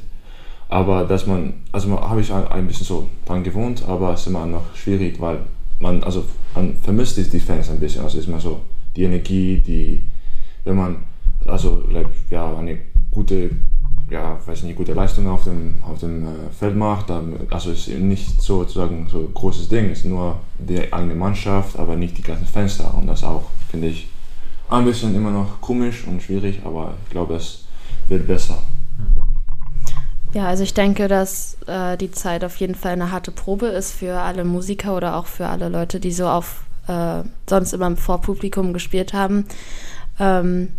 Aber 0.67 1.05
dass 1.05 1.25
man, 1.25 1.53
also 1.71 1.87
man 1.87 2.01
habe 2.01 2.21
ich 2.21 2.33
ein, 2.33 2.67
bisschen 2.67 2.85
so 2.85 3.09
dran 3.25 3.43
gewohnt, 3.43 3.83
aber 3.87 4.13
es 4.13 4.21
ist 4.21 4.27
immer 4.27 4.45
noch 4.45 4.75
schwierig, 4.75 5.19
weil 5.21 5.39
man, 5.79 6.03
also 6.03 6.25
man 6.55 6.75
vermisst 6.81 7.17
die- 7.17 7.39
Fans 7.39 7.69
ein 7.69 7.79
bisschen. 7.79 8.03
Also 8.03 8.17
ist 8.17 8.27
immer 8.27 8.39
so 8.39 8.61
die 8.95 9.03
Energie, 9.03 9.61
die, 9.65 10.01
wenn 10.63 10.75
man, 10.75 11.03
also 11.45 11.83
ja, 12.29 12.57
eine 12.57 12.79
gute, 13.11 13.51
ja, 14.09 14.37
weiß 14.45 14.63
nicht, 14.63 14.75
gute 14.75 14.93
Leistung 14.93 15.27
auf 15.27 15.43
dem, 15.43 15.75
auf 15.87 15.99
dem 15.99 16.25
äh, 16.25 16.29
Feld 16.57 16.75
macht, 16.75 17.09
also 17.49 17.71
ist 17.71 17.87
nicht 17.87 18.41
sozusagen 18.41 19.07
so 19.09 19.19
ein 19.19 19.33
großes 19.33 19.69
Ding, 19.69 19.91
ist 19.91 20.05
nur 20.05 20.39
die 20.59 20.91
eigene 20.93 21.15
Mannschaft, 21.15 21.77
aber 21.79 21.95
nicht 21.95 22.17
die 22.17 22.21
ganzen 22.21 22.47
da. 22.77 22.87
Und 22.89 23.07
das 23.07 23.23
auch, 23.23 23.45
finde 23.69 23.87
ich, 23.87 24.07
ein 24.69 24.85
bisschen 24.85 25.15
immer 25.15 25.31
noch 25.31 25.61
komisch 25.61 26.05
und 26.07 26.21
schwierig, 26.21 26.61
aber 26.63 26.93
ich 27.03 27.09
glaube, 27.09 27.35
es 27.35 27.65
wird 28.07 28.27
besser. 28.27 28.57
Ja, 30.33 30.47
also 30.47 30.63
ich 30.63 30.73
denke, 30.73 31.07
dass 31.07 31.57
äh, 31.65 31.97
die 31.97 32.11
Zeit 32.11 32.43
auf 32.43 32.57
jeden 32.57 32.75
Fall 32.75 32.91
eine 32.91 33.11
harte 33.11 33.31
Probe 33.31 33.67
ist 33.67 33.93
für 33.93 34.19
alle 34.19 34.43
Musiker 34.43 34.95
oder 34.95 35.15
auch 35.15 35.27
für 35.27 35.47
alle 35.47 35.69
Leute, 35.69 35.99
die 35.99 36.11
so 36.11 36.27
auf 36.27 36.65
äh, 36.87 37.23
sonst 37.49 37.73
immer 37.73 37.95
vor 37.95 38.21
Publikum 38.21 38.73
gespielt 38.73 39.13
haben. 39.13 39.45
Ähm, 40.19 40.73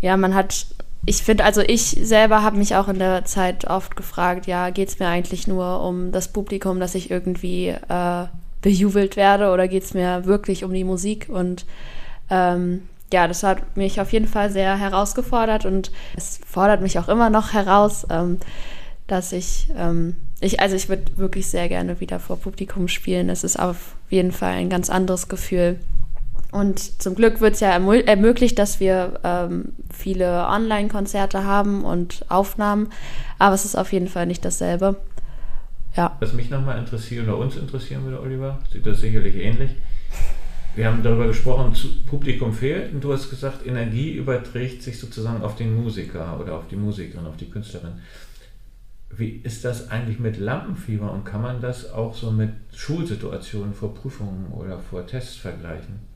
ja, 0.00 0.16
man 0.16 0.34
hat, 0.34 0.66
ich 1.06 1.22
finde, 1.22 1.44
also 1.44 1.62
ich 1.62 1.96
selber 2.02 2.42
habe 2.42 2.58
mich 2.58 2.76
auch 2.76 2.88
in 2.88 2.98
der 2.98 3.24
Zeit 3.24 3.64
oft 3.64 3.96
gefragt, 3.96 4.46
ja, 4.46 4.70
geht 4.70 4.88
es 4.88 4.98
mir 4.98 5.08
eigentlich 5.08 5.46
nur 5.46 5.82
um 5.82 6.12
das 6.12 6.28
Publikum, 6.28 6.78
dass 6.78 6.94
ich 6.94 7.10
irgendwie 7.10 7.68
äh, 7.68 8.26
bejubelt 8.60 9.16
werde 9.16 9.50
oder 9.50 9.68
geht 9.68 9.84
es 9.84 9.94
mir 9.94 10.26
wirklich 10.26 10.64
um 10.64 10.72
die 10.72 10.84
Musik 10.84 11.28
und 11.28 11.64
ähm, 12.28 12.82
ja, 13.12 13.26
das 13.26 13.42
hat 13.42 13.76
mich 13.76 14.00
auf 14.00 14.12
jeden 14.12 14.28
Fall 14.28 14.50
sehr 14.50 14.76
herausgefordert 14.76 15.64
und 15.64 15.90
es 16.16 16.40
fordert 16.46 16.80
mich 16.80 16.98
auch 16.98 17.08
immer 17.08 17.30
noch 17.30 17.52
heraus, 17.52 18.06
ähm, 18.10 18.38
dass 19.06 19.32
ich, 19.32 19.68
ähm, 19.76 20.16
ich, 20.40 20.60
also 20.60 20.76
ich 20.76 20.88
würde 20.88 21.16
wirklich 21.16 21.48
sehr 21.48 21.68
gerne 21.68 21.98
wieder 21.98 22.20
vor 22.20 22.36
Publikum 22.36 22.86
spielen. 22.86 23.28
Es 23.28 23.42
ist 23.42 23.58
auf 23.58 23.96
jeden 24.08 24.30
Fall 24.30 24.52
ein 24.52 24.70
ganz 24.70 24.90
anderes 24.90 25.28
Gefühl. 25.28 25.80
Und 26.52 27.00
zum 27.00 27.14
Glück 27.14 27.40
wird 27.40 27.54
es 27.54 27.60
ja 27.60 27.70
ermöglicht, 27.70 28.58
dass 28.58 28.80
wir 28.80 29.20
ähm, 29.22 29.72
viele 29.92 30.46
Online-Konzerte 30.46 31.44
haben 31.44 31.84
und 31.84 32.24
Aufnahmen, 32.28 32.88
aber 33.38 33.54
es 33.54 33.64
ist 33.64 33.76
auf 33.76 33.92
jeden 33.92 34.08
Fall 34.08 34.26
nicht 34.26 34.44
dasselbe. 34.44 34.96
Ja. 35.96 36.16
Was 36.20 36.32
mich 36.32 36.50
nochmal 36.50 36.78
interessiert 36.78 37.24
oder 37.24 37.38
uns 37.38 37.56
interessieren 37.56 38.04
würde, 38.04 38.20
Oliver, 38.20 38.58
sieht 38.72 38.86
das 38.86 39.00
sicherlich 39.00 39.36
ähnlich 39.36 39.70
wir 40.74 40.86
haben 40.86 41.02
darüber 41.02 41.26
gesprochen, 41.26 41.74
Publikum 42.06 42.52
fehlt 42.52 42.92
und 42.92 43.02
du 43.02 43.12
hast 43.12 43.28
gesagt, 43.28 43.66
Energie 43.66 44.12
überträgt 44.12 44.82
sich 44.82 44.98
sozusagen 44.98 45.42
auf 45.42 45.56
den 45.56 45.74
Musiker 45.74 46.38
oder 46.40 46.54
auf 46.54 46.68
die 46.68 46.76
Musikerin, 46.76 47.26
auf 47.26 47.36
die 47.36 47.50
Künstlerin. 47.50 48.00
Wie 49.10 49.40
ist 49.42 49.64
das 49.64 49.90
eigentlich 49.90 50.20
mit 50.20 50.38
Lampenfieber 50.38 51.10
und 51.10 51.24
kann 51.24 51.42
man 51.42 51.60
das 51.60 51.92
auch 51.92 52.14
so 52.14 52.30
mit 52.30 52.50
Schulsituationen 52.72 53.74
vor 53.74 53.92
Prüfungen 53.94 54.52
oder 54.52 54.78
vor 54.78 55.04
Tests 55.06 55.34
vergleichen? 55.36 56.09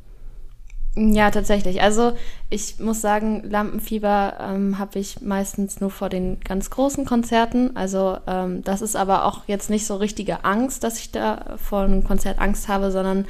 Ja, 0.96 1.32
tatsächlich. 1.32 1.82
Also 1.82 2.12
ich 2.50 2.78
muss 2.78 3.00
sagen, 3.00 3.42
Lampenfieber 3.50 4.34
ähm, 4.40 4.78
habe 4.78 5.00
ich 5.00 5.20
meistens 5.22 5.80
nur 5.80 5.90
vor 5.90 6.08
den 6.08 6.38
ganz 6.40 6.70
großen 6.70 7.04
Konzerten. 7.04 7.76
Also 7.76 8.16
ähm, 8.28 8.62
das 8.62 8.80
ist 8.80 8.94
aber 8.94 9.24
auch 9.24 9.42
jetzt 9.48 9.70
nicht 9.70 9.86
so 9.86 9.96
richtige 9.96 10.44
Angst, 10.44 10.84
dass 10.84 11.00
ich 11.00 11.10
da 11.10 11.56
vor 11.56 11.80
einem 11.80 12.04
Konzert 12.04 12.38
Angst 12.38 12.68
habe, 12.68 12.92
sondern 12.92 13.26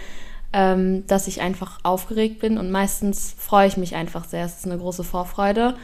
ähm, 0.53 1.07
dass 1.07 1.27
ich 1.27 1.41
einfach 1.41 1.81
aufgeregt 1.85 2.39
bin 2.39 2.59
und 2.59 2.71
meistens 2.71 3.35
freue 3.39 3.67
ich 3.67 3.79
mich 3.79 3.97
einfach 3.97 4.25
sehr. 4.27 4.45
Es 4.45 4.59
ist 4.59 4.67
eine 4.67 4.79
große 4.79 5.03
Vorfreude 5.03 5.75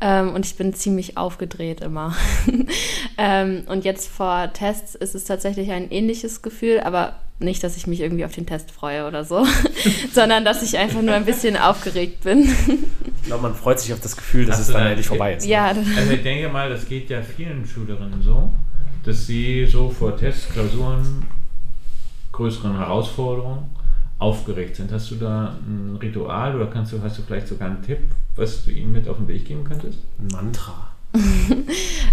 ähm, 0.00 0.34
und 0.34 0.44
ich 0.44 0.56
bin 0.56 0.74
ziemlich 0.74 1.16
aufgedreht 1.16 1.80
immer. 1.80 2.14
ähm, 3.18 3.64
und 3.66 3.84
jetzt 3.84 4.08
vor 4.08 4.52
Tests 4.52 4.94
ist 4.94 5.14
es 5.14 5.24
tatsächlich 5.24 5.70
ein 5.70 5.90
ähnliches 5.90 6.42
Gefühl, 6.42 6.80
aber 6.80 7.16
nicht, 7.38 7.62
dass 7.62 7.76
ich 7.76 7.86
mich 7.86 8.00
irgendwie 8.00 8.24
auf 8.24 8.32
den 8.32 8.46
Test 8.46 8.70
freue 8.70 9.06
oder 9.06 9.24
so, 9.24 9.46
sondern 10.12 10.44
dass 10.44 10.62
ich 10.62 10.78
einfach 10.78 11.02
nur 11.02 11.14
ein 11.14 11.24
bisschen 11.24 11.56
aufgeregt 11.56 12.24
bin. 12.24 12.42
ich 12.42 13.22
glaube, 13.24 13.42
man 13.42 13.54
freut 13.54 13.80
sich 13.80 13.92
auf 13.92 14.00
das 14.00 14.16
Gefühl, 14.16 14.46
dass 14.46 14.58
Hast 14.58 14.68
es 14.68 14.74
dann 14.74 14.86
endlich 14.86 15.06
vorbei 15.06 15.34
ist. 15.34 15.46
Ja. 15.46 15.66
Also 15.66 16.12
ich 16.12 16.22
denke 16.22 16.48
mal, 16.48 16.68
das 16.68 16.86
geht 16.86 17.10
ja 17.10 17.22
vielen 17.22 17.66
Schülerinnen 17.66 18.22
so, 18.22 18.50
dass 19.04 19.26
sie 19.26 19.66
so 19.66 19.90
vor 19.90 20.16
Tests, 20.16 20.48
Klausuren, 20.50 21.26
größeren 22.32 22.76
Herausforderungen 22.76 23.75
aufgeregt 24.18 24.76
sind. 24.76 24.92
Hast 24.92 25.10
du 25.10 25.16
da 25.16 25.56
ein 25.66 25.96
Ritual 26.00 26.56
oder 26.56 26.66
kannst 26.66 26.92
du, 26.92 27.02
hast 27.02 27.18
du 27.18 27.22
vielleicht 27.22 27.48
sogar 27.48 27.68
einen 27.68 27.82
Tipp, 27.82 27.98
was 28.34 28.64
du 28.64 28.70
ihnen 28.70 28.92
mit 28.92 29.08
auf 29.08 29.18
den 29.18 29.28
Weg 29.28 29.44
geben 29.44 29.64
könntest? 29.64 29.98
Ein 30.18 30.28
Mantra. 30.28 30.92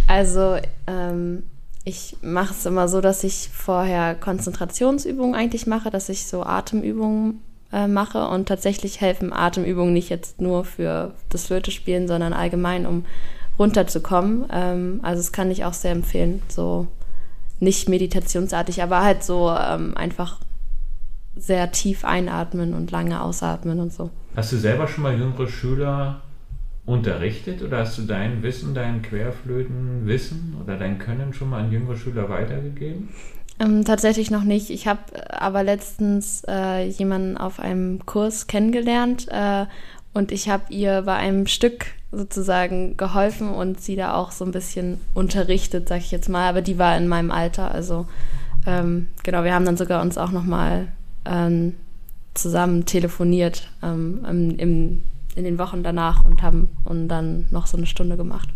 also 0.08 0.58
ähm, 0.88 1.44
ich 1.86 2.18
mache 2.22 2.54
es 2.54 2.66
immer 2.66 2.88
so, 2.88 3.02
dass 3.02 3.24
ich 3.24 3.50
vorher 3.52 4.16
Konzentrationsübungen 4.16 5.36
eigentlich 5.36 5.68
mache, 5.68 5.90
dass 5.90 6.10
ich 6.10 6.26
so 6.26 6.44
Atemübungen 6.44 7.42
äh, 7.72 7.88
mache 7.88 8.28
und 8.28 8.48
tatsächlich 8.48 9.02
helfen 9.02 9.34
Atemübungen 9.34 9.94
nicht 9.94 10.10
jetzt 10.10 10.40
nur 10.40 10.64
für 10.66 11.14
das 11.30 11.48
Flöte-Spielen, 11.48 12.08
sondern 12.08 12.34
allgemein, 12.34 12.86
um 12.86 13.06
runterzukommen. 13.60 14.46
Ähm, 14.52 15.00
also 15.04 15.22
das 15.22 15.32
kann 15.32 15.52
ich 15.52 15.66
auch 15.66 15.74
sehr 15.74 15.92
empfehlen, 15.92 16.42
so 16.48 16.88
nicht 17.60 17.88
meditationsartig, 17.88 18.82
aber 18.82 19.02
halt 19.02 19.24
so 19.24 19.52
ähm, 19.52 19.96
einfach 19.96 20.40
sehr 21.36 21.72
tief 21.72 22.06
einatmen 22.06 22.74
und 22.74 22.92
lange 22.92 23.22
ausatmen 23.22 23.80
und 23.80 23.92
so. 23.92 24.10
Hast 24.36 24.52
du 24.52 24.58
selber 24.58 24.88
schon 24.88 25.04
mal 25.04 25.18
jüngere 25.18 25.48
Schüler 25.48 26.22
unterrichtet 26.86 27.62
oder 27.62 27.80
hast 27.80 27.98
du 27.98 28.04
dein 28.04 28.44
Wissen, 28.44 28.74
dein 28.74 29.02
Querflötenwissen 29.02 30.56
oder 30.62 30.78
dein 30.78 31.00
Können 31.00 31.34
schon 31.34 31.50
mal 31.50 31.64
an 31.64 31.72
jüngere 31.72 31.96
Schüler 31.96 32.30
weitergegeben? 32.30 33.10
Ähm, 33.60 33.86
tatsächlich 33.86 34.32
noch 34.32 34.44
nicht. 34.44 34.70
Ich 34.70 34.88
habe 34.88 35.02
aber 35.30 35.64
letztens 35.64 36.44
äh, 36.48 36.88
jemanden 36.88 37.38
auf 37.38 37.60
einem 37.60 38.06
Kurs 38.06 38.48
kennengelernt 38.48 39.28
äh, 39.30 39.66
und 40.14 40.32
ich 40.32 40.50
habe 40.50 40.64
ihr 40.70 41.04
bei 41.04 41.16
einem 41.16 41.48
Stück 41.48 41.86
sozusagen 42.12 42.98
geholfen 42.98 43.50
und 43.50 43.82
sie 43.82 43.96
da 43.96 44.14
auch 44.16 44.32
so 44.32 44.46
ein 44.46 44.52
bisschen 44.52 45.00
unterrichtet, 45.14 45.90
sag 45.90 46.00
ich 46.00 46.12
jetzt 46.12 46.30
mal. 46.30 46.50
Aber 46.50 46.62
die 46.62 46.78
war 46.78 46.98
in 46.98 47.08
meinem 47.08 47.32
Alter, 47.32 47.72
also 47.72 48.08
ähm, 48.66 49.08
genau. 49.24 49.44
Wir 49.44 49.54
haben 49.54 49.66
dann 49.66 49.78
sogar 49.78 50.02
uns 50.02 50.18
auch 50.18 50.32
noch 50.32 50.44
mal 50.44 50.88
ähm, 51.26 51.76
zusammen 52.34 52.86
telefoniert 52.86 53.70
ähm, 53.82 54.26
im, 54.30 54.58
im, 54.58 55.02
in 55.36 55.44
den 55.44 55.60
Wochen 55.60 55.84
danach 55.84 56.26
und 56.26 56.42
haben 56.42 56.70
und 56.84 57.08
dann 57.08 57.48
noch 57.52 57.68
so 57.68 57.78
eine 57.78 57.86
Stunde 57.86 58.18
gemacht. 58.18 58.50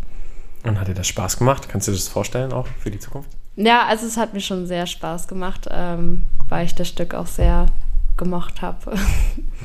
Und 0.64 0.80
hat 0.80 0.88
dir 0.88 0.94
das 0.94 1.06
Spaß 1.06 1.38
gemacht? 1.38 1.68
Kannst 1.68 1.86
du 1.86 1.92
dir 1.92 1.98
das 1.98 2.08
vorstellen 2.08 2.52
auch 2.52 2.66
für 2.66 2.90
die 2.90 2.98
Zukunft? 2.98 3.30
Ja, 3.56 3.86
also 3.86 4.06
es 4.06 4.16
hat 4.16 4.34
mir 4.34 4.40
schon 4.40 4.66
sehr 4.66 4.86
Spaß 4.86 5.28
gemacht, 5.28 5.68
ähm, 5.70 6.24
weil 6.48 6.66
ich 6.66 6.74
das 6.74 6.88
Stück 6.88 7.14
auch 7.14 7.26
sehr 7.26 7.66
gemocht 8.16 8.62
habe. 8.62 8.96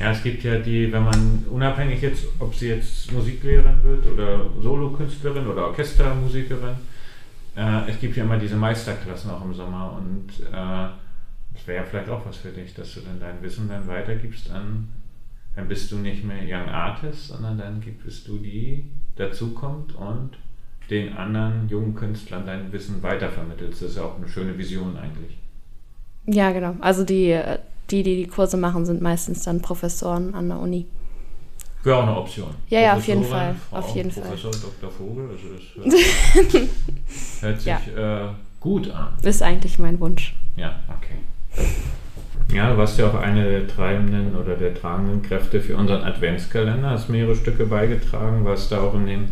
Ja, 0.00 0.10
es 0.10 0.24
gibt 0.24 0.42
ja 0.42 0.58
die, 0.58 0.92
wenn 0.92 1.04
man 1.04 1.44
unabhängig 1.48 2.02
jetzt, 2.02 2.24
ob 2.40 2.52
sie 2.52 2.70
jetzt 2.70 3.12
Musiklehrerin 3.12 3.80
wird 3.84 4.04
oder 4.08 4.40
Solokünstlerin 4.60 5.46
oder 5.46 5.68
Orchestermusikerin, 5.68 6.74
äh, 7.56 7.88
es 7.88 8.00
gibt 8.00 8.16
ja 8.16 8.24
immer 8.24 8.36
diese 8.36 8.56
Meisterklassen 8.56 9.30
auch 9.30 9.44
im 9.44 9.54
Sommer 9.54 9.96
und 9.96 10.30
äh, 10.52 10.88
das 11.54 11.66
wäre 11.66 11.82
ja 11.82 11.88
vielleicht 11.88 12.10
auch 12.10 12.26
was 12.26 12.36
für 12.36 12.50
dich, 12.50 12.74
dass 12.74 12.94
du 12.94 13.00
dann 13.00 13.18
dein 13.20 13.42
Wissen 13.42 13.68
dann 13.68 13.86
weitergibst 13.86 14.50
an, 14.50 14.88
dann 15.56 15.68
bist 15.68 15.90
du 15.92 15.96
nicht 15.96 16.24
mehr 16.24 16.42
Young 16.42 16.68
Artist, 16.68 17.28
sondern 17.28 17.58
dann 17.58 17.80
bist 18.04 18.28
du 18.28 18.38
die, 18.38 18.84
dazukommt 19.16 19.94
und 19.94 20.30
den 20.90 21.16
anderen 21.16 21.68
jungen 21.68 21.94
Künstlern 21.94 22.44
dein 22.46 22.72
Wissen 22.72 23.02
weitervermittelst. 23.02 23.82
Das 23.82 23.90
ist 23.90 23.96
ja 23.96 24.02
auch 24.02 24.16
eine 24.16 24.28
schöne 24.28 24.56
Vision 24.58 24.96
eigentlich. 24.96 25.38
Ja, 26.26 26.52
genau. 26.52 26.74
Also 26.80 27.04
die, 27.04 27.40
die, 27.90 28.02
die 28.02 28.16
die 28.16 28.26
Kurse 28.26 28.56
machen, 28.56 28.84
sind 28.84 29.00
meistens 29.00 29.44
dann 29.44 29.62
Professoren 29.62 30.34
an 30.34 30.48
der 30.48 30.58
Uni. 30.58 30.86
Wäre 31.82 31.98
auch 31.98 32.02
eine 32.02 32.16
Option. 32.16 32.54
Ja, 32.68 32.80
ja, 32.80 32.96
auf 32.96 33.06
jeden 33.06 33.24
Fall. 33.24 33.54
Frau 33.70 33.76
auf 33.76 33.94
jeden 33.94 34.10
Professor 34.10 34.52
Fall. 34.52 34.62
Dr. 34.80 34.90
Vogel, 34.90 35.28
also 35.28 35.48
das 35.54 35.94
hört, 36.34 36.68
hört 37.40 37.60
sich 37.60 37.94
ja. 37.94 38.28
äh, 38.28 38.32
gut 38.58 38.90
an. 38.90 39.18
Ist 39.22 39.42
eigentlich 39.42 39.78
mein 39.78 40.00
Wunsch. 40.00 40.34
Ja, 40.56 40.82
okay. 40.88 41.16
Ja, 42.52 42.70
du 42.70 42.78
warst 42.78 42.98
ja 42.98 43.08
auch 43.08 43.14
eine 43.14 43.44
der 43.44 43.66
treibenden 43.66 44.36
oder 44.36 44.54
der 44.54 44.74
tragenden 44.74 45.22
Kräfte 45.22 45.60
für 45.60 45.76
unseren 45.76 46.02
Adventskalender, 46.02 46.90
hast 46.90 47.08
mehrere 47.08 47.34
Stücke 47.34 47.66
beigetragen, 47.66 48.44
warst 48.44 48.70
da 48.70 48.80
auch 48.80 48.94
in 48.94 49.06
den 49.06 49.28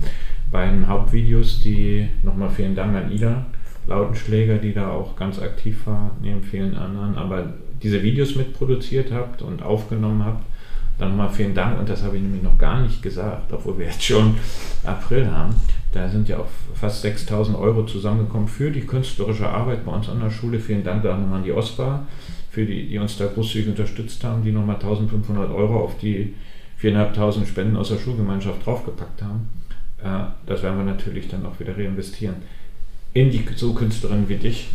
beiden 0.51 0.89
Hauptvideos, 0.89 1.61
die 1.61 2.09
nochmal 2.23 2.51
vielen 2.51 2.75
Dank 2.75 2.97
an 2.97 3.13
Ida 3.13 3.47
Lautenschläger, 3.87 4.59
die 4.59 4.73
da 4.73 4.91
auch 4.91 5.17
ganz 5.17 5.41
aktiv 5.41 5.87
war, 5.87 6.13
neben 6.21 6.43
vielen 6.43 6.77
anderen, 6.77 7.17
aber 7.17 7.53
diese 7.83 8.03
Videos 8.03 8.37
mitproduziert 8.37 9.13
habt 9.13 9.43
und 9.43 9.63
aufgenommen 9.63 10.25
habt, 10.25 10.45
dann 10.99 11.17
mal 11.17 11.29
vielen 11.29 11.55
Dank 11.55 11.81
und 11.81 11.89
das 11.89 12.05
habe 12.05 12.17
ich 12.17 12.23
nämlich 12.23 12.43
noch 12.43 12.59
gar 12.59 12.81
nicht 12.81 13.03
gesagt, 13.03 13.53
obwohl 13.53 13.79
wir 13.79 13.87
jetzt 13.87 14.05
schon 14.05 14.37
April 14.85 15.31
haben. 15.31 15.55
Da 15.93 16.09
sind 16.09 16.29
ja 16.29 16.39
auch 16.39 16.49
fast 16.75 17.03
6000 17.03 17.57
Euro 17.57 17.85
zusammengekommen 17.85 18.49
für 18.49 18.71
die 18.71 18.81
künstlerische 18.81 19.49
Arbeit 19.49 19.85
bei 19.85 19.93
uns 19.93 20.09
an 20.09 20.21
der 20.21 20.31
Schule. 20.31 20.59
Vielen 20.59 20.83
Dank 20.83 21.03
da 21.03 21.17
nochmal 21.17 21.39
an 21.39 21.45
die 21.45 21.53
OSPA, 21.53 22.07
für 22.51 22.65
die, 22.65 22.89
die 22.89 22.99
uns 22.99 23.19
da 23.19 23.27
großzügig 23.27 23.69
unterstützt 23.69 24.25
haben, 24.25 24.43
die 24.43 24.53
nochmal 24.53 24.77
1500 24.77 25.51
Euro 25.51 25.81
auf 25.81 25.99
die 25.99 26.35
4.500 26.81 27.47
Spenden 27.47 27.77
aus 27.77 27.91
der 27.91 27.99
Schulgemeinschaft 27.99 28.65
draufgepackt 28.65 29.23
haben. 29.23 29.49
Äh, 30.03 30.31
das 30.47 30.63
werden 30.63 30.79
wir 30.79 30.85
natürlich 30.85 31.29
dann 31.29 31.45
auch 31.45 31.61
wieder 31.61 31.77
reinvestieren 31.77 32.37
in 33.15 33.31
die 33.31 33.45
so 33.57 33.75
Künstlerinnen 33.75 34.27
wie 34.31 34.37
dich 34.37 34.71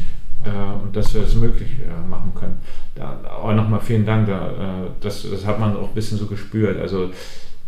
äh, 0.46 0.84
und 0.84 0.96
dass 0.96 1.16
wir 1.16 1.22
das 1.22 1.34
möglich 1.34 1.70
äh, 1.80 2.08
machen 2.08 2.32
können. 2.36 2.60
Da 2.94 3.20
auch 3.42 3.54
nochmal 3.56 3.82
vielen 3.82 4.06
Dank. 4.06 4.28
Da, 4.28 4.92
das, 5.02 5.28
das 5.30 5.46
hat 5.46 5.60
man 5.60 5.76
auch 5.76 5.90
ein 5.90 5.96
bisschen 5.96 6.18
so 6.18 6.28
gespürt. 6.28 6.80
Also 6.80 7.12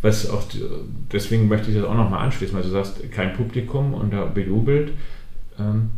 was 0.01 0.29
auch, 0.29 0.43
deswegen 1.11 1.47
möchte 1.47 1.71
ich 1.71 1.77
das 1.77 1.85
auch 1.85 1.95
nochmal 1.95 2.25
anschließen, 2.25 2.55
weil 2.55 2.63
du 2.63 2.69
sagst, 2.69 3.11
kein 3.11 3.33
Publikum 3.33 3.93
und 3.93 4.11
da 4.13 4.25
bejubelt. 4.25 4.93
Ähm, 5.59 5.91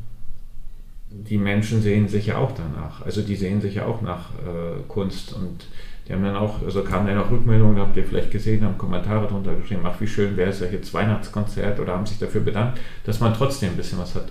die 1.12 1.38
Menschen 1.38 1.82
sehen 1.82 2.08
sich 2.08 2.28
ja 2.28 2.38
auch 2.38 2.54
danach. 2.54 3.02
Also 3.06 3.22
die 3.22 3.36
sehen 3.36 3.62
sich 3.62 3.76
ja 3.76 3.86
auch 3.86 4.02
nach 4.02 4.30
äh, 4.36 4.82
Kunst 4.88 5.34
und 5.34 5.68
die 6.08 6.14
haben 6.14 6.24
dann 6.24 6.36
auch, 6.36 6.64
also 6.64 6.84
kamen 6.84 7.08
dann 7.08 7.20
auch 7.20 7.30
Rückmeldungen, 7.30 7.78
habt 7.78 7.96
ihr 7.96 8.06
vielleicht 8.06 8.32
gesehen, 8.32 8.64
haben 8.64 8.78
Kommentare 8.78 9.28
drunter 9.28 9.56
geschrieben, 9.56 9.82
ach 9.86 10.00
wie 10.00 10.08
schön 10.08 10.36
wäre 10.36 10.50
es 10.50 10.62
ja 10.62 10.68
jetzt 10.68 10.94
Weihnachtskonzert 10.94 11.80
oder 11.80 11.94
haben 11.94 12.06
sich 12.06 12.18
dafür 12.18 12.42
bedankt, 12.42 12.80
dass 13.06 13.20
man 13.20 13.34
trotzdem 13.34 13.72
ein 13.72 13.78
bisschen 13.78 14.00
was 14.00 14.16
hat. 14.16 14.30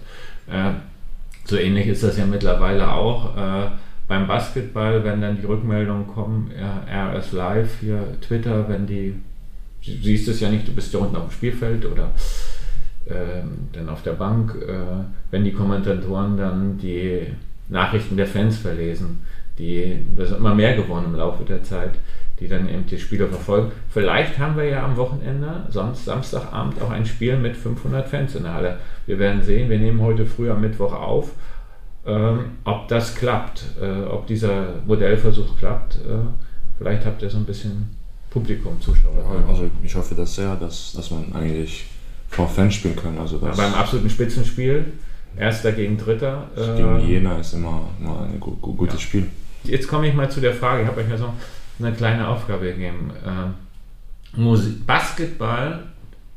Äh, 0.49 0.73
so 1.45 1.57
ähnlich 1.57 1.87
ist 1.87 2.03
das 2.03 2.17
ja 2.17 2.27
mittlerweile 2.27 2.93
auch 2.93 3.37
äh, 3.37 3.71
beim 4.09 4.27
Basketball, 4.27 5.05
wenn 5.05 5.21
dann 5.21 5.41
die 5.41 5.47
Rückmeldungen 5.47 6.09
kommen, 6.09 6.51
ja, 6.59 7.13
RS 7.13 7.33
Live 7.33 7.79
hier, 7.81 8.21
Twitter, 8.21 8.69
wenn 8.69 8.87
die 8.87 9.15
du 9.85 9.93
siehst 10.03 10.29
es 10.29 10.41
ja 10.41 10.51
nicht, 10.51 10.67
du 10.67 10.73
bist 10.73 10.93
ja 10.93 11.01
unten 11.01 11.17
auf 11.17 11.29
dem 11.29 11.33
Spielfeld 11.33 11.87
oder 11.87 12.11
ähm, 13.09 13.69
dann 13.73 13.89
auf 13.89 14.03
der 14.03 14.13
Bank, 14.13 14.55
äh, 14.67 15.05
wenn 15.31 15.45
die 15.45 15.53
Kommentatoren 15.53 16.37
dann 16.37 16.79
die 16.79 17.27
Nachrichten 17.69 18.17
der 18.17 18.27
Fans 18.27 18.59
verlesen, 18.59 19.23
die, 19.59 20.05
das 20.17 20.31
ist 20.31 20.37
immer 20.37 20.55
mehr 20.55 20.75
geworden 20.75 21.07
im 21.07 21.15
Laufe 21.15 21.45
der 21.45 21.63
Zeit, 21.63 21.93
die 22.41 22.49
dann 22.49 22.69
eben 22.69 22.87
die 22.87 22.99
Spiele 22.99 23.29
verfolgen. 23.29 23.73
Vielleicht 23.91 24.39
haben 24.39 24.57
wir 24.57 24.65
ja 24.65 24.85
am 24.85 24.97
Wochenende, 24.97 25.67
sonst 25.69 26.05
Samstagabend, 26.05 26.81
auch 26.83 26.91
ein 26.91 27.05
Spiel 27.05 27.37
mit 27.37 27.57
500 27.57 28.09
Fans 28.09 28.35
in 28.35 28.45
der 28.45 28.55
Halle. 28.55 28.79
Wir 29.07 29.19
werden 29.19 29.43
sehen, 29.43 29.71
wir 29.71 29.79
nehmen 29.79 30.01
heute 30.01 30.25
früh 30.25 30.51
am 30.51 30.63
Mittwoch 30.63 30.93
auf, 30.93 31.33
ähm, 32.07 32.53
ob 32.65 32.89
das 32.89 33.15
klappt, 33.15 33.65
äh, 33.81 34.05
ob 34.05 34.27
dieser 34.27 34.77
Modellversuch 34.87 35.59
klappt. 35.59 35.97
Äh, 35.97 36.27
vielleicht 36.79 37.05
habt 37.05 37.23
ihr 37.23 37.31
so 37.31 37.37
ein 37.37 37.45
bisschen 37.45 37.95
Publikum, 38.31 38.81
Zuschauer. 38.81 39.15
Ja, 39.19 39.49
also 39.49 39.69
ich 39.83 39.95
hoffe 39.95 40.15
das 40.15 40.35
sehr, 40.35 40.55
dass, 40.57 40.93
dass 40.93 41.11
man 41.11 41.33
eigentlich 41.33 41.87
vor 42.29 42.49
Fans 42.49 42.75
spielen 42.75 42.97
kann. 42.97 43.19
Also 43.19 43.39
das 43.39 43.59
ja, 43.59 43.65
beim 43.65 43.75
absoluten 43.75 44.09
Spitzenspiel, 44.09 44.93
Erster 45.37 45.73
gegen 45.73 45.97
Dritter. 45.97 46.49
Äh, 46.57 46.77
gegen 46.77 47.09
Jena 47.09 47.39
ist 47.39 47.55
immer, 47.55 47.89
immer 48.01 48.23
ein 48.23 48.41
gu 48.41 48.57
gu 48.57 48.75
gutes 48.75 48.95
ja. 48.95 49.01
Spiel. 49.01 49.27
Jetzt 49.65 49.89
komme 49.89 50.09
ich 50.09 50.15
mal 50.15 50.31
zu 50.31 50.41
der 50.41 50.55
Frage, 50.55 50.83
ich 50.83 50.89
habe 50.89 51.01
euch 51.01 51.09
ja 51.09 51.17
so 51.17 51.33
eine 51.79 51.93
kleine 51.93 52.27
Aufgabe 52.29 52.67
gegeben. 52.67 53.13
Äh, 53.25 54.39
Musik, 54.41 54.87
Basketball 54.87 55.85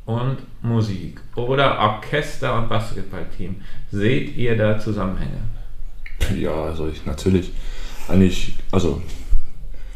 und 0.05 0.37
Musik 0.61 1.21
oder 1.35 1.79
Orchester 1.79 2.57
und 2.57 2.69
Basketballteam. 2.69 3.55
Seht 3.91 4.35
ihr 4.35 4.57
da 4.57 4.79
Zusammenhänge? 4.79 5.39
Ja, 6.37 6.53
also 6.53 6.87
ich 6.87 7.05
natürlich 7.05 7.51
eigentlich, 8.07 8.53
also 8.71 9.01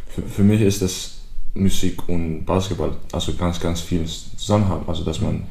für, 0.10 0.22
für 0.24 0.44
mich 0.44 0.62
ist 0.62 0.82
das 0.82 1.17
Musik 1.54 2.08
und 2.08 2.46
Basketball 2.46 2.96
also 3.12 3.34
ganz, 3.34 3.60
ganz 3.60 3.82
viel 3.82 4.06
zusammen 4.06 4.68
haben. 4.68 4.88
Also 4.88 5.04
dass 5.04 5.22
man 5.22 5.44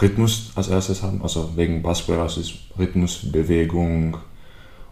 Rhythmus 0.00 0.52
als 0.54 0.68
erstes 0.68 1.02
haben, 1.02 1.22
also 1.22 1.50
wegen 1.56 1.82
Basketball, 1.82 2.20
also 2.20 2.40
ist 2.40 2.54
Rhythmus, 2.78 3.30
Bewegung 3.30 4.16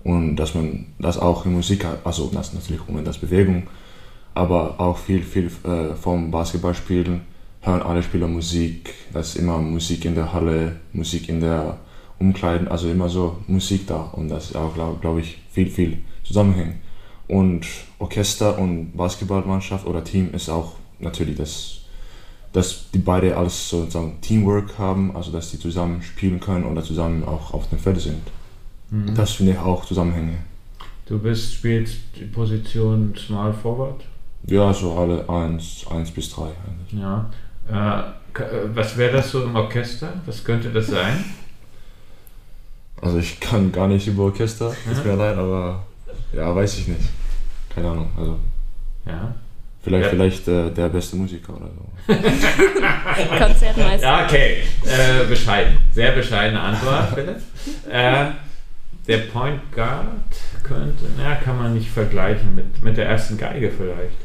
und 0.04 0.36
dass 0.36 0.54
man 0.54 0.86
das 0.98 1.18
auch 1.18 1.44
in 1.46 1.52
Musik 1.52 1.84
hat, 1.84 2.04
also 2.04 2.30
das 2.32 2.54
natürlich 2.54 2.82
um 2.88 3.04
das 3.04 3.18
Bewegung, 3.18 3.64
aber 4.34 4.80
auch 4.80 4.96
viel, 4.98 5.22
viel 5.22 5.50
äh, 5.64 5.94
vom 5.94 6.30
Basketballspielen 6.30 7.22
hören 7.60 7.82
alle 7.82 8.02
Spieler 8.02 8.26
Musik, 8.28 8.92
da 9.12 9.20
ist 9.20 9.36
immer 9.36 9.58
Musik 9.58 10.04
in 10.04 10.14
der 10.14 10.32
Halle, 10.32 10.76
Musik 10.92 11.28
in 11.28 11.40
der 11.40 11.78
Umkleiden, 12.18 12.68
also 12.68 12.88
immer 12.90 13.08
so 13.08 13.38
Musik 13.46 13.86
da 13.86 14.02
und 14.12 14.28
das 14.28 14.46
ist 14.46 14.56
auch, 14.56 14.74
glaube 14.74 14.98
glaub 15.00 15.18
ich, 15.18 15.38
viel, 15.50 15.68
viel 15.68 15.98
zusammenhängt. 16.24 16.76
Und 17.32 17.66
Orchester 17.98 18.58
und 18.58 18.94
Basketballmannschaft 18.94 19.86
oder 19.86 20.04
Team 20.04 20.34
ist 20.34 20.50
auch 20.50 20.72
natürlich 20.98 21.38
das, 21.38 21.78
dass 22.52 22.90
die 22.90 22.98
beide 22.98 23.34
alles 23.38 23.70
sozusagen 23.70 24.20
Teamwork 24.20 24.78
haben, 24.78 25.16
also 25.16 25.32
dass 25.32 25.50
die 25.50 25.58
zusammen 25.58 26.02
spielen 26.02 26.40
können 26.40 26.66
oder 26.66 26.82
zusammen 26.82 27.24
auch 27.24 27.54
auf 27.54 27.70
dem 27.70 27.78
Feld 27.78 28.02
sind. 28.02 28.20
Mhm. 28.90 29.14
Das 29.14 29.30
finde 29.30 29.52
ich 29.52 29.58
auch 29.58 29.86
Zusammenhänge. 29.86 30.36
Du 31.06 31.18
bist, 31.18 31.54
spielst 31.54 32.00
die 32.20 32.26
Position 32.26 33.14
Small 33.16 33.54
Forward? 33.54 34.04
Ja, 34.46 34.70
so 34.74 34.92
alle 34.92 35.26
1, 35.26 35.86
1 35.90 36.10
bis 36.10 36.28
3. 36.34 36.50
Ja. 36.90 37.30
Äh, 37.66 38.42
was 38.74 38.98
wäre 38.98 39.12
das 39.12 39.30
so 39.30 39.42
im 39.42 39.56
Orchester? 39.56 40.12
Was 40.26 40.44
könnte 40.44 40.70
das 40.70 40.88
sein? 40.88 41.24
Also 43.00 43.16
ich 43.16 43.40
kann 43.40 43.72
gar 43.72 43.88
nicht 43.88 44.06
über 44.06 44.24
Orchester, 44.24 44.76
tut 44.86 45.06
mir 45.06 45.16
leid, 45.16 45.38
aber 45.38 45.86
ja, 46.34 46.54
weiß 46.54 46.76
ich 46.76 46.88
nicht. 46.88 47.21
Keine 47.74 47.90
Ahnung. 47.90 48.10
Also. 48.16 48.38
Ja. 49.06 49.34
Vielleicht, 49.82 50.04
ja. 50.04 50.10
vielleicht 50.10 50.48
äh, 50.48 50.70
der 50.70 50.88
beste 50.88 51.16
Musiker 51.16 51.56
oder 51.56 51.66
so. 51.66 52.12
Konzertmeister. 53.44 54.06
Ja, 54.06 54.24
okay. 54.24 54.62
Äh, 54.84 55.26
bescheiden. 55.26 55.78
Sehr 55.92 56.12
bescheidene 56.12 56.60
Antwort, 56.60 57.08
Philipp. 57.14 57.36
äh, 57.90 58.26
der 59.08 59.18
Point 59.32 59.60
Guard 59.74 60.06
könnte, 60.62 61.06
na, 61.18 61.34
kann 61.34 61.58
man 61.58 61.74
nicht 61.74 61.90
vergleichen 61.90 62.54
mit, 62.54 62.80
mit 62.82 62.96
der 62.96 63.06
ersten 63.06 63.36
Geige 63.36 63.72
vielleicht. 63.72 64.16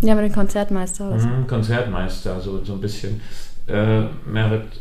Ja, 0.00 0.14
mit 0.14 0.24
dem 0.24 0.32
Konzertmeister. 0.32 1.06
Also. 1.06 1.26
Mhm, 1.26 1.46
Konzertmeister, 1.48 2.40
so, 2.40 2.64
so 2.64 2.74
ein 2.74 2.80
bisschen. 2.80 3.20
Äh, 3.66 4.02
Merit, 4.24 4.80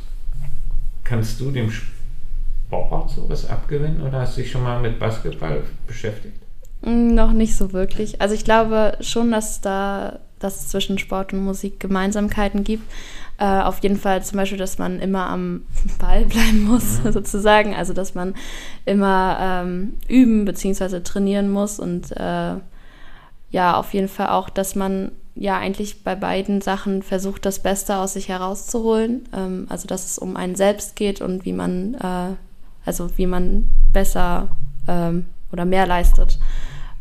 kannst 1.04 1.40
du 1.40 1.50
dem 1.50 1.72
Sport 1.72 3.10
sowas 3.10 3.50
abgewinnen 3.50 4.02
oder 4.02 4.22
hast 4.22 4.38
du 4.38 4.42
dich 4.42 4.52
schon 4.52 4.64
mal 4.64 4.80
mit 4.80 5.00
Basketball 5.00 5.64
beschäftigt? 5.88 6.38
Mm, 6.82 7.14
noch 7.14 7.34
nicht 7.34 7.56
so 7.56 7.74
wirklich. 7.74 8.22
Also 8.22 8.36
ich 8.36 8.44
glaube 8.44 8.98
schon, 9.02 9.32
dass 9.32 9.62
da 9.62 10.20
dass 10.40 10.62
es 10.62 10.68
zwischen 10.70 10.98
Sport 10.98 11.34
und 11.34 11.44
Musik 11.44 11.80
Gemeinsamkeiten 11.80 12.64
gibt. 12.64 12.90
Äh, 13.38 13.62
auf 13.62 13.80
jeden 13.80 13.98
Fall 13.98 14.24
zum 14.24 14.38
Beispiel, 14.38 14.58
dass 14.58 14.78
man 14.78 15.00
immer 15.00 15.28
am 15.30 15.64
Ball 16.00 16.26
bleiben 16.26 16.64
muss, 16.64 17.04
mhm. 17.04 17.12
sozusagen. 17.12 17.76
Also 17.76 17.94
dass 17.94 18.16
man 18.16 18.36
immer 18.86 19.38
ähm, 19.40 19.94
üben 20.08 20.46
bzw. 20.46 21.02
trainieren 21.02 21.50
muss 21.50 21.80
und 21.80 22.12
äh, 22.12 22.56
ja, 23.52 23.76
auf 23.76 23.94
jeden 23.94 24.08
Fall 24.08 24.30
auch, 24.30 24.50
dass 24.50 24.76
man 24.76 25.12
ja 25.36 25.58
eigentlich 25.58 26.04
bei 26.04 26.16
beiden 26.16 26.62
Sachen 26.62 27.02
versucht, 27.02 27.46
das 27.46 27.60
Beste 27.60 27.98
aus 27.98 28.14
sich 28.14 28.30
herauszuholen. 28.30 29.28
Ähm, 29.34 29.68
also 29.70 29.88
dass 29.88 30.06
es 30.06 30.18
um 30.18 30.36
einen 30.36 30.56
selbst 30.56 30.96
geht 30.96 31.22
und 31.22 31.46
wie 31.46 31.54
man, 31.54 31.96
äh, 31.96 32.36
also 32.86 33.18
wie 33.18 33.26
man 33.28 33.70
besser 33.92 34.50
ähm, 34.88 35.26
oder 35.52 35.66
mehr 35.66 35.86
leistet. 35.86 36.40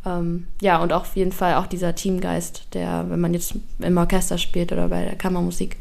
Ähm, 0.06 0.46
ja, 0.60 0.82
und 0.82 0.92
auch 0.92 1.02
auf 1.02 1.16
jeden 1.16 1.32
Fall 1.32 1.54
auch 1.54 1.66
dieser 1.66 1.94
Teamgeist, 1.94 2.74
der, 2.74 3.06
wenn 3.08 3.20
man 3.20 3.34
jetzt 3.34 3.54
im 3.78 3.96
Orchester 3.96 4.38
spielt 4.38 4.72
oder 4.72 4.88
bei 4.88 5.04
der 5.04 5.16
Kammermusik, 5.16 5.76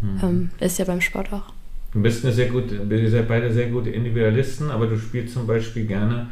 mhm. 0.00 0.20
ähm, 0.22 0.50
ist 0.60 0.78
ja 0.78 0.84
beim 0.84 1.00
Sport 1.00 1.32
auch. 1.32 1.52
Du 1.92 2.00
bist 2.00 2.24
eine 2.24 2.32
sehr 2.32 2.48
gute, 2.48 2.76
ihr 2.76 3.10
seid 3.10 3.28
beide 3.28 3.52
sehr 3.52 3.68
gute 3.68 3.90
Individualisten, 3.90 4.70
aber 4.70 4.86
du 4.86 4.98
spielst 4.98 5.34
zum 5.34 5.46
Beispiel 5.46 5.86
gerne 5.86 6.28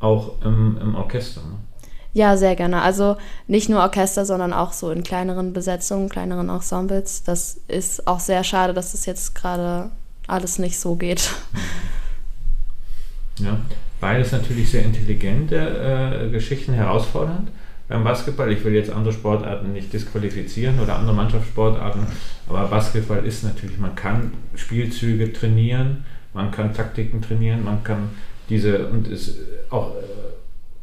auch 0.00 0.40
im, 0.42 0.78
im 0.80 0.94
Orchester. 0.94 1.42
Ne? 1.42 1.58
Ja, 2.14 2.36
sehr 2.36 2.56
gerne. 2.56 2.82
Also 2.82 3.16
nicht 3.46 3.68
nur 3.68 3.80
Orchester, 3.80 4.26
sondern 4.26 4.52
auch 4.52 4.72
so 4.72 4.90
in 4.90 5.02
kleineren 5.02 5.52
Besetzungen, 5.52 6.08
kleineren 6.08 6.48
Ensembles. 6.50 7.22
Das 7.22 7.60
ist 7.68 8.06
auch 8.06 8.20
sehr 8.20 8.44
schade, 8.44 8.74
dass 8.74 8.92
das 8.92 9.06
jetzt 9.06 9.34
gerade 9.34 9.90
alles 10.26 10.58
nicht 10.58 10.78
so 10.78 10.94
geht. 10.94 11.30
Ja, 13.38 13.58
beides 14.02 14.32
natürlich 14.32 14.68
sehr 14.68 14.84
intelligente 14.84 15.56
äh, 15.56 16.28
Geschichten, 16.28 16.74
herausfordernd 16.74 17.48
beim 17.88 18.02
Basketball. 18.02 18.50
Ich 18.50 18.64
will 18.64 18.74
jetzt 18.74 18.90
andere 18.90 19.14
Sportarten 19.14 19.72
nicht 19.72 19.92
disqualifizieren 19.92 20.80
oder 20.80 20.96
andere 20.96 21.14
Mannschaftssportarten, 21.14 22.02
aber 22.48 22.66
Basketball 22.66 23.24
ist 23.24 23.44
natürlich, 23.44 23.78
man 23.78 23.94
kann 23.94 24.32
Spielzüge 24.56 25.32
trainieren, 25.32 26.04
man 26.34 26.50
kann 26.50 26.74
Taktiken 26.74 27.22
trainieren, 27.22 27.62
man 27.62 27.84
kann 27.84 28.10
diese 28.48 28.88
und 28.88 29.06
ist 29.06 29.38
auch 29.70 29.94
äh, 29.94 30.00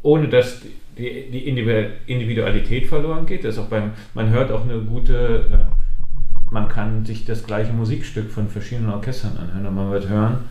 ohne 0.01 0.29
dass 0.29 0.61
die, 0.97 1.29
die 1.29 1.45
Individualität 1.49 2.87
verloren 2.87 3.25
geht. 3.25 3.43
Das 3.43 3.57
auch 3.57 3.67
beim, 3.67 3.91
man 4.13 4.29
hört 4.29 4.49
auch 4.49 4.63
eine 4.63 4.79
gute, 4.79 5.45
äh, 5.51 6.53
man 6.53 6.69
kann 6.69 7.03
sich 7.03 7.25
das 7.25 7.45
gleiche 7.45 7.73
Musikstück 7.73 8.31
von 8.31 8.47
verschiedenen 8.47 8.91
Orchestern 8.91 9.35
anhören 9.35 9.65
und 9.65 9.75
man 9.75 9.91
wird 9.91 10.07
hören, 10.07 10.45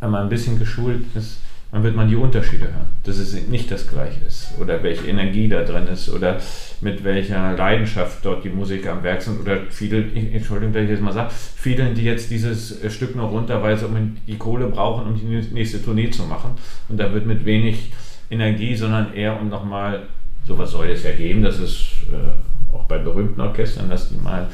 wenn 0.00 0.10
man 0.10 0.22
ein 0.22 0.28
bisschen 0.28 0.58
geschult 0.58 1.02
ist, 1.14 1.38
dann 1.74 1.82
wird 1.82 1.96
man 1.96 2.08
die 2.08 2.14
Unterschiede 2.14 2.66
hören, 2.66 2.86
dass 3.02 3.18
es 3.18 3.48
nicht 3.48 3.68
das 3.68 3.88
Gleiche 3.88 4.24
ist 4.24 4.52
oder 4.60 4.80
welche 4.84 5.08
Energie 5.08 5.48
da 5.48 5.64
drin 5.64 5.88
ist 5.88 6.08
oder 6.08 6.40
mit 6.80 7.02
welcher 7.02 7.54
Leidenschaft 7.54 8.24
dort 8.24 8.44
die 8.44 8.48
Musiker 8.48 8.92
am 8.92 9.02
Werk 9.02 9.20
sind 9.20 9.40
oder 9.40 9.62
viele, 9.70 10.04
Entschuldigung, 10.14 10.72
dass 10.72 10.84
ich 10.84 10.90
jetzt 10.90 11.02
mal 11.02 11.12
sage, 11.12 11.32
vielen, 11.32 11.96
die 11.96 12.04
jetzt 12.04 12.30
dieses 12.30 12.78
Stück 12.94 13.16
noch 13.16 13.32
runter, 13.32 13.60
weil 13.60 13.76
sie 13.76 13.86
die 14.24 14.38
Kohle 14.38 14.68
brauchen, 14.68 15.06
um 15.08 15.18
die 15.18 15.24
nächste 15.52 15.82
Tournee 15.82 16.10
zu 16.10 16.22
machen. 16.22 16.52
Und 16.88 17.00
da 17.00 17.12
wird 17.12 17.26
mit 17.26 17.44
wenig 17.44 17.90
Energie, 18.30 18.76
sondern 18.76 19.12
eher 19.12 19.40
um 19.40 19.48
nochmal, 19.48 20.04
sowas 20.46 20.70
soll 20.70 20.90
es 20.90 21.02
ja 21.02 21.10
geben, 21.10 21.42
das 21.42 21.58
ist 21.58 21.88
äh, 22.12 22.72
auch 22.72 22.84
bei 22.84 22.98
berühmten 22.98 23.40
Orchestern, 23.40 23.90
dass 23.90 24.10
die 24.10 24.16
mal 24.16 24.46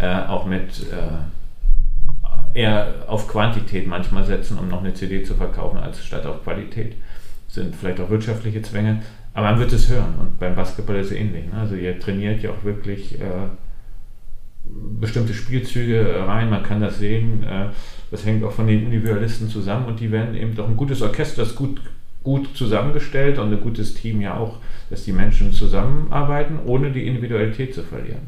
äh, 0.00 0.26
auch 0.26 0.46
mit 0.46 0.70
äh, 0.90 1.18
eher 2.54 3.04
auf 3.06 3.28
Quantität 3.28 3.86
manchmal 3.86 4.24
setzen, 4.24 4.58
um 4.58 4.68
noch 4.68 4.82
eine 4.82 4.94
CD 4.94 5.22
zu 5.22 5.34
verkaufen, 5.34 5.78
als 5.78 6.04
statt 6.04 6.26
auf 6.26 6.42
Qualität. 6.42 6.96
Sind 7.48 7.74
vielleicht 7.74 8.00
auch 8.00 8.10
wirtschaftliche 8.10 8.62
Zwänge, 8.62 9.02
aber 9.34 9.50
man 9.50 9.60
wird 9.60 9.72
es 9.72 9.88
hören. 9.88 10.14
Und 10.20 10.38
beim 10.38 10.54
Basketball 10.54 10.96
ist 10.96 11.10
es 11.10 11.12
ähnlich. 11.12 11.46
Ne? 11.46 11.58
Also 11.58 11.74
ihr 11.74 11.98
trainiert 11.98 12.42
ja 12.42 12.50
auch 12.50 12.64
wirklich 12.64 13.20
äh, 13.20 13.48
bestimmte 15.00 15.34
Spielzüge 15.34 16.24
rein, 16.26 16.50
man 16.50 16.62
kann 16.62 16.80
das 16.80 16.98
sehen. 16.98 17.42
Äh, 17.44 17.66
das 18.10 18.26
hängt 18.26 18.44
auch 18.44 18.52
von 18.52 18.66
den 18.66 18.84
Individualisten 18.84 19.48
zusammen 19.48 19.86
und 19.86 20.00
die 20.00 20.10
werden 20.10 20.34
eben 20.34 20.54
doch 20.54 20.68
ein 20.68 20.76
gutes 20.76 21.02
Orchester, 21.02 21.42
das 21.42 21.54
gut, 21.54 21.80
gut 22.22 22.56
zusammengestellt 22.56 23.38
und 23.38 23.52
ein 23.52 23.60
gutes 23.60 23.94
Team 23.94 24.20
ja 24.20 24.36
auch, 24.36 24.58
dass 24.90 25.04
die 25.04 25.12
Menschen 25.12 25.52
zusammenarbeiten, 25.52 26.58
ohne 26.64 26.90
die 26.90 27.06
Individualität 27.06 27.74
zu 27.74 27.82
verlieren. 27.82 28.22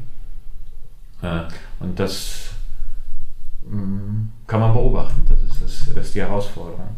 Äh, 1.21 1.41
und 1.79 1.99
das 1.99 2.54
kann 4.47 4.59
man 4.59 4.73
beobachten. 4.73 5.21
Das 5.27 5.41
ist, 5.41 5.61
das, 5.61 5.87
ist 6.05 6.15
die 6.15 6.21
Herausforderung. 6.21 6.95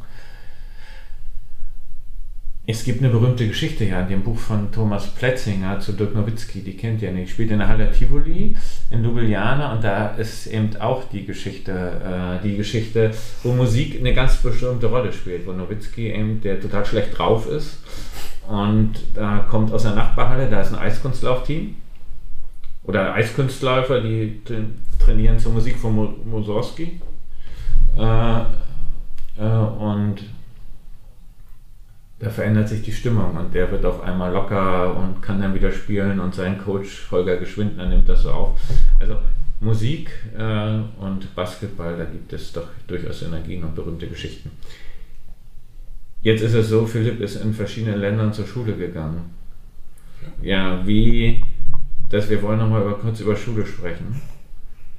Es 2.70 2.84
gibt 2.84 3.02
eine 3.02 3.10
berühmte 3.10 3.48
Geschichte 3.48 3.86
ja 3.86 4.02
in 4.02 4.10
dem 4.10 4.24
Buch 4.24 4.38
von 4.38 4.74
Thomas 4.74 5.08
Pletzinger 5.08 5.80
zu 5.80 5.94
Dirk 5.94 6.14
Nowitzki, 6.14 6.62
die 6.62 6.76
kennt 6.76 7.02
ihr 7.02 7.14
nicht. 7.14 7.32
Spielt 7.32 7.52
in 7.52 7.60
der 7.60 7.70
Halle 7.70 7.90
Tivoli 7.92 8.58
in 8.92 9.04
Ljubljana 9.04 9.72
und 9.72 9.86
da 9.86 10.08
ist 10.18 10.48
eben 10.48 10.76
auch 10.76 11.06
die 11.10 11.26
Geschichte, 11.26 11.72
äh, 11.72 12.44
die 12.46 12.58
Geschichte, 12.58 13.12
wo 13.44 13.54
Musik 13.54 13.98
eine 13.98 14.14
ganz 14.14 14.36
bestimmte 14.38 14.88
Rolle 14.88 15.14
spielt, 15.14 15.48
wo 15.48 15.54
Nowitzki 15.54 16.12
eben, 16.12 16.42
der 16.42 16.60
total 16.60 16.86
schlecht 16.86 17.18
drauf 17.18 17.50
ist 17.50 17.78
und 18.50 18.96
da 19.14 19.46
kommt 19.50 19.72
aus 19.72 19.84
der 19.84 19.96
Nachbarhalle, 19.96 20.50
da 20.50 20.60
ist 20.60 20.74
ein 20.74 20.80
Eiskunstlaufteam 20.80 21.76
oder 22.84 23.14
Eiskunstläufer, 23.14 24.02
die 24.02 24.42
trainieren 25.08 25.40
zur 25.40 25.54
Musik 25.54 25.78
von 25.78 26.16
Mussorgsky. 26.26 27.00
Äh, 27.98 28.40
äh, 29.38 29.58
und 29.80 30.18
da 32.20 32.30
verändert 32.30 32.68
sich 32.68 32.82
die 32.82 32.92
Stimmung 32.92 33.38
und 33.38 33.54
der 33.54 33.72
wird 33.72 33.86
auf 33.86 34.04
einmal 34.04 34.34
locker 34.34 34.96
und 34.98 35.22
kann 35.22 35.40
dann 35.40 35.54
wieder 35.54 35.72
spielen 35.72 36.20
und 36.20 36.36
sein 36.36 36.58
Coach 36.58 37.08
Holger 37.12 37.38
Geschwindner 37.38 37.86
nimmt 37.86 38.10
das 38.10 38.24
so 38.24 38.32
auf. 38.32 38.60
Also 39.00 39.18
Musik 39.62 40.12
äh, 40.38 40.80
und 41.00 41.34
Basketball, 41.36 41.96
da 41.96 42.06
gibt 42.06 42.34
es 42.34 42.52
doch 42.52 42.68
durchaus 42.88 43.22
Energien 43.22 43.64
und 43.64 43.76
berühmte 43.76 44.08
Geschichten. 44.08 44.52
Jetzt 46.22 46.42
ist 46.42 46.54
es 46.54 46.70
so, 46.70 46.86
Philipp 46.86 47.22
ist 47.22 47.38
in 47.38 47.54
verschiedenen 47.54 48.02
Ländern 48.02 48.34
zur 48.34 48.46
Schule 48.46 48.76
gegangen. 48.76 49.30
Ja, 50.42 50.86
wie, 50.86 51.44
dass 52.10 52.30
wir 52.30 52.42
wollen 52.42 52.60
nochmal 52.60 52.82
über, 52.82 52.96
kurz 52.96 53.20
über 53.22 53.36
Schule 53.36 53.66
sprechen. 53.66 54.20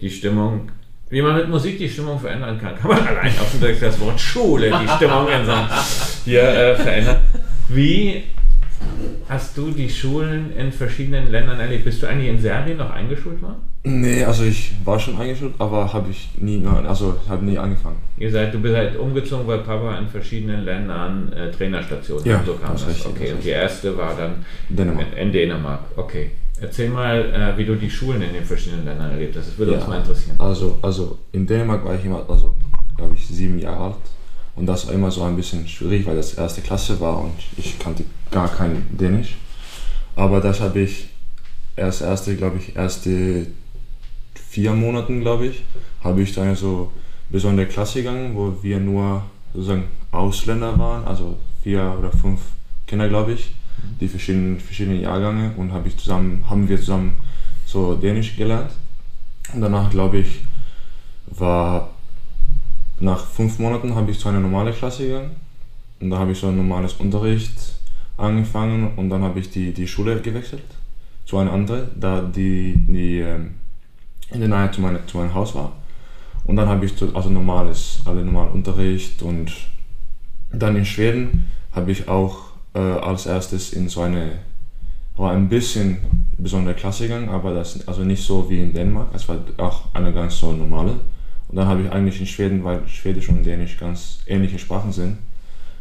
Die 0.01 0.11
Stimmung 0.11 0.71
wie 1.11 1.23
man 1.23 1.37
mit 1.37 1.49
Musik 1.49 1.79
die 1.79 1.89
Stimmung 1.89 2.19
verändern 2.19 2.59
kann. 2.61 2.77
Kann 2.77 2.91
man 2.91 3.07
allein 3.07 3.33
auf 3.39 3.51
dem 3.59 3.81
das 3.81 4.01
Wort 4.01 4.21
Schule 4.21 4.71
die 4.71 4.89
Stimmung 4.97 5.27
hier 6.25 6.43
äh, 6.43 6.77
verändern. 6.77 7.17
Wie 7.69 8.25
hast 9.29 9.57
du 9.57 9.71
die 9.71 9.89
Schulen 9.89 10.53
in 10.57 10.71
verschiedenen 10.71 11.31
Ländern 11.31 11.59
erlebt? 11.61 11.85
Bist 11.85 12.03
du 12.03 12.07
eigentlich 12.07 12.29
in 12.29 12.39
Serbien 12.39 12.77
noch 12.77 12.91
eingeschult 12.91 13.41
worden? 13.41 13.57
Nee, 13.85 14.25
also 14.25 14.45
ich 14.45 14.73
war 14.85 14.99
schon 14.99 15.19
eingeschult, 15.19 15.55
aber 15.59 15.91
habe 15.93 16.11
ich 16.11 16.29
nie, 16.37 16.63
also 16.67 17.17
habe 17.29 17.45
nie 17.45 17.57
angefangen. 17.57 17.97
Ihr 18.19 18.31
seid, 18.31 18.53
du 18.53 18.61
bist 18.61 18.75
halt 18.75 18.97
umgezogen, 18.99 19.47
weil 19.47 19.59
Papa 19.61 19.99
in 19.99 20.09
verschiedenen 20.09 20.65
Ländern 20.65 21.33
äh, 21.33 21.51
Trainerstationen 21.51 22.27
ja, 22.27 22.43
so 22.45 22.55
kam 22.55 22.73
das. 22.73 22.87
das. 22.87 22.97
Richtig, 22.97 23.07
okay, 23.07 23.25
das 23.27 23.35
und 23.35 23.45
die 23.45 23.51
erste 23.51 23.97
war 23.97 24.15
dann 24.15 24.45
Dänemark. 24.69 25.07
In, 25.13 25.19
in 25.19 25.33
Dänemark. 25.33 25.81
Okay. 25.97 26.33
Erzähl 26.61 26.91
mal, 26.91 27.19
äh, 27.33 27.57
wie 27.57 27.65
du 27.65 27.77
die 27.77 27.91
Schulen 27.91 28.21
in 28.23 28.33
den 28.33 28.45
verschiedenen 28.45 28.85
Ländern 28.85 29.11
erlebt 29.11 29.37
hast. 29.37 29.49
Das 29.49 29.59
würde 29.59 29.73
ja, 29.73 29.79
uns 29.79 29.87
mal 29.87 29.99
interessieren. 29.99 30.37
Also, 30.39 30.79
also 30.83 31.19
in 31.33 31.47
Dänemark 31.47 31.85
war 31.85 31.95
ich 31.95 32.05
immer, 32.05 32.25
also 32.29 32.55
glaube 32.97 33.15
ich, 33.15 33.27
sieben 33.27 33.59
Jahre 33.59 33.85
alt. 33.85 33.95
Und 34.57 34.67
das 34.67 34.87
war 34.87 34.95
immer 34.95 35.11
so 35.11 35.23
ein 35.23 35.37
bisschen 35.37 35.69
schwierig, 35.69 36.05
weil 36.07 36.17
das 36.17 36.35
erste 36.35 36.61
Klasse 36.63 36.99
war 37.01 37.21
und 37.21 37.35
ich 37.57 37.79
kannte 37.79 38.05
gar 38.31 38.49
kein 38.49 38.87
Dänisch. 38.91 39.37
Aber 40.17 40.41
das 40.41 40.61
habe 40.61 40.81
ich 40.81 41.11
erst 41.77 42.03
erste, 42.03 42.35
glaube 42.35 42.59
ich, 42.59 42.75
erste 42.75 43.47
vier 44.35 44.73
Monaten, 44.73 45.21
glaube 45.21 45.47
ich, 45.47 45.63
habe 46.03 46.23
ich 46.23 46.35
dann 46.35 46.57
so 46.57 46.91
besondere 47.31 47.67
Klasse 47.67 48.01
gegangen, 48.01 48.35
wo 48.35 48.57
wir 48.63 48.81
nur 48.81 49.23
sozusagen 49.55 49.85
Ausländer 50.11 50.77
waren, 50.77 51.05
also 51.07 51.37
vier 51.63 51.95
oder 51.97 52.11
fünf 52.11 52.41
Kinder, 52.87 53.09
glaube 53.09 53.33
ich 53.33 53.55
die 54.01 54.09
verschiedenen, 54.09 54.61
verschiedenen 54.61 55.01
Jahrgänge 55.01 55.53
und 55.57 55.73
habe 55.73 55.89
ich 55.89 55.97
zusammen, 55.97 56.45
haben 56.49 56.69
wir 56.69 56.79
zusammen 56.79 57.15
so 57.67 57.95
Dänisch 57.95 58.37
gelernt. 58.37 58.71
Und 59.53 59.61
danach, 59.61 59.91
glaube 59.91 60.19
ich, 60.19 60.45
war 61.27 61.91
nach 63.01 63.25
fünf 63.27 63.59
Monaten 63.59 63.95
habe 63.95 64.11
ich 64.11 64.19
zu 64.19 64.29
einer 64.29 64.41
normalen 64.41 64.75
Klasse 64.75 65.07
gegangen. 65.07 65.37
Und 66.01 66.11
da 66.11 66.19
habe 66.19 66.33
ich 66.33 66.39
so 66.39 66.49
ein 66.49 66.57
normales 66.57 66.95
Unterricht 66.95 67.53
angefangen 68.17 68.93
und 68.97 69.11
dann 69.11 69.23
habe 69.23 69.41
ich 69.41 69.51
die, 69.51 69.73
die 69.73 69.87
Schule 69.87 70.21
gewechselt 70.21 70.63
zu 71.25 71.39
einer 71.39 71.53
anderen, 71.53 71.89
da 71.97 72.23
die, 72.23 72.75
die 72.89 73.19
ähm, 73.19 73.55
in 74.31 74.41
der 74.41 74.49
Nähe 74.49 74.71
zu, 74.71 74.81
meine, 74.81 75.05
zu 75.07 75.19
meinem 75.19 75.35
Haus 75.35 75.55
war. 75.55 75.73
Und 76.45 76.57
dann 76.57 76.69
habe 76.69 76.85
ich 76.87 76.95
also 77.15 77.29
normales, 77.29 78.01
alle 78.05 78.25
normalen 78.25 78.51
Unterricht 78.51 79.23
und 79.23 79.53
dann 80.51 80.77
in 80.77 80.85
Schweden 80.85 81.49
habe 81.73 81.93
ich 81.93 82.09
auch 82.09 82.48
äh, 82.79 83.01
als 83.01 83.27
erstes 83.27 83.73
in 83.73 83.89
so 83.89 84.03
eine, 84.03 84.39
war 85.17 85.33
ein 85.33 85.49
bisschen 85.49 85.99
besondere 86.39 86.75
Klasse 86.75 87.05
gegangen, 87.05 87.29
aber 87.29 87.53
das 87.53 87.87
also 87.89 88.05
nicht 88.05 88.23
so 88.23 88.49
wie 88.49 88.63
in 88.63 88.73
Dänemark, 88.73 89.09
es 89.15 89.29
war 89.29 89.39
auch 89.57 89.93
eine 89.93 90.13
ganz 90.13 90.39
so 90.39 90.53
normale. 90.53 90.93
Und 91.49 91.57
dann 91.57 91.67
habe 91.67 91.83
ich 91.83 91.91
eigentlich 91.91 92.21
in 92.21 92.27
Schweden, 92.27 92.63
weil 92.63 92.87
Schwedisch 92.87 93.29
und 93.29 93.43
Dänisch 93.45 93.79
ganz 93.79 94.21
ähnliche 94.27 94.59
Sprachen 94.59 94.93
sind, 94.93 95.19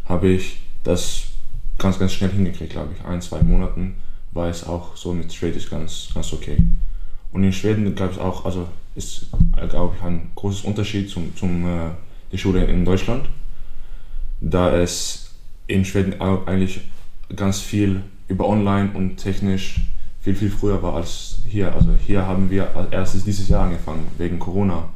habe 0.06 0.30
ich 0.30 0.62
das 0.84 1.26
ganz, 1.78 2.00
ganz 2.00 2.14
schnell 2.14 2.32
hingekriegt, 2.32 2.72
glaube 2.72 2.94
ich. 2.98 3.06
Ein, 3.06 3.22
zwei 3.22 3.44
Monaten 3.44 3.98
war 4.32 4.48
es 4.48 4.66
auch 4.66 4.96
so 4.96 5.14
mit 5.14 5.32
Schwedisch 5.32 5.70
ganz, 5.70 6.10
ganz 6.14 6.34
okay. 6.34 6.58
Und 7.32 7.44
in 7.44 7.54
Schweden 7.54 7.94
gab 7.94 8.14
es 8.14 8.18
auch, 8.18 8.46
also 8.46 8.68
ist, 8.96 9.28
glaube 9.70 9.96
ich, 9.98 10.04
ein 10.04 10.32
großes 10.34 10.62
Unterschied 10.62 11.10
zum, 11.10 11.36
zum 11.36 11.66
äh, 11.66 11.90
die 12.32 12.38
Schule 12.38 12.64
in 12.66 12.84
Deutschland, 12.84 13.30
da 14.42 14.76
es 14.76 15.27
in 15.68 15.86
Schweden 15.86 16.20
eigentlich 16.22 16.82
ganz 17.36 17.60
viel 17.60 18.02
über 18.28 18.48
online 18.48 18.92
und 18.94 19.18
technisch 19.18 19.82
viel, 20.22 20.36
viel 20.36 20.50
früher 20.50 20.82
war 20.82 20.96
als 20.96 21.40
hier. 21.48 21.74
Also 21.74 21.92
hier 22.06 22.26
haben 22.26 22.50
wir 22.50 22.76
als 22.76 22.92
erstes 22.92 23.24
dieses 23.24 23.50
Jahr 23.50 23.64
angefangen, 23.64 24.08
wegen 24.18 24.40
Corona. 24.40 24.90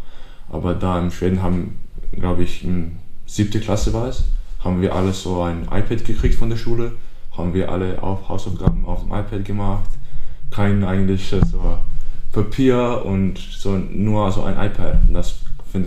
Aber 0.50 0.74
da 0.74 1.00
in 1.00 1.12
Schweden 1.12 1.42
haben, 1.42 1.78
glaube 2.12 2.44
ich, 2.44 2.64
in 2.64 2.98
siebte 3.26 3.60
Klasse 3.60 3.94
war 3.94 4.08
es, 4.08 4.26
haben 4.60 4.82
wir 4.82 4.94
alle 4.94 5.14
so 5.14 5.42
ein 5.42 5.64
iPad 5.64 6.04
gekriegt 6.06 6.36
von 6.36 6.50
der 6.50 6.58
Schule, 6.58 6.94
haben 7.38 7.54
wir 7.54 7.72
alle 7.72 8.04
auch 8.04 8.28
Hausaufgaben 8.28 8.86
auf 8.86 9.04
dem 9.04 9.14
iPad 9.14 9.46
gemacht, 9.46 9.90
kein 10.50 10.84
eigentlich 10.84 11.30
so 11.30 11.78
Papier 12.34 13.04
und 13.06 13.38
so 13.38 13.78
nur 13.78 14.32
so 14.32 14.44
ein 14.44 14.56
iPad. 14.56 15.00
Und 15.08 15.14
das 15.14 15.40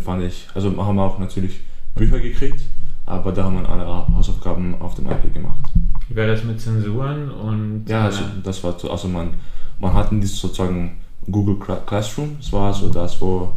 fand 0.03 0.23
ich, 0.23 0.47
also 0.55 0.75
haben 0.85 0.97
wir 0.97 1.03
auch 1.03 1.19
natürlich 1.19 1.61
Bücher 1.95 2.19
gekriegt, 2.19 2.61
aber 3.07 3.33
da 3.33 3.45
haben 3.45 3.61
wir 3.61 3.69
alle 3.69 3.87
Hausaufgaben 3.87 4.81
auf 4.81 4.95
dem 4.95 5.07
iPad 5.07 5.33
gemacht. 5.33 5.65
Wie 6.09 6.17
war 6.17 6.27
das 6.27 6.45
mit 6.45 6.61
Zensuren 6.61 7.31
und. 7.31 7.85
Ja, 7.89 8.05
also 8.05 8.25
das 8.43 8.63
war 8.65 8.79
so, 8.79 8.91
also 8.91 9.09
man, 9.09 9.31
man 9.79 9.93
hatte 9.93 10.15
dieses 10.17 10.41
sozusagen 10.41 10.97
Google 11.31 11.57
Classroom, 11.87 12.37
das 12.39 12.53
war 12.53 12.73
so 12.73 12.91
das, 12.91 13.21
wo 13.21 13.55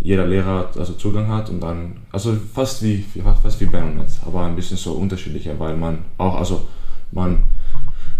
jeder 0.00 0.26
Lehrer 0.26 0.68
also 0.76 0.92
Zugang 0.94 1.28
hat 1.28 1.48
und 1.50 1.60
dann, 1.60 1.96
also 2.12 2.36
fast 2.52 2.82
wie, 2.82 3.04
fast 3.42 3.60
wie 3.60 3.66
Baronet, 3.66 4.08
aber 4.26 4.44
ein 4.44 4.56
bisschen 4.56 4.76
so 4.76 4.92
unterschiedlicher, 4.92 5.58
weil 5.58 5.76
man 5.76 5.98
auch, 6.18 6.36
also 6.36 6.66
man 7.12 7.44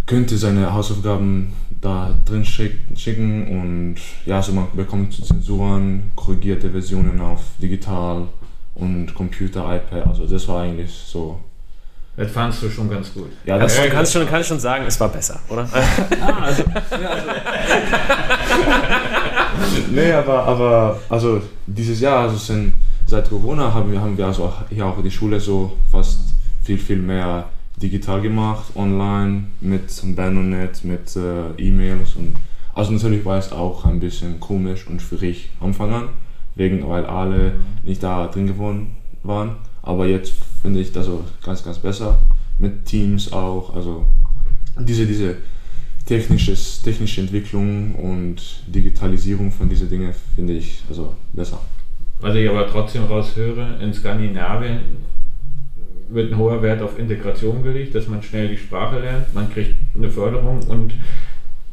könnte 0.06 0.38
seine 0.38 0.72
Hausaufgaben 0.72 1.52
da 1.80 2.14
drin 2.24 2.44
schicken 2.44 3.48
und 3.48 3.96
ja, 4.24 4.36
also 4.36 4.52
man 4.52 4.68
bekommt 4.74 5.12
Zensuren, 5.12 6.12
korrigierte 6.14 6.70
Versionen 6.70 7.20
auf 7.20 7.42
digital 7.60 8.28
und 8.74 9.14
Computer, 9.14 9.76
iPad. 9.76 10.06
Also 10.06 10.26
das 10.26 10.46
war 10.48 10.62
eigentlich 10.62 10.92
so. 10.92 11.38
Das 12.16 12.30
fandst 12.30 12.62
du 12.62 12.70
schon 12.70 12.88
ganz 12.88 13.12
gut. 13.12 13.30
Ja, 13.44 13.58
das 13.58 13.76
ja, 13.76 13.88
kannst 13.88 14.12
schon, 14.12 14.24
kann 14.26 14.40
ich 14.40 14.46
schon 14.46 14.60
sagen, 14.60 14.84
es 14.86 15.00
war 15.00 15.08
besser, 15.08 15.40
oder? 15.48 15.68
ah, 15.72 16.42
also, 16.42 16.62
ja, 16.62 17.08
also. 17.08 17.32
nee, 19.90 20.12
aber, 20.12 20.44
aber 20.44 21.00
also 21.08 21.42
dieses 21.66 22.00
Jahr, 22.00 22.20
also 22.20 22.36
sind, 22.36 22.74
seit 23.06 23.28
Corona 23.28 23.74
haben 23.74 23.90
wir, 23.90 24.00
haben 24.00 24.16
wir 24.16 24.26
also 24.26 24.52
hier 24.70 24.86
auch 24.86 25.02
die 25.02 25.10
Schule 25.10 25.40
so 25.40 25.72
fast 25.90 26.20
viel, 26.62 26.78
viel 26.78 26.98
mehr 26.98 27.46
digital 27.82 28.20
gemacht, 28.20 28.66
online, 28.76 29.46
mit 29.60 29.90
Bandonet, 30.14 30.84
mit 30.84 31.16
äh, 31.16 31.50
E-Mails 31.58 32.14
und 32.14 32.36
also 32.74 32.92
natürlich 32.92 33.24
war 33.24 33.38
es 33.38 33.50
auch 33.50 33.84
ein 33.86 33.98
bisschen 33.98 34.38
komisch 34.38 34.86
und 34.86 35.02
schwierig 35.02 35.50
am 35.60 35.68
Anfang 35.68 35.92
an 35.92 36.08
wegen, 36.54 36.86
weil 36.88 37.04
alle 37.06 37.52
nicht 37.82 38.02
da 38.02 38.26
drin 38.26 38.46
gewohnt 38.46 38.88
waren. 39.22 39.56
Aber 39.82 40.06
jetzt 40.06 40.34
finde 40.62 40.80
ich 40.80 40.92
das 40.92 41.06
so 41.06 41.24
ganz, 41.44 41.64
ganz 41.64 41.78
besser. 41.78 42.20
Mit 42.58 42.84
Teams 42.84 43.32
auch. 43.32 43.74
Also 43.74 44.06
diese, 44.78 45.06
diese 45.06 45.36
technisches, 46.06 46.82
technische 46.82 47.20
Entwicklung 47.20 47.94
und 47.94 48.62
Digitalisierung 48.66 49.50
von 49.50 49.68
diesen 49.68 49.88
Dingen 49.88 50.12
finde 50.34 50.54
ich 50.54 50.82
also 50.88 51.14
besser. 51.32 51.60
Was 52.20 52.34
ich 52.34 52.48
aber 52.48 52.66
trotzdem 52.68 53.04
raushöre, 53.04 53.78
in 53.82 53.92
Skandinavien 53.92 54.80
wird 56.08 56.32
ein 56.32 56.38
hoher 56.38 56.62
Wert 56.62 56.82
auf 56.82 56.98
Integration 56.98 57.62
gelegt, 57.62 57.94
dass 57.94 58.08
man 58.08 58.22
schnell 58.22 58.48
die 58.48 58.56
Sprache 58.56 59.00
lernt, 59.00 59.34
man 59.34 59.50
kriegt 59.52 59.74
eine 59.96 60.10
Förderung 60.10 60.60
und 60.68 60.94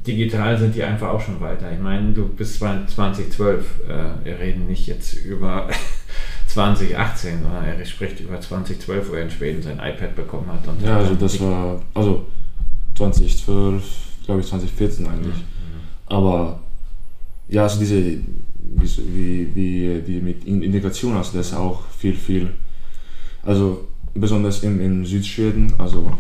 digital 0.06 0.58
sind 0.58 0.76
die 0.76 0.84
einfach 0.84 1.10
auch 1.10 1.22
schon 1.22 1.40
weiter. 1.40 1.72
Ich 1.72 1.80
meine, 1.80 2.12
du 2.14 2.28
bist 2.28 2.56
2012, 2.60 3.66
äh, 3.88 4.26
wir 4.26 4.40
reden 4.40 4.68
nicht 4.68 4.88
jetzt 4.88 5.14
über 5.26 5.68
2018, 6.48 7.44
sondern 7.44 7.64
er 7.64 7.86
spricht 7.86 8.20
über 8.20 8.40
2012, 8.40 9.10
wo 9.10 9.14
er 9.14 9.24
in 9.24 9.32
Schweden 9.32 9.62
sein 9.62 9.80
iPad 9.80 10.16
bekommen 10.16 10.48
hat. 10.48 10.62
ja, 10.84 10.98
also 10.98 11.16
das 11.16 11.40
war, 11.40 11.82
also 11.94 12.26
2012, 12.96 13.84
glaube 14.26 14.42
ich 14.42 14.48
2014 14.48 15.08
eigentlich. 15.08 15.36
Mhm. 15.36 15.42
Aber 16.08 16.60
ja, 17.48 17.64
also 17.64 17.80
diese, 17.80 17.96
wie, 17.96 19.56
wie 19.56 20.02
die 20.06 20.20
mit 20.20 20.44
Integration, 20.46 21.16
also 21.16 21.38
das 21.38 21.48
ist 21.48 21.54
auch 21.54 21.84
viel, 21.98 22.16
viel, 22.16 22.50
also 23.44 23.88
besonders 24.14 24.64
im, 24.64 24.82
in 24.82 25.06
Südschweden, 25.06 25.74
also 25.78 26.12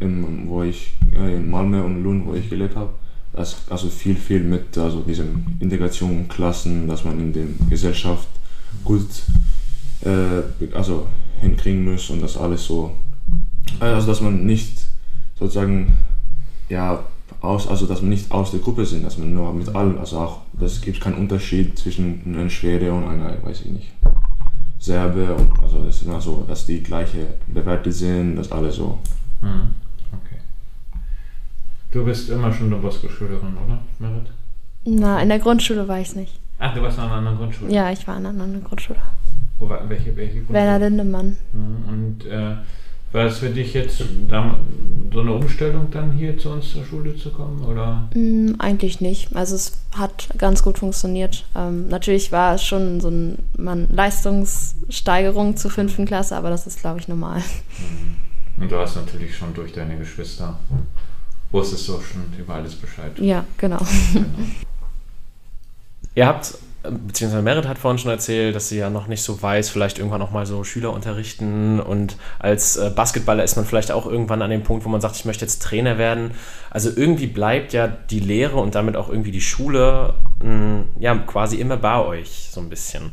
im, 0.00 0.48
wo 0.48 0.62
ich, 0.62 0.92
äh, 1.14 1.36
in 1.36 1.50
Malmö 1.50 1.82
und 1.82 2.02
Lund, 2.02 2.26
wo 2.26 2.34
ich 2.34 2.48
gelebt 2.48 2.76
habe, 2.76 2.90
also 3.38 3.88
viel, 3.88 4.16
viel 4.16 4.40
mit 4.40 4.76
also 4.76 5.00
diesem 5.00 5.46
Integration, 5.60 6.28
Klassen, 6.28 6.88
dass 6.88 7.04
man 7.04 7.18
in 7.20 7.32
der 7.32 7.46
Gesellschaft 7.70 8.28
gut 8.84 9.08
äh, 10.02 10.74
also 10.74 11.06
hinkriegen 11.40 11.84
muss 11.84 12.10
und 12.10 12.20
das 12.20 12.36
alles 12.36 12.64
so, 12.64 12.94
also 13.80 14.06
dass 14.06 14.20
man 14.20 14.44
nicht 14.44 14.80
sozusagen, 15.38 15.94
ja, 16.68 17.04
aus, 17.40 17.68
also 17.68 17.86
dass 17.86 18.02
wir 18.02 18.08
nicht 18.08 18.30
aus 18.32 18.50
der 18.50 18.60
Gruppe 18.60 18.84
sind, 18.84 19.04
dass 19.04 19.18
man 19.18 19.32
nur 19.32 19.52
mit 19.52 19.68
allen, 19.74 19.98
also 19.98 20.18
auch, 20.18 20.40
das 20.54 20.80
gibt 20.80 21.00
keinen 21.00 21.16
Unterschied 21.16 21.78
zwischen 21.78 22.22
einem 22.26 22.50
Schwede 22.50 22.92
und 22.92 23.04
einer, 23.04 23.36
weiß 23.42 23.62
ich 23.62 23.70
nicht, 23.70 23.92
Serbe, 24.78 25.34
und, 25.34 25.58
also 25.60 25.84
es 25.88 25.96
ist 25.96 26.06
immer 26.06 26.20
so, 26.20 26.44
dass 26.48 26.66
die 26.66 26.82
gleiche 26.82 27.26
bewertet 27.46 27.94
sind, 27.94 28.36
dass 28.36 28.50
alle 28.50 28.72
so. 28.72 28.98
Mhm. 29.42 29.74
Du 31.90 32.04
bist 32.04 32.28
immer 32.28 32.52
schon 32.52 32.66
eine 32.66 32.76
Bosco-Schülerin, 32.76 33.56
oder, 33.64 33.78
Merit? 33.98 34.26
Na, 34.84 35.22
in 35.22 35.28
der 35.28 35.38
Grundschule 35.38 35.88
war 35.88 36.00
ich 36.00 36.08
es 36.08 36.16
nicht. 36.16 36.38
Ach, 36.58 36.74
du 36.74 36.82
warst 36.82 36.98
in 36.98 37.04
einer 37.04 37.14
anderen 37.14 37.38
Grundschule? 37.38 37.72
Ja, 37.72 37.90
ich 37.90 38.06
war 38.06 38.18
in 38.18 38.26
einer 38.26 38.42
anderen 38.42 38.64
Grundschule. 38.64 38.98
Wo 39.58 39.68
war, 39.68 39.88
welche, 39.88 40.14
welche 40.16 40.36
Grundschule? 40.36 40.58
Werner 40.58 40.78
Lindemann. 40.78 41.36
Mhm. 41.52 41.88
Und 41.88 42.26
äh, 42.26 42.56
war 43.12 43.24
es 43.24 43.38
für 43.38 43.48
dich 43.48 43.72
jetzt 43.72 43.98
so 43.98 44.04
eine 45.20 45.32
Umstellung 45.32 45.90
dann 45.90 46.12
hier 46.12 46.36
zu 46.36 46.50
uns 46.50 46.70
zur 46.70 46.84
Schule 46.84 47.16
zu 47.16 47.30
kommen? 47.30 47.64
Oder? 47.64 48.08
Mm, 48.14 48.56
eigentlich 48.58 49.00
nicht. 49.00 49.34
Also 49.34 49.54
es 49.54 49.78
hat 49.96 50.28
ganz 50.36 50.62
gut 50.62 50.78
funktioniert. 50.78 51.46
Ähm, 51.56 51.88
natürlich 51.88 52.32
war 52.32 52.54
es 52.54 52.64
schon 52.64 53.00
so 53.00 53.08
eine 53.08 53.36
man, 53.56 53.88
Leistungssteigerung 53.90 55.56
zur 55.56 55.70
fünften 55.70 56.04
Klasse, 56.04 56.36
aber 56.36 56.50
das 56.50 56.66
ist, 56.66 56.80
glaube 56.80 57.00
ich, 57.00 57.08
normal. 57.08 57.38
Mhm. 57.38 58.62
Und 58.62 58.72
du 58.72 58.76
hast 58.76 58.96
natürlich 58.96 59.34
schon 59.36 59.54
durch 59.54 59.72
deine 59.72 59.96
Geschwister, 59.96 60.58
wusstest 61.50 61.88
du 61.88 61.96
auch 61.96 62.02
schon 62.02 62.32
über 62.38 62.54
alles 62.54 62.74
Bescheid. 62.74 63.12
Ja, 63.18 63.44
genau. 63.56 63.78
Genau. 64.12 64.26
Ihr 66.14 66.26
habt, 66.26 66.58
beziehungsweise 66.82 67.42
Merit 67.42 67.68
hat 67.68 67.78
vorhin 67.78 67.98
schon 67.98 68.10
erzählt, 68.10 68.56
dass 68.56 68.68
sie 68.68 68.78
ja 68.78 68.90
noch 68.90 69.06
nicht 69.06 69.22
so 69.22 69.40
weiß, 69.40 69.70
vielleicht 69.70 69.98
irgendwann 69.98 70.18
noch 70.18 70.32
mal 70.32 70.46
so 70.46 70.64
Schüler 70.64 70.92
unterrichten 70.92 71.78
und 71.78 72.16
als 72.40 72.76
äh, 72.76 72.90
Basketballer 72.90 73.44
ist 73.44 73.54
man 73.54 73.64
vielleicht 73.64 73.92
auch 73.92 74.04
irgendwann 74.04 74.42
an 74.42 74.50
dem 74.50 74.64
Punkt, 74.64 74.84
wo 74.84 74.88
man 74.88 75.00
sagt, 75.00 75.16
ich 75.16 75.24
möchte 75.24 75.44
jetzt 75.44 75.62
Trainer 75.62 75.96
werden. 75.96 76.32
Also 76.70 76.90
irgendwie 76.94 77.28
bleibt 77.28 77.72
ja 77.72 77.86
die 77.86 78.20
Lehre 78.20 78.56
und 78.56 78.74
damit 78.74 78.96
auch 78.96 79.08
irgendwie 79.08 79.30
die 79.30 79.40
Schule 79.40 80.14
mh, 80.42 80.84
ja 80.98 81.16
quasi 81.18 81.56
immer 81.56 81.76
bei 81.76 81.98
euch 82.00 82.48
so 82.50 82.60
ein 82.60 82.68
bisschen. 82.68 83.12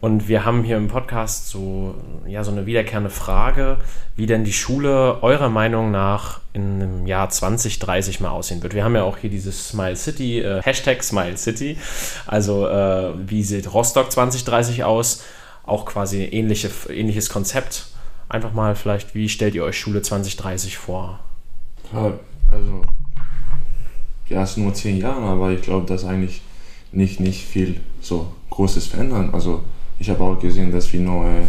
Und 0.00 0.28
wir 0.28 0.46
haben 0.46 0.64
hier 0.64 0.78
im 0.78 0.88
Podcast 0.88 1.48
so, 1.48 1.94
ja, 2.26 2.42
so 2.42 2.50
eine 2.50 2.64
wiederkehrende 2.64 3.10
Frage, 3.10 3.76
wie 4.16 4.24
denn 4.24 4.44
die 4.44 4.52
Schule 4.52 5.22
eurer 5.22 5.50
Meinung 5.50 5.90
nach 5.90 6.40
in 6.54 6.82
einem 6.82 7.06
Jahr 7.06 7.28
2030 7.28 8.20
mal 8.20 8.30
aussehen 8.30 8.62
wird. 8.62 8.74
Wir 8.74 8.82
haben 8.82 8.94
ja 8.94 9.02
auch 9.02 9.18
hier 9.18 9.28
dieses 9.28 9.68
Smile 9.68 9.96
City, 9.96 10.40
äh, 10.40 10.62
Hashtag 10.62 11.02
Smile 11.02 11.36
City. 11.36 11.76
Also 12.26 12.66
äh, 12.66 13.12
wie 13.28 13.42
sieht 13.42 13.72
Rostock 13.74 14.10
2030 14.10 14.84
aus? 14.84 15.22
Auch 15.64 15.84
quasi 15.84 16.24
ähnliche, 16.24 16.70
ähnliches 16.88 17.28
Konzept. 17.28 17.88
Einfach 18.30 18.54
mal 18.54 18.76
vielleicht, 18.76 19.14
wie 19.14 19.28
stellt 19.28 19.54
ihr 19.54 19.64
euch 19.64 19.78
Schule 19.78 20.00
2030 20.00 20.78
vor? 20.78 21.18
Ja, 21.92 22.12
also, 22.50 22.82
ja, 24.28 24.42
es 24.44 24.56
nur 24.56 24.72
zehn 24.72 24.96
Jahre, 24.96 25.26
aber 25.26 25.50
ich 25.50 25.60
glaube, 25.60 25.86
dass 25.86 26.04
eigentlich 26.04 26.40
nicht, 26.90 27.20
nicht 27.20 27.44
viel 27.44 27.80
so 28.00 28.32
Großes 28.48 28.86
verändern. 28.86 29.30
Also, 29.32 29.62
ich 30.00 30.08
habe 30.08 30.24
auch 30.24 30.38
gesehen, 30.40 30.72
dass 30.72 30.92
wir 30.92 31.00
neue, 31.00 31.46